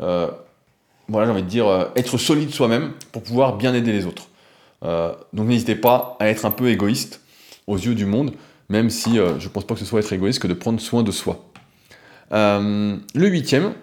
Euh, 0.00 0.30
voilà, 1.08 1.26
j'ai 1.26 1.32
envie 1.32 1.42
de 1.42 1.48
dire, 1.48 1.68
euh, 1.68 1.84
être 1.96 2.18
solide 2.18 2.50
soi-même 2.50 2.92
pour 3.12 3.22
pouvoir 3.22 3.56
bien 3.56 3.74
aider 3.74 3.92
les 3.92 4.06
autres. 4.06 4.28
Euh, 4.84 5.14
donc 5.32 5.48
n'hésitez 5.48 5.76
pas 5.76 6.16
à 6.20 6.28
être 6.28 6.44
un 6.44 6.50
peu 6.50 6.68
égoïste 6.68 7.20
aux 7.66 7.76
yeux 7.76 7.94
du 7.94 8.06
monde, 8.06 8.32
même 8.68 8.90
si 8.90 9.18
euh, 9.18 9.38
je 9.38 9.46
ne 9.46 9.52
pense 9.52 9.64
pas 9.64 9.74
que 9.74 9.80
ce 9.80 9.86
soit 9.86 10.00
être 10.00 10.12
égoïste 10.12 10.40
que 10.40 10.48
de 10.48 10.54
prendre 10.54 10.80
soin 10.80 11.02
de 11.02 11.10
soi. 11.10 11.44
le 12.30 12.98
huitième, 13.14 13.74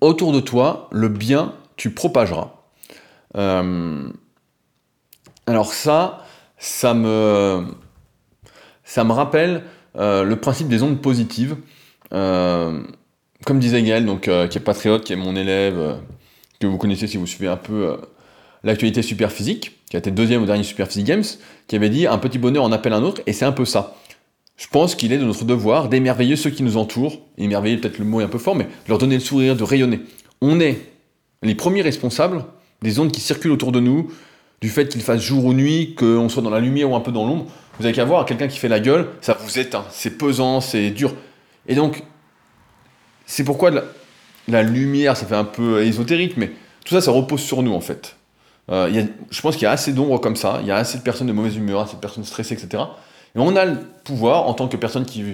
autour 0.00 0.32
de 0.32 0.40
toi, 0.40 0.88
le 0.92 1.08
bien, 1.08 1.54
tu 1.76 1.90
propageras. 1.90 2.52
alors 3.34 4.14
ça, 5.72 6.24
ça 6.58 6.94
me, 6.94 7.64
ça 8.84 9.04
me 9.04 9.12
rappelle 9.12 9.64
le 9.96 10.34
principe 10.34 10.68
des 10.68 10.82
ondes 10.84 11.02
positives. 11.02 11.56
comme 12.10 13.58
disait 13.58 13.82
Gaël, 13.82 14.06
donc, 14.06 14.22
qui 14.22 14.58
est 14.58 14.64
patriote, 14.64 15.02
qui 15.02 15.12
est 15.12 15.16
mon 15.16 15.34
élève, 15.34 15.98
que 16.60 16.66
vous 16.66 16.78
connaissez 16.78 17.06
si 17.06 17.16
vous 17.16 17.26
suivez 17.26 17.48
un 17.48 17.56
peu 17.56 17.88
euh, 17.88 17.96
l'actualité 18.62 19.02
super 19.02 19.32
physique, 19.32 19.78
qui 19.88 19.96
a 19.96 19.98
été 19.98 20.10
deuxième 20.10 20.42
au 20.42 20.46
dernier 20.46 20.62
Super 20.62 20.86
Physique 20.86 21.06
Games, 21.06 21.24
qui 21.66 21.74
avait 21.74 21.88
dit 21.88 22.06
un 22.06 22.18
petit 22.18 22.38
bonheur 22.38 22.62
en 22.62 22.70
appelle 22.70 22.92
un 22.92 23.02
autre, 23.02 23.22
et 23.26 23.32
c'est 23.32 23.46
un 23.46 23.52
peu 23.52 23.64
ça. 23.64 23.96
Je 24.56 24.66
pense 24.68 24.94
qu'il 24.94 25.12
est 25.12 25.18
de 25.18 25.24
notre 25.24 25.46
devoir 25.46 25.88
d'émerveiller 25.88 26.36
ceux 26.36 26.50
qui 26.50 26.62
nous 26.62 26.76
entourent, 26.76 27.18
émerveiller 27.38 27.78
peut-être 27.78 27.98
le 27.98 28.04
mot 28.04 28.20
est 28.20 28.24
un 28.24 28.28
peu 28.28 28.38
fort, 28.38 28.54
mais 28.54 28.68
leur 28.88 28.98
donner 28.98 29.14
le 29.14 29.22
sourire, 29.22 29.56
de 29.56 29.64
rayonner. 29.64 30.00
On 30.42 30.60
est 30.60 30.78
les 31.42 31.54
premiers 31.54 31.80
responsables 31.80 32.44
des 32.82 32.98
ondes 32.98 33.10
qui 33.10 33.22
circulent 33.22 33.52
autour 33.52 33.72
de 33.72 33.80
nous, 33.80 34.12
du 34.60 34.68
fait 34.68 34.86
qu'il 34.88 35.00
fasse 35.00 35.22
jour 35.22 35.46
ou 35.46 35.54
nuit, 35.54 35.94
qu'on 35.94 36.28
soit 36.28 36.42
dans 36.42 36.50
la 36.50 36.60
lumière 36.60 36.90
ou 36.90 36.94
un 36.94 37.00
peu 37.00 37.12
dans 37.12 37.26
l'ombre. 37.26 37.46
Vous 37.78 37.86
avez 37.86 37.94
qu'à 37.94 38.04
voir, 38.04 38.26
quelqu'un 38.26 38.48
qui 38.48 38.58
fait 38.58 38.68
la 38.68 38.80
gueule, 38.80 39.08
ça 39.22 39.38
vous 39.40 39.58
éteint, 39.58 39.86
c'est 39.90 40.18
pesant, 40.18 40.60
c'est 40.60 40.90
dur. 40.90 41.14
Et 41.66 41.74
donc, 41.74 42.02
c'est 43.24 43.44
pourquoi 43.44 43.70
la 44.50 44.62
lumière, 44.62 45.16
ça 45.16 45.26
fait 45.26 45.34
un 45.34 45.44
peu 45.44 45.82
ésotérique, 45.84 46.36
mais 46.36 46.52
tout 46.84 46.94
ça, 46.94 47.00
ça 47.00 47.10
repose 47.10 47.40
sur 47.40 47.62
nous 47.62 47.72
en 47.72 47.80
fait. 47.80 48.16
Euh, 48.70 49.04
je 49.30 49.40
pense 49.40 49.54
qu'il 49.54 49.64
y 49.64 49.66
a 49.66 49.72
assez 49.72 49.92
d'ombre 49.92 50.20
comme 50.20 50.36
ça, 50.36 50.58
il 50.60 50.68
y 50.68 50.70
a 50.70 50.76
assez 50.76 50.98
de 50.98 51.02
personnes 51.02 51.26
de 51.26 51.32
mauvaise 51.32 51.56
humeur, 51.56 51.80
assez 51.80 51.96
de 51.96 52.00
personnes 52.00 52.24
stressées, 52.24 52.54
etc. 52.54 52.84
Et 53.34 53.38
on 53.38 53.56
a 53.56 53.64
le 53.64 53.78
pouvoir, 54.04 54.46
en 54.46 54.54
tant 54.54 54.68
que 54.68 54.76
personne 54.76 55.04
qui 55.04 55.24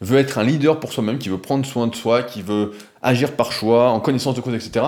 veut 0.00 0.18
être 0.18 0.38
un 0.38 0.44
leader 0.44 0.80
pour 0.80 0.92
soi-même, 0.92 1.18
qui 1.18 1.28
veut 1.28 1.38
prendre 1.38 1.64
soin 1.64 1.86
de 1.86 1.94
soi, 1.94 2.22
qui 2.22 2.42
veut 2.42 2.72
agir 3.02 3.32
par 3.32 3.52
choix, 3.52 3.90
en 3.90 4.00
connaissance 4.00 4.34
de 4.34 4.40
cause, 4.40 4.54
etc., 4.54 4.86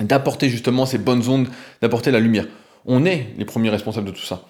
d'apporter 0.00 0.48
justement 0.48 0.86
ces 0.86 0.98
bonnes 0.98 1.28
ondes, 1.28 1.48
d'apporter 1.80 2.10
la 2.10 2.20
lumière. 2.20 2.46
On 2.86 3.04
est 3.06 3.28
les 3.38 3.44
premiers 3.44 3.70
responsables 3.70 4.06
de 4.06 4.12
tout 4.12 4.24
ça. 4.24 4.42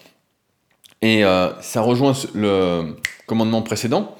Et 1.02 1.24
euh, 1.24 1.50
ça 1.60 1.82
rejoint 1.82 2.14
le 2.34 2.96
commandement 3.26 3.62
précédent, 3.62 4.16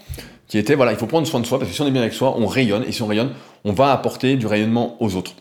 qui 0.54 0.58
était, 0.58 0.76
voilà, 0.76 0.92
il 0.92 0.98
faut 0.98 1.08
prendre 1.08 1.26
soin 1.26 1.40
de 1.40 1.46
soi, 1.46 1.58
parce 1.58 1.68
que 1.68 1.74
si 1.74 1.82
on 1.82 1.86
est 1.88 1.90
bien 1.90 2.02
avec 2.02 2.14
soi, 2.14 2.36
on 2.38 2.46
rayonne, 2.46 2.84
et 2.86 2.92
si 2.92 3.02
on 3.02 3.08
rayonne, 3.08 3.32
on 3.64 3.72
va 3.72 3.90
apporter 3.90 4.36
du 4.36 4.46
rayonnement 4.46 4.96
aux 5.02 5.16
autres. 5.16 5.32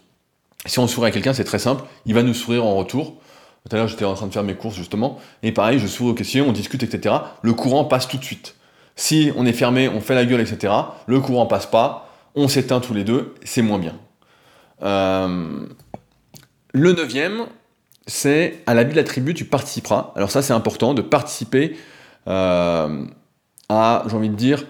Si 0.65 0.79
on 0.79 0.87
sourit 0.87 1.09
à 1.09 1.11
quelqu'un, 1.11 1.33
c'est 1.33 1.43
très 1.43 1.59
simple, 1.59 1.83
il 2.07 2.15
va 2.15 2.23
nous 2.23 2.33
sourire 2.33 2.65
en 2.65 2.75
retour. 2.75 3.17
Tout 3.63 3.75
à 3.75 3.75
l'heure, 3.75 3.87
j'étais 3.87 4.05
en 4.05 4.15
train 4.15 4.25
de 4.25 4.33
faire 4.33 4.41
mes 4.41 4.55
courses, 4.55 4.75
justement, 4.75 5.19
et 5.43 5.51
pareil, 5.51 5.77
je 5.77 5.85
souris 5.85 6.09
aux 6.09 6.13
questions, 6.15 6.47
on 6.47 6.51
discute, 6.51 6.81
etc. 6.81 7.13
Le 7.43 7.53
courant 7.53 7.85
passe 7.85 8.07
tout 8.07 8.17
de 8.17 8.23
suite. 8.23 8.55
Si 8.95 9.31
on 9.35 9.45
est 9.45 9.53
fermé, 9.53 9.87
on 9.87 10.01
fait 10.01 10.15
la 10.15 10.25
gueule, 10.25 10.41
etc., 10.41 10.73
le 11.05 11.19
courant 11.19 11.45
passe 11.45 11.67
pas, 11.67 12.09
on 12.33 12.47
s'éteint 12.47 12.79
tous 12.79 12.95
les 12.95 13.03
deux, 13.03 13.35
c'est 13.43 13.61
moins 13.61 13.77
bien. 13.77 13.95
Euh, 14.81 15.67
le 16.71 16.91
neuvième, 16.93 17.45
c'est 18.07 18.63
à 18.65 18.73
l'habit 18.73 18.93
de 18.93 18.97
la 18.97 19.03
tribu, 19.03 19.35
tu 19.35 19.45
participeras. 19.45 20.11
Alors 20.15 20.31
ça, 20.31 20.41
c'est 20.41 20.53
important 20.53 20.95
de 20.95 21.03
participer 21.03 21.77
euh, 22.27 23.05
à, 23.69 24.05
j'ai 24.07 24.15
envie 24.15 24.29
de 24.29 24.35
dire, 24.35 24.65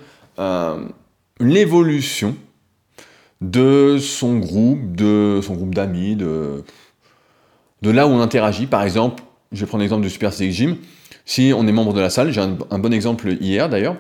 l'évolution 1.40 2.36
de 3.44 3.98
son 4.00 4.38
groupe, 4.40 4.96
de 4.96 5.42
son 5.44 5.54
groupe 5.56 5.76
d'amis, 5.76 6.16
de, 6.16 6.64
de 7.82 7.90
là 7.92 8.08
où 8.08 8.12
on 8.12 8.22
interagit. 8.22 8.68
Par 8.68 8.84
exemple, 8.84 9.24
je 9.52 9.60
vais 9.60 9.66
prendre 9.66 9.82
l'exemple 9.82 10.04
du 10.04 10.10
Super 10.10 10.34
Physique 10.34 10.52
Gym. 10.52 10.78
Si 11.26 11.54
on 11.56 11.68
est 11.68 11.72
membre 11.72 11.94
de 11.94 12.02
la 12.02 12.10
salle, 12.10 12.32
j'ai 12.32 12.42
un, 12.42 12.80
bon 12.80 12.94
exemple 12.94 13.38
hier 13.40 13.70
d'ailleurs, 13.70 13.96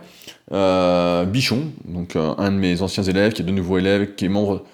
euh, 0.52 1.26
Bichon, 1.26 1.72
donc 1.86 2.16
euh, 2.16 2.34
un 2.38 2.52
de 2.52 2.58
mes 2.58 2.82
anciens 2.82 3.04
élèves, 3.04 3.34
qui 3.34 3.42
est 3.42 3.46
de 3.46 3.52
nouveau 3.52 3.78
élève, 3.78 4.16
qui 4.16 4.26
est 4.26 4.30
membre 4.30 4.66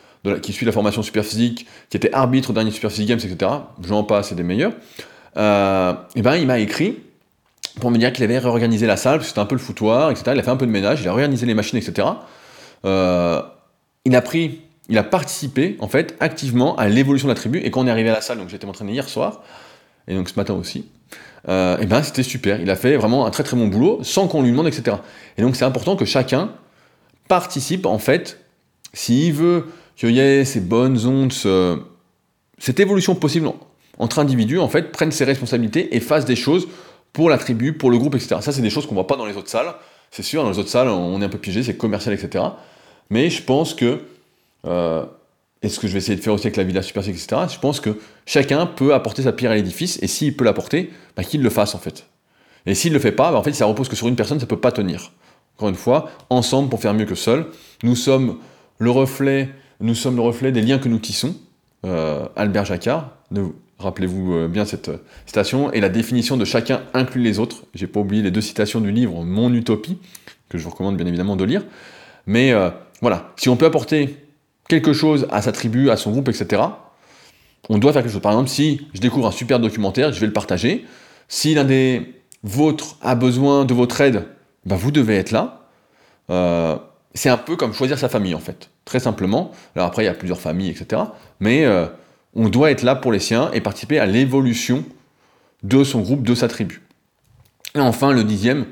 qui 0.42 0.52
suit 0.52 0.66
la 0.66 0.74
formation 0.74 1.02
super 1.02 1.24
physique, 1.24 1.66
qui 1.90 1.96
était 1.96 2.14
arbitre 2.14 2.50
au 2.50 2.54
dernier 2.54 2.72
super 2.72 2.92
physique 2.92 3.08
games, 3.08 3.20
etc. 3.20 3.52
J'en 3.88 4.04
passe, 4.04 4.30
c'est 4.30 4.36
des 4.36 4.44
meilleurs. 4.44 4.74
Euh, 5.38 5.94
et 6.16 6.22
ben 6.22 6.36
il 6.36 6.46
m'a 6.46 6.60
écrit 6.60 6.98
pour 7.80 7.92
me 7.92 7.98
dire 7.98 8.14
qu'il 8.14 8.24
avait 8.24 8.38
réorganisé 8.38 8.86
la 8.86 8.98
salle, 8.98 9.18
parce 9.18 9.26
que 9.26 9.30
c'était 9.30 9.40
un 9.40 9.46
peu 9.46 9.56
le 9.56 9.62
foutoir, 9.62 10.12
etc. 10.12 10.32
Il 10.34 10.40
a 10.40 10.44
fait 10.44 10.52
un 10.52 10.58
peu 10.58 10.66
de 10.66 10.72
ménage, 10.72 11.02
il 11.02 11.08
a 11.08 11.14
réorganisé 11.14 11.46
les 11.46 11.54
machines, 11.54 11.78
etc. 11.78 12.08
Euh, 12.86 13.42
il 14.06 14.16
a 14.16 14.22
pris, 14.22 14.62
il 14.88 14.98
a 14.98 15.04
participé 15.04 15.78
en 15.80 15.88
fait 15.88 16.16
activement 16.20 16.76
à 16.76 16.88
l'évolution 16.88 17.28
de 17.28 17.34
la 17.34 17.36
tribu. 17.36 17.60
Et 17.60 17.72
quand 17.72 17.82
on 17.82 17.88
est 17.88 17.92
arrivé 17.92 18.10
à 18.10 18.14
la 18.14 18.22
salle, 18.22 18.38
donc 18.38 18.50
j'étais 18.50 18.66
entraîné 18.66 18.94
hier 18.94 19.08
soir, 19.08 19.42
et 20.08 20.16
donc 20.16 20.30
ce 20.30 20.36
matin 20.36 20.54
aussi, 20.54 20.86
euh, 21.48 21.78
et 21.80 21.86
ben 21.86 22.04
c'était 22.04 22.24
super. 22.24 22.62
Il 22.62 22.70
a 22.70 22.76
fait 22.76 22.96
vraiment 22.96 23.26
un 23.26 23.32
très 23.32 23.44
très 23.44 23.58
bon 23.58 23.68
boulot 23.68 24.00
sans 24.04 24.28
qu'on 24.28 24.42
lui 24.42 24.52
demande, 24.52 24.68
etc. 24.68 24.98
Et 25.38 25.42
donc 25.42 25.56
c'est 25.56 25.66
important 25.66 25.96
que 25.96 26.06
chacun 26.06 26.52
participe 27.28 27.86
en 27.86 28.00
fait, 28.00 28.40
s'il 28.94 29.34
veut 29.34 29.68
qu'il 29.96 30.12
y 30.12 30.20
ait 30.20 30.46
ces 30.46 30.62
bonnes 30.62 31.06
ondes, 31.06 31.34
cette 32.58 32.80
évolution 32.80 33.16
possible 33.16 33.50
entre 34.00 34.20
individus, 34.20 34.60
en 34.60 34.70
fait, 34.70 34.92
prenne 34.92 35.12
ses 35.12 35.26
responsabilités 35.26 35.96
et 35.96 36.00
fasse 36.00 36.26
des 36.26 36.38
choses 36.38 36.68
pour 37.14 37.30
la 37.30 37.38
tribu, 37.38 37.74
pour 37.74 37.92
le 37.92 37.98
groupe, 37.98 38.16
etc. 38.16 38.38
Ça, 38.42 38.52
c'est 38.52 38.62
des 38.62 38.70
choses 38.70 38.86
qu'on 38.86 38.96
voit 38.96 39.08
pas 39.08 39.16
dans 39.16 39.26
les 39.26 39.36
autres 39.36 39.50
salles. 39.50 39.74
C'est 40.12 40.24
sûr, 40.24 40.44
dans 40.44 40.50
les 40.50 40.60
autres 40.60 40.70
salles, 40.70 40.88
on 40.88 41.22
est 41.22 41.26
un 41.26 41.30
peu 41.30 41.38
piégé, 41.38 41.64
c'est 41.64 41.78
commercial, 41.78 42.14
etc. 42.14 42.44
Mais 43.10 43.30
je 43.30 43.44
pense 43.44 43.74
que, 43.74 44.02
euh, 44.66 45.06
et 45.62 45.70
ce 45.70 45.80
que 45.80 45.88
je 45.88 45.94
vais 45.94 46.00
essayer 46.00 46.18
de 46.18 46.22
faire 46.22 46.34
aussi 46.34 46.48
avec 46.48 46.58
la 46.58 46.64
Villa 46.64 46.82
Super 46.82 47.08
etc., 47.08 47.28
je 47.52 47.60
pense 47.60 47.80
que 47.80 48.00
chacun 48.26 48.66
peut 48.66 48.94
apporter 48.94 49.24
sa 49.24 49.34
pierre 49.34 49.52
à 49.52 49.56
l'édifice, 49.56 50.00
et 50.02 50.08
s'il 50.08 50.36
peut 50.36 50.46
l'apporter, 50.46 50.92
bah, 51.16 51.24
qu'il 51.24 51.44
le 51.44 51.50
fasse 51.50 51.76
en 51.76 51.80
fait. 51.80 52.06
Et 52.66 52.76
s'il 52.76 52.92
ne 52.92 52.98
le 52.98 53.02
fait 53.02 53.12
pas, 53.12 53.32
bah, 53.32 53.38
en 53.38 53.44
fait, 53.44 53.54
ça 53.54 53.66
repose 53.66 53.90
que 53.90 53.96
sur 53.96 54.08
une 54.08 54.16
personne, 54.16 54.40
ça 54.40 54.46
ne 54.46 54.50
peut 54.50 54.60
pas 54.60 54.72
tenir. 54.72 55.12
Encore 55.58 55.70
une 55.70 55.76
fois, 55.76 56.10
ensemble 56.30 56.70
pour 56.70 56.80
faire 56.80 56.94
mieux 56.94 57.06
que 57.06 57.16
seul. 57.16 57.48
Nous 57.84 57.96
sommes 57.96 58.38
le 58.78 58.92
reflet, 58.92 59.50
nous 59.82 59.96
sommes 59.96 60.16
le 60.16 60.22
reflet 60.22 60.52
des 60.52 60.62
liens 60.62 60.80
que 60.80 60.88
nous 60.88 61.00
tissons. 61.00 61.36
Euh, 61.86 62.26
Albert 62.36 62.66
Jacquard, 62.66 63.12
rappelez-vous 63.80 64.34
euh, 64.34 64.48
bien 64.48 64.66
cette 64.66 64.92
citation, 65.26 65.72
et 65.72 65.80
la 65.80 65.90
définition 65.90 66.38
de 66.38 66.46
chacun 66.46 66.82
inclut 66.94 67.22
les 67.22 67.40
autres. 67.40 67.64
J'ai 67.74 67.88
pas 67.88 68.00
oublié 68.00 68.22
les 68.22 68.32
deux 68.32 68.42
citations 68.42 68.82
du 68.82 68.92
livre 68.92 69.24
Mon 69.24 69.54
Utopie, 69.54 69.98
que 70.50 70.58
je 70.58 70.64
vous 70.64 70.70
recommande 70.70 70.98
bien 70.98 71.06
évidemment 71.06 71.36
de 71.36 71.44
lire. 71.44 71.64
Mais 72.28 72.54
voilà, 73.02 73.32
si 73.38 73.50
on 73.50 73.56
peut 73.56 73.66
apporter 73.66 74.18
quelque 74.68 74.94
chose 74.94 75.28
à 75.32 75.42
sa 75.42 75.52
tribu, 75.52 75.90
à 75.90 75.98
son 75.98 76.12
groupe, 76.12 76.30
etc., 76.30 76.62
on 77.70 77.78
doit 77.78 77.94
faire 77.94 78.02
quelque 78.02 78.12
chose. 78.12 78.22
Par 78.22 78.32
exemple, 78.32 78.50
si 78.50 78.88
je 78.94 79.00
découvre 79.00 79.28
un 79.28 79.32
super 79.32 79.60
documentaire, 79.60 80.12
je 80.12 80.20
vais 80.20 80.28
le 80.28 80.34
partager. 80.34 80.86
Si 81.28 81.54
l'un 81.54 81.66
des 81.66 82.16
vôtres 82.44 82.98
a 83.02 83.16
besoin 83.16 83.66
de 83.66 83.74
votre 83.74 84.00
aide, 84.02 84.26
bah 84.66 84.76
vous 84.76 84.92
devez 84.92 85.16
être 85.18 85.32
là. 85.32 85.68
Euh, 86.30 86.78
c'est 87.14 87.30
un 87.30 87.38
peu 87.38 87.56
comme 87.56 87.74
choisir 87.74 87.98
sa 87.98 88.10
famille, 88.10 88.34
en 88.34 88.40
fait. 88.40 88.70
Très 88.86 89.00
simplement. 89.00 89.52
Alors 89.76 89.88
après, 89.88 90.04
il 90.04 90.06
y 90.06 90.10
a 90.10 90.14
plusieurs 90.14 90.40
familles, 90.40 90.70
etc. 90.70 91.02
Mais 91.40 91.66
euh, 91.66 91.88
on 92.36 92.50
doit 92.50 92.72
être 92.72 92.84
là 92.84 92.96
pour 92.96 93.12
les 93.12 93.20
siens 93.20 93.50
et 93.54 93.62
participer 93.62 94.00
à 94.00 94.06
l'évolution 94.06 94.84
de 95.64 95.84
son 95.84 96.02
groupe, 96.02 96.24
de 96.24 96.36
sa 96.36 96.48
tribu. 96.48 96.82
Et 97.76 97.80
enfin, 97.80 98.14
le 98.14 98.24
dixième 98.24 98.66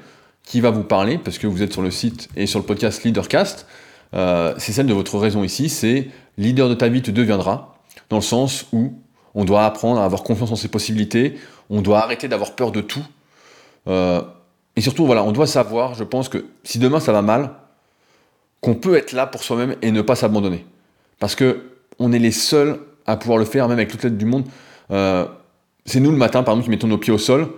qui 0.44 0.62
va 0.62 0.72
vous 0.72 0.84
parler, 0.84 1.18
parce 1.18 1.38
que 1.38 1.48
vous 1.48 1.62
êtes 1.62 1.74
sur 1.74 1.82
le 1.82 1.92
site 1.92 2.30
et 2.36 2.48
sur 2.48 2.60
le 2.60 2.66
podcast 2.66 3.04
Leadercast, 3.04 3.68
euh, 4.14 4.54
c'est 4.58 4.72
celle 4.72 4.88
de 4.88 4.94
votre 4.94 5.18
raison 5.18 5.44
ici, 5.44 5.70
c'est 5.70 6.10
leader 6.38 6.70
de 6.70 6.74
ta 6.74 6.88
vie, 6.88 7.02
tu 7.02 7.12
deviendras, 7.12 7.76
dans 8.10 8.18
le 8.18 8.22
sens 8.22 8.66
où 8.72 8.94
on 9.36 9.44
doit 9.44 9.66
apprendre 9.66 10.00
à 10.00 10.06
avoir 10.06 10.24
confiance 10.24 10.52
en 10.52 10.56
ses 10.56 10.70
possibilités, 10.70 11.36
on 11.70 11.82
doit 11.82 12.00
arrêter 12.00 12.28
d'avoir 12.30 12.56
peur 12.56 12.72
de 12.72 12.80
tout, 12.80 13.04
euh, 13.88 14.22
et 14.78 14.82
surtout, 14.82 15.06
voilà, 15.06 15.24
on 15.24 15.32
doit 15.32 15.48
savoir, 15.48 15.96
je 15.96 16.04
pense 16.04 16.30
que 16.30 16.46
si 16.64 16.80
demain 16.80 17.00
ça 17.00 17.12
va 17.12 17.22
mal, 17.22 17.52
qu'on 18.62 18.76
peut 18.76 18.96
être 18.96 19.12
là 19.12 19.26
pour 19.26 19.44
soi-même 19.44 19.76
et 19.82 19.92
ne 19.92 20.02
pas 20.02 20.16
s'abandonner. 20.16 20.66
Parce 21.20 21.36
que 21.36 21.72
on 22.00 22.12
est 22.12 22.20
les 22.20 22.32
seuls 22.32 22.80
à 23.08 23.18
pouvoir 23.18 23.40
le 23.40 23.46
faire, 23.46 23.68
même 23.68 23.78
avec 23.78 23.90
toute 23.90 24.04
l'aide 24.04 24.18
du 24.18 24.26
monde. 24.26 24.46
Euh, 24.92 25.26
c'est 25.86 26.00
nous 26.00 26.12
le 26.12 26.18
matin, 26.18 26.44
par 26.44 26.54
exemple, 26.54 26.66
qui 26.66 26.72
mettons 26.72 26.88
nos 26.88 26.98
pieds 26.98 27.14
au 27.14 27.18
sol. 27.18 27.50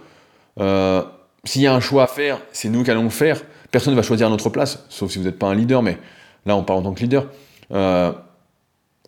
S'il 1.46 1.62
y 1.62 1.68
a 1.68 1.74
un 1.74 1.80
choix 1.80 2.04
à 2.04 2.08
faire, 2.08 2.40
c'est 2.52 2.70
nous 2.70 2.84
qui 2.84 2.92
allons 2.92 3.04
le 3.04 3.10
faire. 3.10 3.42
Personne 3.72 3.94
ne 3.94 3.96
va 3.96 4.04
choisir 4.04 4.28
à 4.28 4.30
notre 4.30 4.50
place, 4.50 4.86
sauf 4.90 5.12
si 5.12 5.20
vous 5.20 5.26
n'êtes 5.26 5.40
pas 5.40 5.48
un 5.48 5.56
leader, 5.56 5.84
mais 5.84 5.98
là 6.46 6.56
on 6.56 6.64
parle 6.64 6.80
en 6.80 6.84
tant 6.84 6.94
que 6.94 7.02
leader, 7.02 7.28
euh, 7.72 8.12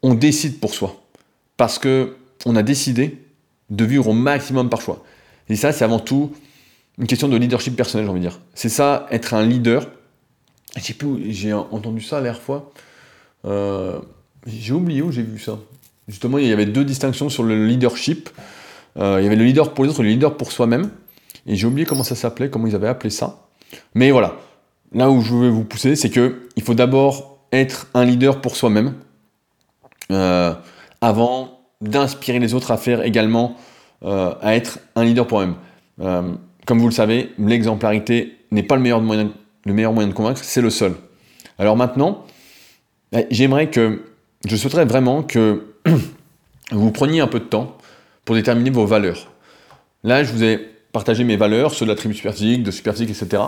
on 0.03 0.13
décide 0.13 0.59
pour 0.59 0.73
soi. 0.73 1.01
Parce 1.57 1.79
que 1.79 2.15
on 2.45 2.55
a 2.55 2.63
décidé 2.63 3.25
de 3.69 3.85
vivre 3.85 4.07
au 4.07 4.13
maximum 4.13 4.69
par 4.69 4.81
choix. 4.81 5.03
Et 5.49 5.55
ça, 5.55 5.71
c'est 5.71 5.83
avant 5.83 5.99
tout 5.99 6.33
une 6.97 7.07
question 7.07 7.27
de 7.27 7.37
leadership 7.37 7.75
personnel, 7.75 8.05
j'ai 8.05 8.11
envie 8.11 8.19
de 8.19 8.27
dire. 8.27 8.39
C'est 8.53 8.69
ça, 8.69 9.07
être 9.11 9.33
un 9.33 9.45
leader. 9.45 9.87
J'ai 11.29 11.53
entendu 11.53 12.01
ça 12.01 12.21
la 12.21 12.33
fois. 12.33 12.71
Euh, 13.45 13.99
j'ai 14.45 14.73
oublié 14.73 15.01
où 15.01 15.11
j'ai 15.11 15.23
vu 15.23 15.39
ça. 15.39 15.59
Justement, 16.11 16.37
il 16.39 16.47
y 16.47 16.51
avait 16.51 16.65
deux 16.65 16.83
distinctions 16.83 17.29
sur 17.29 17.43
le 17.43 17.65
leadership. 17.65 18.29
Euh, 18.97 19.19
il 19.21 19.23
y 19.23 19.27
avait 19.27 19.37
le 19.37 19.45
leader 19.45 19.73
pour 19.73 19.85
les 19.85 19.89
autres 19.89 20.01
et 20.01 20.03
le 20.03 20.09
leader 20.09 20.35
pour 20.35 20.51
soi-même. 20.51 20.91
Et 21.47 21.55
j'ai 21.55 21.65
oublié 21.65 21.85
comment 21.85 22.03
ça 22.03 22.15
s'appelait, 22.15 22.49
comment 22.49 22.67
ils 22.67 22.75
avaient 22.75 22.89
appelé 22.89 23.09
ça. 23.09 23.47
Mais 23.95 24.11
voilà, 24.11 24.35
là 24.91 25.09
où 25.09 25.21
je 25.21 25.33
veux 25.33 25.47
vous 25.47 25.63
pousser, 25.63 25.95
c'est 25.95 26.09
que 26.09 26.49
il 26.57 26.63
faut 26.63 26.73
d'abord 26.73 27.39
être 27.53 27.87
un 27.93 28.03
leader 28.03 28.41
pour 28.41 28.57
soi-même, 28.57 28.95
euh, 30.11 30.53
avant 30.99 31.61
d'inspirer 31.79 32.39
les 32.39 32.53
autres 32.53 32.71
à 32.71 32.77
faire 32.77 33.03
également, 33.03 33.55
euh, 34.03 34.33
à 34.41 34.55
être 34.55 34.79
un 34.97 35.05
leader 35.05 35.25
pour 35.25 35.39
eux-mêmes. 35.41 35.55
Comme 36.65 36.79
vous 36.79 36.87
le 36.87 36.93
savez, 36.93 37.31
l'exemplarité 37.39 38.37
n'est 38.51 38.63
pas 38.63 38.75
le 38.75 38.81
meilleur, 38.81 39.01
moyen, 39.01 39.31
le 39.65 39.73
meilleur 39.73 39.93
moyen 39.93 40.09
de 40.09 40.13
convaincre, 40.13 40.43
c'est 40.43 40.61
le 40.61 40.69
seul. 40.69 40.93
Alors 41.57 41.77
maintenant, 41.77 42.25
eh, 43.13 43.27
j'aimerais 43.31 43.69
que, 43.69 44.03
je 44.45 44.55
souhaiterais 44.55 44.85
vraiment 44.85 45.23
que 45.23 45.70
vous 46.71 46.91
preniez 46.91 47.21
un 47.21 47.27
peu 47.27 47.39
de 47.39 47.45
temps 47.45 47.77
pour 48.25 48.35
déterminer 48.35 48.69
vos 48.69 48.85
valeurs. 48.85 49.31
Là, 50.03 50.23
je 50.23 50.31
vous 50.31 50.43
ai 50.43 50.57
partagé 50.91 51.23
mes 51.23 51.37
valeurs, 51.37 51.73
ceux 51.73 51.85
de 51.85 51.91
la 51.91 51.95
tribu 51.95 52.13
superphysique, 52.13 52.63
de 52.63 52.71
superphysique, 52.71 53.09
etc. 53.09 53.43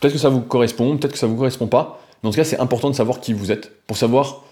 Peut-être 0.00 0.12
que 0.12 0.18
ça 0.18 0.28
vous 0.28 0.40
correspond, 0.40 0.96
peut-être 0.96 1.12
que 1.12 1.18
ça 1.18 1.26
ne 1.26 1.32
vous 1.32 1.38
correspond 1.38 1.66
pas. 1.66 2.00
Dans 2.22 2.32
ce 2.32 2.36
cas, 2.36 2.44
c'est 2.44 2.58
important 2.58 2.90
de 2.90 2.94
savoir 2.94 3.20
qui 3.20 3.32
vous 3.32 3.52
êtes 3.52 3.84
pour 3.86 3.96
savoir 3.96 4.42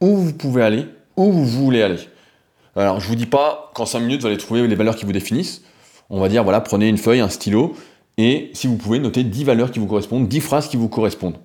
où 0.00 0.16
vous 0.16 0.32
pouvez 0.32 0.62
aller, 0.62 0.86
où 1.16 1.30
vous 1.32 1.46
voulez 1.46 1.82
aller. 1.82 1.98
Alors, 2.74 3.00
je 3.00 3.04
ne 3.04 3.08
vous 3.10 3.16
dis 3.16 3.26
pas 3.26 3.70
qu'en 3.74 3.86
5 3.86 4.00
minutes, 4.00 4.20
vous 4.22 4.26
allez 4.26 4.36
trouver 4.36 4.66
les 4.66 4.74
valeurs 4.74 4.96
qui 4.96 5.04
vous 5.04 5.12
définissent. 5.12 5.62
On 6.10 6.20
va 6.20 6.28
dire, 6.28 6.42
voilà, 6.42 6.60
prenez 6.60 6.88
une 6.88 6.98
feuille, 6.98 7.20
un 7.20 7.28
stylo, 7.28 7.74
et 8.18 8.50
si 8.54 8.66
vous 8.66 8.76
pouvez, 8.76 8.98
noter 8.98 9.24
10 9.24 9.44
valeurs 9.44 9.70
qui 9.70 9.78
vous 9.78 9.86
correspondent, 9.86 10.28
10 10.28 10.40
phrases 10.40 10.68
qui 10.68 10.76
vous 10.76 10.88
correspondent. 10.88 11.38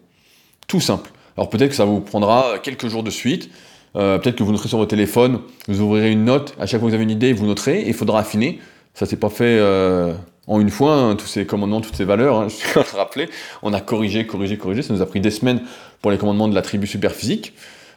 Tout 0.68 0.82
simple. 0.82 1.12
Alors 1.38 1.50
peut-être 1.50 1.70
que 1.70 1.76
ça 1.76 1.86
vous 1.86 2.02
prendra 2.02 2.60
quelques 2.60 2.88
jours 2.88 3.04
de 3.04 3.10
suite, 3.10 3.50
euh, 3.96 4.18
peut-être 4.20 4.36
que 4.36 4.44
vous 4.44 4.52
noterez 4.52 4.70
sur 4.70 4.78
votre 4.78 4.90
téléphone, 4.90 5.40
vous 5.68 5.82
ouvrirez 5.82 6.12
une 6.12 6.26
note, 6.26 6.56
à 6.60 6.66
chaque 6.66 6.80
fois 6.80 6.88
que 6.88 6.92
vous 6.92 6.96
avez 6.96 7.04
une 7.04 7.12
idée, 7.12 7.34
vous 7.34 7.46
noterez, 7.46 7.84
il 7.88 7.94
faudra 7.94 8.20
affiner. 8.20 8.60
Ça 8.94 9.06
s'est 9.06 9.18
pas 9.18 9.30
fait 9.30 9.58
euh, 9.60 10.14
en 10.48 10.60
une 10.60 10.70
fois, 10.70 10.96
hein, 10.96 11.16
tous 11.16 11.28
ces 11.28 11.46
commandements, 11.46 11.82
toutes 11.82 11.96
ces 11.96 12.06
valeurs, 12.06 12.40
hein, 12.40 12.48
je 12.50 12.56
tiens 12.56 12.82
à 12.82 12.86
le 12.92 12.98
rappeler. 12.98 13.30
On 13.62 13.74
a 13.74 13.82
corrigé, 13.82 14.26
corrigé, 14.26 14.58
corrigé. 14.58 14.82
Ça 14.82 14.94
nous 14.94 15.02
a 15.02 15.06
pris 15.06 15.20
des 15.22 15.32
semaines 15.32 15.62
pour 16.02 16.12
les 16.12 16.18
commandements 16.18 16.48
de 16.48 16.56
la 16.56 16.62
tribu 16.62 16.88
superphysique. 16.88 17.54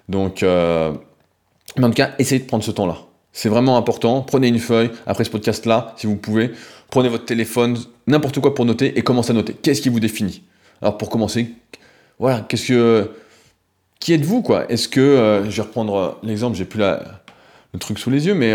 Donc, 0.08 0.42
euh, 0.42 0.92
mais 1.76 1.84
en 1.84 1.88
tout 1.88 1.94
cas, 1.94 2.10
essayez 2.18 2.40
de 2.40 2.46
prendre 2.46 2.64
ce 2.64 2.70
temps-là. 2.70 2.96
C'est 3.32 3.48
vraiment 3.48 3.76
important. 3.76 4.22
Prenez 4.22 4.48
une 4.48 4.58
feuille 4.58 4.90
après 5.06 5.24
ce 5.24 5.30
podcast-là, 5.30 5.94
si 5.96 6.06
vous 6.06 6.16
pouvez. 6.16 6.50
Prenez 6.90 7.08
votre 7.08 7.24
téléphone, 7.24 7.78
n'importe 8.08 8.40
quoi 8.40 8.54
pour 8.54 8.64
noter 8.64 8.98
et 8.98 9.02
commencez 9.02 9.30
à 9.30 9.34
noter. 9.34 9.54
Qu'est-ce 9.54 9.80
qui 9.80 9.88
vous 9.88 10.00
définit? 10.00 10.42
Alors, 10.82 10.98
pour 10.98 11.08
commencer, 11.10 11.54
voilà, 12.18 12.40
qu'est-ce 12.40 12.68
que. 12.68 13.10
Qui 14.00 14.14
êtes-vous, 14.14 14.42
quoi? 14.42 14.70
Est-ce 14.70 14.88
que. 14.88 15.00
Euh, 15.00 15.44
je 15.50 15.56
vais 15.56 15.62
reprendre 15.62 16.18
l'exemple, 16.22 16.56
j'ai 16.56 16.64
plus 16.64 16.80
le 16.80 17.78
truc 17.78 17.98
sous 17.98 18.10
les 18.10 18.26
yeux, 18.26 18.34
mais 18.34 18.54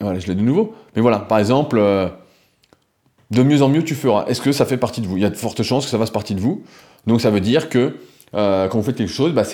voilà, 0.00 0.18
je 0.18 0.26
l'ai 0.26 0.34
de 0.34 0.40
nouveau. 0.40 0.74
Mais 0.94 1.02
voilà, 1.02 1.18
par 1.18 1.38
exemple, 1.38 1.78
euh, 1.78 2.08
de 3.30 3.42
mieux 3.42 3.62
en 3.62 3.68
mieux 3.68 3.84
tu 3.84 3.94
feras. 3.94 4.26
Est-ce 4.26 4.40
que 4.40 4.52
ça 4.52 4.66
fait 4.66 4.76
partie 4.76 5.00
de 5.00 5.06
vous? 5.06 5.16
Il 5.16 5.22
y 5.22 5.26
a 5.26 5.30
de 5.30 5.36
fortes 5.36 5.62
chances 5.62 5.84
que 5.84 5.90
ça 5.90 5.98
fasse 5.98 6.10
partie 6.10 6.34
de 6.34 6.40
vous. 6.40 6.62
Donc 7.06 7.20
ça 7.20 7.30
veut 7.30 7.40
dire 7.40 7.68
que 7.68 7.96
euh, 8.34 8.68
quand 8.68 8.78
vous 8.78 8.84
faites 8.84 8.96
quelque 8.96 9.12
chose, 9.12 9.32
bah, 9.32 9.44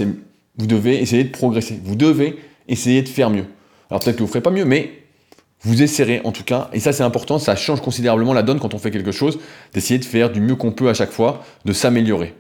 vous 0.57 0.67
devez 0.67 1.01
essayer 1.01 1.25
de 1.25 1.31
progresser. 1.31 1.81
Vous 1.85 1.97
devez 1.97 2.39
essayer 2.69 3.03
de 3.03 3.09
faire 3.09 3.31
mieux. 3.31 3.45
Alors 3.91 4.01
peut-être 4.01 4.17
que 4.17 4.21
vous 4.21 4.27
ne 4.27 4.31
ferez 4.31 4.41
pas 4.41 4.51
mieux, 4.51 4.65
mais 4.65 4.91
vous 5.61 5.83
essaierez 5.83 6.21
en 6.25 6.33
tout 6.33 6.45
cas. 6.45 6.71
Et 6.73 6.81
ça 6.81 6.93
c'est 6.93 7.03
important, 7.03 7.39
ça 7.39 7.55
change 7.57 7.81
considérablement 7.81 8.33
la 8.33 8.43
donne 8.43 8.59
quand 8.59 8.75
on 8.75 8.79
fait 8.79 8.91
quelque 8.91 9.13
chose, 9.13 9.39
d'essayer 9.75 9.99
de 9.99 10.05
faire 10.05 10.31
du 10.31 10.41
mieux 10.41 10.57
qu'on 10.57 10.73
peut 10.73 10.89
à 10.89 10.95
chaque 10.95 11.13
fois, 11.13 11.45
de 11.65 11.73
s'améliorer. 11.73 12.35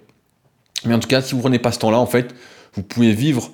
Mais 0.85 0.95
en 0.95 0.99
tout 0.99 1.09
cas, 1.09 1.21
si 1.23 1.35
vous 1.35 1.41
prenez 1.41 1.61
pas 1.61 1.71
ce 1.71 1.79
temps-là, 1.79 1.99
en 1.99 2.07
fait, 2.07 2.35
vous 2.75 2.83
pouvez 2.83 3.13
vivre 3.13 3.51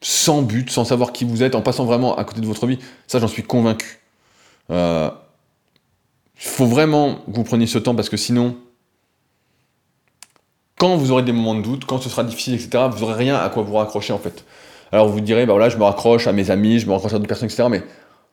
sans 0.00 0.42
but, 0.42 0.70
sans 0.70 0.84
savoir 0.84 1.12
qui 1.12 1.24
vous 1.24 1.42
êtes, 1.42 1.54
en 1.54 1.62
passant 1.62 1.84
vraiment 1.84 2.16
à 2.16 2.24
côté 2.24 2.40
de 2.40 2.46
votre 2.46 2.66
vie. 2.66 2.78
Ça, 3.06 3.18
j'en 3.18 3.28
suis 3.28 3.42
convaincu. 3.42 3.98
Il 4.68 4.74
euh, 4.74 5.10
faut 6.36 6.66
vraiment 6.66 7.16
que 7.16 7.32
vous 7.32 7.44
preniez 7.44 7.66
ce 7.66 7.78
temps 7.78 7.94
parce 7.94 8.08
que 8.08 8.16
sinon, 8.16 8.56
quand 10.78 10.96
vous 10.96 11.10
aurez 11.10 11.22
des 11.22 11.32
moments 11.32 11.56
de 11.56 11.62
doute, 11.62 11.84
quand 11.84 11.98
ce 11.98 12.08
sera 12.08 12.22
difficile, 12.22 12.54
etc., 12.54 12.84
vous 12.90 13.00
n'aurez 13.00 13.14
rien 13.14 13.36
à 13.36 13.48
quoi 13.48 13.64
vous 13.64 13.74
raccrocher 13.74 14.12
en 14.12 14.18
fait. 14.18 14.44
Alors 14.92 15.08
vous 15.08 15.20
direz, 15.20 15.44
bah 15.44 15.52
voilà, 15.52 15.68
je 15.68 15.76
me 15.76 15.82
raccroche 15.82 16.26
à 16.28 16.32
mes 16.32 16.50
amis, 16.50 16.78
je 16.78 16.86
me 16.86 16.92
raccroche 16.92 17.12
à 17.12 17.16
d'autres 17.16 17.28
personnes, 17.28 17.48
etc., 17.48 17.66
mais 17.68 17.82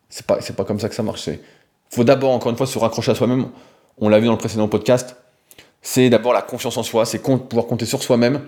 c'est 0.09 0.25
pas, 0.25 0.37
pas 0.37 0.63
comme 0.63 0.79
ça 0.79 0.87
que 0.87 0.95
ça 0.95 1.03
marche. 1.03 1.27
Il 1.27 1.39
faut 1.89 2.03
d'abord, 2.03 2.31
encore 2.31 2.51
une 2.51 2.57
fois, 2.57 2.67
se 2.67 2.77
raccrocher 2.77 3.11
à 3.11 3.15
soi-même. 3.15 3.47
On 3.97 4.09
l'a 4.09 4.19
vu 4.19 4.27
dans 4.27 4.33
le 4.33 4.37
précédent 4.37 4.67
podcast. 4.67 5.15
C'est 5.81 6.09
d'abord 6.09 6.33
la 6.33 6.41
confiance 6.41 6.77
en 6.77 6.83
soi, 6.83 7.05
c'est 7.05 7.19
pouvoir 7.19 7.65
compter 7.65 7.85
sur 7.85 8.03
soi-même. 8.03 8.41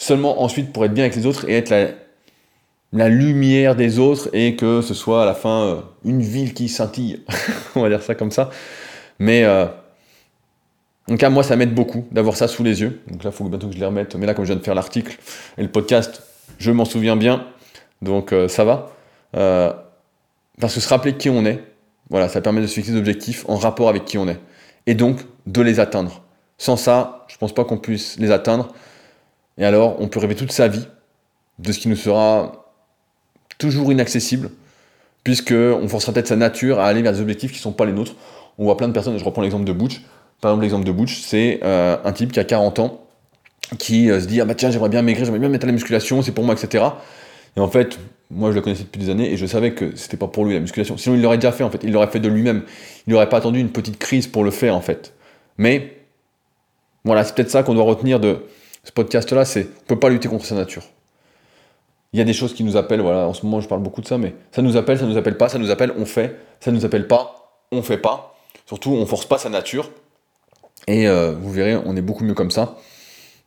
Seulement 0.00 0.42
ensuite 0.42 0.72
pour 0.72 0.86
être 0.86 0.94
bien 0.94 1.04
avec 1.04 1.14
les 1.14 1.26
autres 1.26 1.46
et 1.46 1.58
être 1.58 1.68
la, 2.92 3.08
lumière 3.10 3.76
des 3.76 3.98
autres 3.98 4.30
et 4.32 4.56
que 4.56 4.80
ce 4.80 4.94
soit 4.94 5.24
à 5.24 5.26
la 5.26 5.34
fin 5.34 5.62
euh, 5.62 5.80
une 6.06 6.22
ville 6.22 6.54
qui 6.54 6.70
scintille. 6.70 7.22
On 7.76 7.82
va 7.82 7.90
dire 7.90 8.02
ça 8.02 8.14
comme 8.14 8.30
ça. 8.30 8.48
Mais 9.18 9.44
euh, 9.44 9.66
en 11.10 11.16
cas, 11.16 11.28
moi, 11.28 11.42
ça 11.42 11.54
m'aide 11.54 11.74
beaucoup 11.74 12.06
d'avoir 12.12 12.34
ça 12.34 12.48
sous 12.48 12.64
les 12.64 12.80
yeux. 12.80 13.02
Donc 13.08 13.24
là, 13.24 13.30
il 13.30 13.36
faut 13.36 13.44
bientôt 13.44 13.66
que 13.66 13.74
je 13.74 13.78
les 13.78 13.84
remette. 13.84 14.16
Mais 14.16 14.24
là, 14.24 14.32
comme 14.32 14.46
je 14.46 14.52
viens 14.52 14.58
de 14.58 14.64
faire 14.64 14.74
l'article 14.74 15.18
et 15.58 15.62
le 15.62 15.68
podcast, 15.68 16.22
je 16.56 16.70
m'en 16.70 16.86
souviens 16.86 17.16
bien. 17.16 17.44
Donc 18.00 18.32
euh, 18.32 18.48
ça 18.48 18.64
va. 18.64 18.92
parce 19.32 20.74
que 20.74 20.80
se 20.80 20.88
rappeler 20.88 21.12
qui 21.12 21.28
on 21.28 21.44
est, 21.44 21.62
voilà, 22.08 22.30
ça 22.30 22.40
permet 22.40 22.62
de 22.62 22.66
se 22.66 22.72
fixer 22.72 22.92
des 22.92 22.98
objectifs 22.98 23.44
en 23.48 23.56
rapport 23.56 23.90
avec 23.90 24.06
qui 24.06 24.16
on 24.16 24.28
est. 24.28 24.40
Et 24.86 24.94
donc 24.94 25.18
de 25.44 25.60
les 25.60 25.78
atteindre. 25.78 26.22
Sans 26.56 26.78
ça, 26.78 27.26
je 27.28 27.36
pense 27.36 27.54
pas 27.54 27.64
qu'on 27.64 27.76
puisse 27.76 28.18
les 28.18 28.30
atteindre. 28.30 28.72
Et 29.60 29.64
alors, 29.64 30.00
on 30.00 30.08
peut 30.08 30.18
rêver 30.18 30.34
toute 30.34 30.52
sa 30.52 30.66
vie 30.66 30.86
de 31.58 31.70
ce 31.70 31.78
qui 31.78 31.88
nous 31.88 31.96
sera 31.96 32.72
toujours 33.58 33.92
inaccessible, 33.92 34.50
puisqu'on 35.22 35.86
forcera 35.86 36.14
peut-être 36.14 36.28
sa 36.28 36.36
nature 36.36 36.80
à 36.80 36.86
aller 36.86 37.02
vers 37.02 37.12
des 37.12 37.20
objectifs 37.20 37.52
qui 37.52 37.58
ne 37.58 37.62
sont 37.62 37.72
pas 37.72 37.84
les 37.84 37.92
nôtres. 37.92 38.14
On 38.58 38.64
voit 38.64 38.78
plein 38.78 38.88
de 38.88 38.94
personnes, 38.94 39.18
je 39.18 39.24
reprends 39.24 39.42
l'exemple 39.42 39.66
de 39.66 39.72
Butch. 39.72 40.00
Par 40.40 40.50
exemple, 40.50 40.62
l'exemple 40.62 40.86
de 40.86 40.92
Butch, 40.92 41.20
c'est 41.20 41.60
euh, 41.62 41.98
un 42.02 42.12
type 42.12 42.32
qui 42.32 42.40
a 42.40 42.44
40 42.44 42.78
ans, 42.78 43.04
qui 43.78 44.10
euh, 44.10 44.18
se 44.18 44.26
dit 44.26 44.40
Ah 44.40 44.46
bah 44.46 44.54
tiens, 44.54 44.70
j'aimerais 44.70 44.88
bien 44.88 45.02
maigrir, 45.02 45.26
j'aimerais 45.26 45.40
bien 45.40 45.50
mettre 45.50 45.64
à 45.64 45.66
la 45.66 45.74
musculation, 45.74 46.22
c'est 46.22 46.32
pour 46.32 46.44
moi, 46.44 46.54
etc. 46.54 46.84
Et 47.54 47.60
en 47.60 47.68
fait, 47.68 47.98
moi 48.30 48.50
je 48.50 48.56
le 48.56 48.62
connaissais 48.62 48.84
depuis 48.84 49.00
des 49.00 49.10
années 49.10 49.30
et 49.30 49.36
je 49.36 49.44
savais 49.44 49.72
que 49.72 49.94
c'était 49.94 50.16
pas 50.16 50.26
pour 50.26 50.46
lui 50.46 50.54
la 50.54 50.60
musculation. 50.60 50.96
Sinon, 50.96 51.16
il 51.16 51.22
l'aurait 51.22 51.36
déjà 51.36 51.52
fait 51.52 51.64
en 51.64 51.70
fait, 51.70 51.80
il 51.82 51.92
l'aurait 51.92 52.06
fait 52.06 52.20
de 52.20 52.28
lui-même. 52.28 52.62
Il 53.06 53.12
n'aurait 53.12 53.28
pas 53.28 53.36
attendu 53.36 53.60
une 53.60 53.70
petite 53.70 53.98
crise 53.98 54.26
pour 54.26 54.42
le 54.42 54.50
faire 54.50 54.74
en 54.74 54.80
fait. 54.80 55.12
Mais 55.58 55.98
voilà, 57.04 57.24
c'est 57.24 57.34
peut-être 57.34 57.50
ça 57.50 57.62
qu'on 57.62 57.74
doit 57.74 57.84
retenir 57.84 58.20
de 58.20 58.38
ce 58.90 58.94
podcast-là 58.94 59.44
c'est 59.44 59.68
on 59.82 59.86
peut 59.86 59.98
pas 60.00 60.08
lutter 60.08 60.28
contre 60.28 60.44
sa 60.44 60.56
nature 60.56 60.82
il 62.12 62.18
y 62.18 62.22
a 62.22 62.24
des 62.24 62.32
choses 62.32 62.54
qui 62.54 62.64
nous 62.64 62.76
appellent, 62.76 63.00
voilà, 63.00 63.26
en 63.26 63.34
ce 63.34 63.44
moment 63.44 63.60
je 63.60 63.68
parle 63.68 63.82
beaucoup 63.82 64.00
de 64.00 64.06
ça, 64.06 64.18
mais 64.18 64.34
ça 64.50 64.62
nous 64.62 64.76
appelle, 64.76 64.98
ça 64.98 65.06
nous 65.06 65.16
appelle 65.16 65.36
pas, 65.36 65.48
ça 65.48 65.58
nous 65.58 65.70
appelle, 65.70 65.92
on 65.96 66.04
fait, 66.04 66.36
ça 66.58 66.72
nous 66.72 66.84
appelle 66.84 67.06
pas, 67.06 67.62
on 67.70 67.82
fait 67.82 67.98
pas. 67.98 68.36
Surtout, 68.66 68.90
on 68.90 69.06
force 69.06 69.26
pas 69.26 69.38
sa 69.38 69.48
nature. 69.48 69.90
Et 70.86 71.06
euh, 71.06 71.32
vous 71.32 71.52
verrez, 71.52 71.76
on 71.76 71.96
est 71.96 72.02
beaucoup 72.02 72.24
mieux 72.24 72.34
comme 72.34 72.50
ça. 72.50 72.78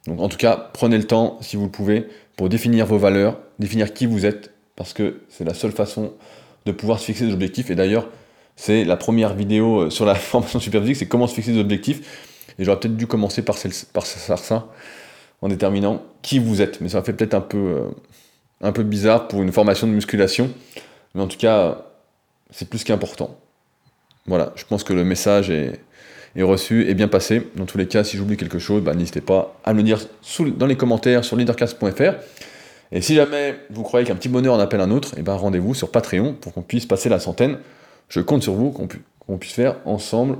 Donc 0.07 0.19
en 0.21 0.29
tout 0.29 0.37
cas, 0.37 0.69
prenez 0.73 0.97
le 0.97 1.05
temps, 1.05 1.37
si 1.41 1.57
vous 1.57 1.65
le 1.65 1.71
pouvez, 1.71 2.07
pour 2.37 2.49
définir 2.49 2.85
vos 2.85 2.97
valeurs, 2.97 3.37
définir 3.59 3.93
qui 3.93 4.05
vous 4.05 4.25
êtes, 4.25 4.51
parce 4.75 4.93
que 4.93 5.21
c'est 5.29 5.43
la 5.43 5.53
seule 5.53 5.71
façon 5.71 6.13
de 6.65 6.71
pouvoir 6.71 6.99
se 6.99 7.05
fixer 7.05 7.25
des 7.25 7.33
objectifs. 7.33 7.69
Et 7.69 7.75
d'ailleurs, 7.75 8.07
c'est 8.55 8.85
la 8.85 8.95
première 8.95 9.33
vidéo 9.33 9.81
euh, 9.81 9.89
sur 9.89 10.05
la 10.05 10.15
formation 10.15 10.59
superphysique, 10.61 10.97
c'est 10.97 11.07
comment 11.07 11.27
se 11.27 11.35
fixer 11.35 11.51
des 11.51 11.59
objectifs. 11.59 12.31
Et 12.59 12.63
j'aurais 12.63 12.79
peut-être 12.79 12.95
dû 12.95 13.07
commencer 13.07 13.41
par, 13.41 13.57
par 13.91 14.05
ça, 14.05 14.67
en 15.43 15.49
déterminant 15.49 16.01
qui 16.23 16.39
vous 16.39 16.63
êtes. 16.63 16.81
Mais 16.81 16.89
ça 16.89 17.03
fait 17.03 17.13
peut-être 17.13 17.35
un 17.35 17.41
peu... 17.41 17.57
Euh, 17.57 17.89
un 18.63 18.71
peu 18.71 18.83
bizarre 18.83 19.27
pour 19.27 19.43
une 19.43 19.51
formation 19.51 19.85
de 19.85 19.91
musculation. 19.91 20.49
Mais 21.13 21.21
en 21.21 21.27
tout 21.27 21.37
cas, 21.37 21.85
c'est 22.49 22.67
plus 22.67 22.83
qu'important. 22.83 23.37
Voilà, 24.25 24.53
je 24.55 24.63
pense 24.63 24.83
que 24.83 24.93
le 24.93 25.03
message 25.03 25.49
est, 25.49 25.79
reçu 26.41 26.89
et 26.89 26.95
bien 26.95 27.09
passé. 27.09 27.47
Dans 27.55 27.65
tous 27.65 27.77
les 27.77 27.87
cas, 27.87 28.03
si 28.03 28.17
j'oublie 28.17 28.37
quelque 28.37 28.57
chose, 28.57 28.81
bah, 28.81 28.95
n'hésitez 28.95 29.21
pas 29.21 29.59
à 29.65 29.73
me 29.73 29.79
le 29.79 29.83
dire 29.83 29.99
dans 30.57 30.65
les 30.65 30.77
commentaires 30.77 31.23
sur 31.23 31.35
leaderclass.fr. 31.35 32.13
Et 32.91 33.01
si 33.01 33.15
jamais 33.15 33.55
vous 33.69 33.83
croyez 33.83 34.07
qu'un 34.07 34.15
petit 34.15 34.29
bonheur 34.29 34.55
en 34.55 34.59
appelle 34.59 34.81
un 34.81 34.91
autre, 34.91 35.13
eh 35.17 35.21
ben 35.21 35.33
rendez-vous 35.33 35.73
sur 35.73 35.91
Patreon 35.91 36.33
pour 36.33 36.53
qu'on 36.53 36.61
puisse 36.61 36.85
passer 36.85 37.09
la 37.09 37.19
centaine. 37.19 37.57
Je 38.07 38.19
compte 38.19 38.43
sur 38.43 38.53
vous, 38.53 38.71
qu'on 38.71 39.37
puisse 39.37 39.53
faire 39.53 39.75
ensemble, 39.85 40.37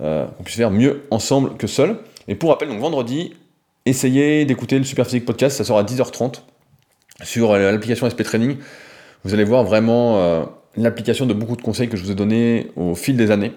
euh, 0.00 0.26
qu'on 0.26 0.42
puisse 0.42 0.56
faire 0.56 0.70
mieux 0.70 1.02
ensemble 1.10 1.56
que 1.56 1.66
seul. 1.66 1.96
Et 2.28 2.34
pour 2.34 2.50
rappel, 2.50 2.68
donc 2.68 2.80
vendredi, 2.80 3.34
essayez 3.86 4.44
d'écouter 4.44 4.78
le 4.78 4.84
Super 4.84 5.06
Physique 5.06 5.24
Podcast, 5.24 5.56
ça 5.56 5.64
sera 5.64 5.80
à 5.80 5.82
10h30 5.82 6.42
sur 7.22 7.52
euh, 7.52 7.70
l'application 7.70 8.08
SP 8.08 8.22
Training, 8.22 8.56
vous 9.24 9.34
allez 9.34 9.44
voir 9.44 9.64
vraiment 9.64 10.18
euh, 10.18 10.44
l'application 10.76 11.26
de 11.26 11.34
beaucoup 11.34 11.56
de 11.56 11.62
conseils 11.62 11.88
que 11.88 11.96
je 11.96 12.04
vous 12.04 12.10
ai 12.10 12.14
donnés 12.14 12.70
au 12.76 12.94
fil 12.94 13.16
des 13.16 13.30
années 13.30 13.52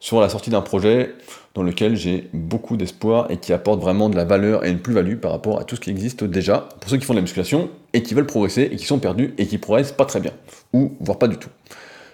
sur 0.00 0.20
la 0.20 0.28
sortie 0.28 0.50
d'un 0.50 0.62
projet 0.62 1.14
dans 1.54 1.62
lequel 1.62 1.96
j'ai 1.96 2.28
beaucoup 2.32 2.76
d'espoir 2.76 3.30
et 3.30 3.36
qui 3.36 3.52
apporte 3.52 3.80
vraiment 3.80 4.08
de 4.08 4.16
la 4.16 4.24
valeur 4.24 4.64
et 4.64 4.70
une 4.70 4.80
plus-value 4.80 5.16
par 5.16 5.30
rapport 5.30 5.60
à 5.60 5.64
tout 5.64 5.76
ce 5.76 5.80
qui 5.80 5.90
existe 5.90 6.24
déjà 6.24 6.68
pour 6.80 6.90
ceux 6.90 6.96
qui 6.96 7.04
font 7.04 7.12
de 7.12 7.18
la 7.18 7.22
musculation 7.22 7.70
et 7.92 8.02
qui 8.02 8.14
veulent 8.14 8.26
progresser 8.26 8.62
et 8.72 8.76
qui 8.76 8.84
sont 8.86 8.98
perdus 8.98 9.32
et 9.38 9.46
qui 9.46 9.58
progressent 9.58 9.92
pas 9.92 10.04
très 10.04 10.20
bien 10.20 10.32
ou 10.72 10.92
voire 11.00 11.18
pas 11.18 11.28
du 11.28 11.36
tout. 11.36 11.50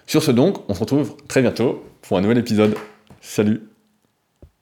Sur 0.05 0.23
ce 0.23 0.31
donc, 0.31 0.69
on 0.69 0.73
se 0.73 0.79
retrouve 0.79 1.15
très 1.27 1.41
bientôt 1.41 1.83
pour 2.01 2.17
un 2.17 2.21
nouvel 2.21 2.37
épisode. 2.37 2.75
Salut 3.21 3.68